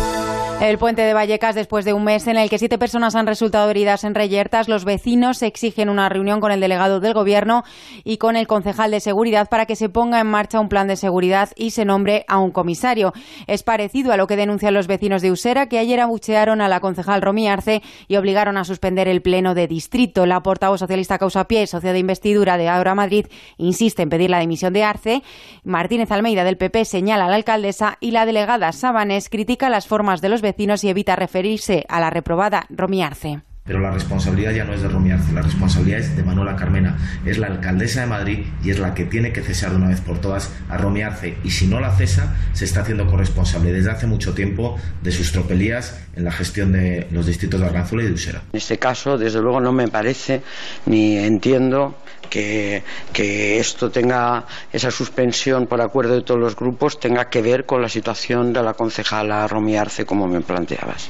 El 0.60 0.78
puente 0.78 1.02
de 1.02 1.12
Vallecas, 1.12 1.54
después 1.54 1.84
de 1.84 1.92
un 1.92 2.04
mes 2.04 2.26
en 2.26 2.38
el 2.38 2.48
que 2.48 2.58
siete 2.58 2.78
personas 2.78 3.14
han 3.16 3.26
resultado 3.26 3.68
heridas 3.68 4.02
en 4.02 4.14
reyertas, 4.14 4.66
los 4.66 4.86
vecinos 4.86 5.42
exigen 5.42 5.90
una 5.90 6.08
reunión 6.08 6.40
con 6.40 6.52
el 6.52 6.60
delegado 6.60 7.00
del 7.00 7.12
Gobierno 7.12 7.64
y 8.02 8.16
con 8.16 8.34
el 8.34 8.46
concejal 8.46 8.90
de 8.90 9.00
seguridad 9.00 9.50
para 9.50 9.66
que 9.66 9.76
se 9.76 9.90
ponga 9.90 10.20
en 10.20 10.26
marcha 10.26 10.60
un 10.60 10.70
plan 10.70 10.88
de 10.88 10.96
seguridad 10.96 11.50
y 11.54 11.72
se 11.72 11.84
nombre 11.84 12.24
a 12.28 12.38
un 12.38 12.50
comisario. 12.50 13.12
Es 13.46 13.62
parecido 13.62 14.10
a 14.12 14.16
lo 14.16 14.26
que 14.26 14.36
denuncian 14.36 14.72
los 14.72 14.86
vecinos 14.86 15.20
de 15.20 15.32
Usera, 15.32 15.68
que 15.68 15.78
ayer 15.78 16.00
abuchearon 16.00 16.62
a 16.62 16.68
la 16.68 16.80
concejal 16.80 17.20
Romy 17.20 17.46
Arce 17.46 17.82
y 18.08 18.16
obligaron 18.16 18.56
a 18.56 18.64
suspender 18.64 19.06
el 19.06 19.20
pleno 19.20 19.54
de 19.54 19.68
distrito. 19.68 20.24
La 20.24 20.42
portavoz 20.42 20.80
socialista 20.80 21.18
Causa 21.18 21.44
Pie, 21.44 21.66
socio 21.66 21.92
de 21.92 21.98
investidura 21.98 22.56
de 22.56 22.70
Ahora 22.70 22.94
Madrid, 22.94 23.26
insiste 23.58 24.02
en 24.02 24.08
pedir 24.08 24.30
la 24.30 24.40
dimisión 24.40 24.72
de 24.72 24.82
Arce. 24.82 25.22
Martínez 25.62 26.10
Almeida 26.10 26.42
del 26.42 26.56
PP 26.56 26.86
señala 26.86 27.26
a 27.26 27.28
la 27.28 27.36
alcaldesa 27.36 27.98
y 28.00 28.12
la 28.12 28.24
delegada 28.24 28.72
Sabanes 28.72 29.28
critica 29.28 29.68
las 29.68 29.86
formas 29.86 30.22
de 30.22 30.30
los 30.30 30.40
vecinos 30.40 30.53
y 30.84 30.88
evita 30.88 31.16
referirse 31.16 31.84
a 31.88 32.00
la 32.00 32.10
reprobada 32.10 32.66
Romy 32.70 33.02
Arce. 33.02 33.42
Pero 33.66 33.80
la 33.80 33.90
responsabilidad 33.90 34.52
ya 34.52 34.64
no 34.64 34.74
es 34.74 34.82
de 34.82 34.88
Romy 34.88 35.10
Arce, 35.12 35.32
la 35.32 35.40
responsabilidad 35.40 36.00
es 36.00 36.14
de 36.14 36.22
Manuela 36.22 36.54
Carmena, 36.54 36.98
es 37.24 37.38
la 37.38 37.46
alcaldesa 37.46 38.02
de 38.02 38.06
Madrid 38.06 38.40
y 38.62 38.68
es 38.68 38.78
la 38.78 38.92
que 38.92 39.06
tiene 39.06 39.32
que 39.32 39.40
cesar 39.40 39.70
de 39.70 39.76
una 39.76 39.88
vez 39.88 40.02
por 40.02 40.20
todas 40.20 40.52
a 40.68 40.76
Romy 40.76 41.00
Arce. 41.00 41.38
Y 41.44 41.50
si 41.50 41.66
no 41.66 41.80
la 41.80 41.96
cesa, 41.96 42.36
se 42.52 42.66
está 42.66 42.82
haciendo 42.82 43.06
corresponsable 43.06 43.72
desde 43.72 43.90
hace 43.90 44.06
mucho 44.06 44.34
tiempo 44.34 44.76
de 45.02 45.10
sus 45.12 45.32
tropelías 45.32 45.98
en 46.14 46.24
la 46.24 46.32
gestión 46.32 46.72
de 46.72 47.06
los 47.10 47.24
distritos 47.24 47.58
de 47.58 47.66
Arganzuela 47.66 48.04
y 48.04 48.08
de 48.08 48.12
Usera. 48.12 48.42
En 48.52 48.58
este 48.58 48.78
caso, 48.78 49.16
desde 49.16 49.40
luego, 49.40 49.62
no 49.62 49.72
me 49.72 49.88
parece 49.88 50.42
ni 50.84 51.16
entiendo 51.16 51.96
que, 52.28 52.82
que, 53.14 53.58
esto 53.58 53.90
tenga, 53.90 54.44
esa 54.74 54.90
suspensión 54.90 55.66
por 55.68 55.80
acuerdo 55.80 56.16
de 56.16 56.20
todos 56.20 56.38
los 56.38 56.54
grupos, 56.54 57.00
tenga 57.00 57.30
que 57.30 57.40
ver 57.40 57.64
con 57.64 57.80
la 57.80 57.88
situación 57.88 58.52
de 58.52 58.62
la 58.62 58.74
concejala 58.74 59.48
Romy 59.48 59.78
Arce, 59.78 60.04
como 60.04 60.28
me 60.28 60.42
planteabas. 60.42 61.08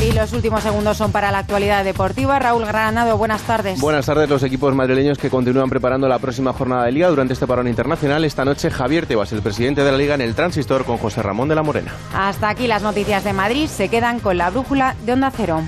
Y 0.00 0.12
los 0.12 0.32
últimos 0.32 0.62
segundos 0.62 0.96
son 0.96 1.12
para 1.12 1.30
la 1.30 1.38
actualidad 1.38 1.84
deportiva. 1.84 2.38
Raúl 2.38 2.64
Granado, 2.64 3.18
buenas 3.18 3.42
tardes. 3.42 3.78
Buenas 3.78 4.06
tardes. 4.06 4.30
Los 4.30 4.42
equipos 4.42 4.74
madrileños 4.74 5.18
que 5.18 5.28
continúan 5.28 5.68
preparando 5.68 6.08
la 6.08 6.18
próxima 6.18 6.54
jornada 6.54 6.84
de 6.84 6.92
liga 6.92 7.08
durante 7.08 7.34
este 7.34 7.46
parón 7.46 7.68
internacional. 7.68 8.24
Esta 8.24 8.46
noche 8.46 8.70
Javier 8.70 9.04
Tebas, 9.04 9.32
el 9.32 9.42
presidente 9.42 9.84
de 9.84 9.92
la 9.92 9.98
liga 9.98 10.14
en 10.14 10.22
el 10.22 10.34
transistor 10.34 10.86
con 10.86 10.96
José 10.96 11.22
Ramón 11.22 11.48
de 11.48 11.54
la 11.54 11.62
Morena. 11.62 11.92
Hasta 12.14 12.48
aquí 12.48 12.66
las 12.66 12.82
noticias 12.82 13.24
de 13.24 13.34
Madrid. 13.34 13.68
Se 13.68 13.90
quedan 13.90 14.20
con 14.20 14.38
la 14.38 14.48
brújula 14.48 14.96
de 15.04 15.12
Onda 15.12 15.30
Cero. 15.36 15.60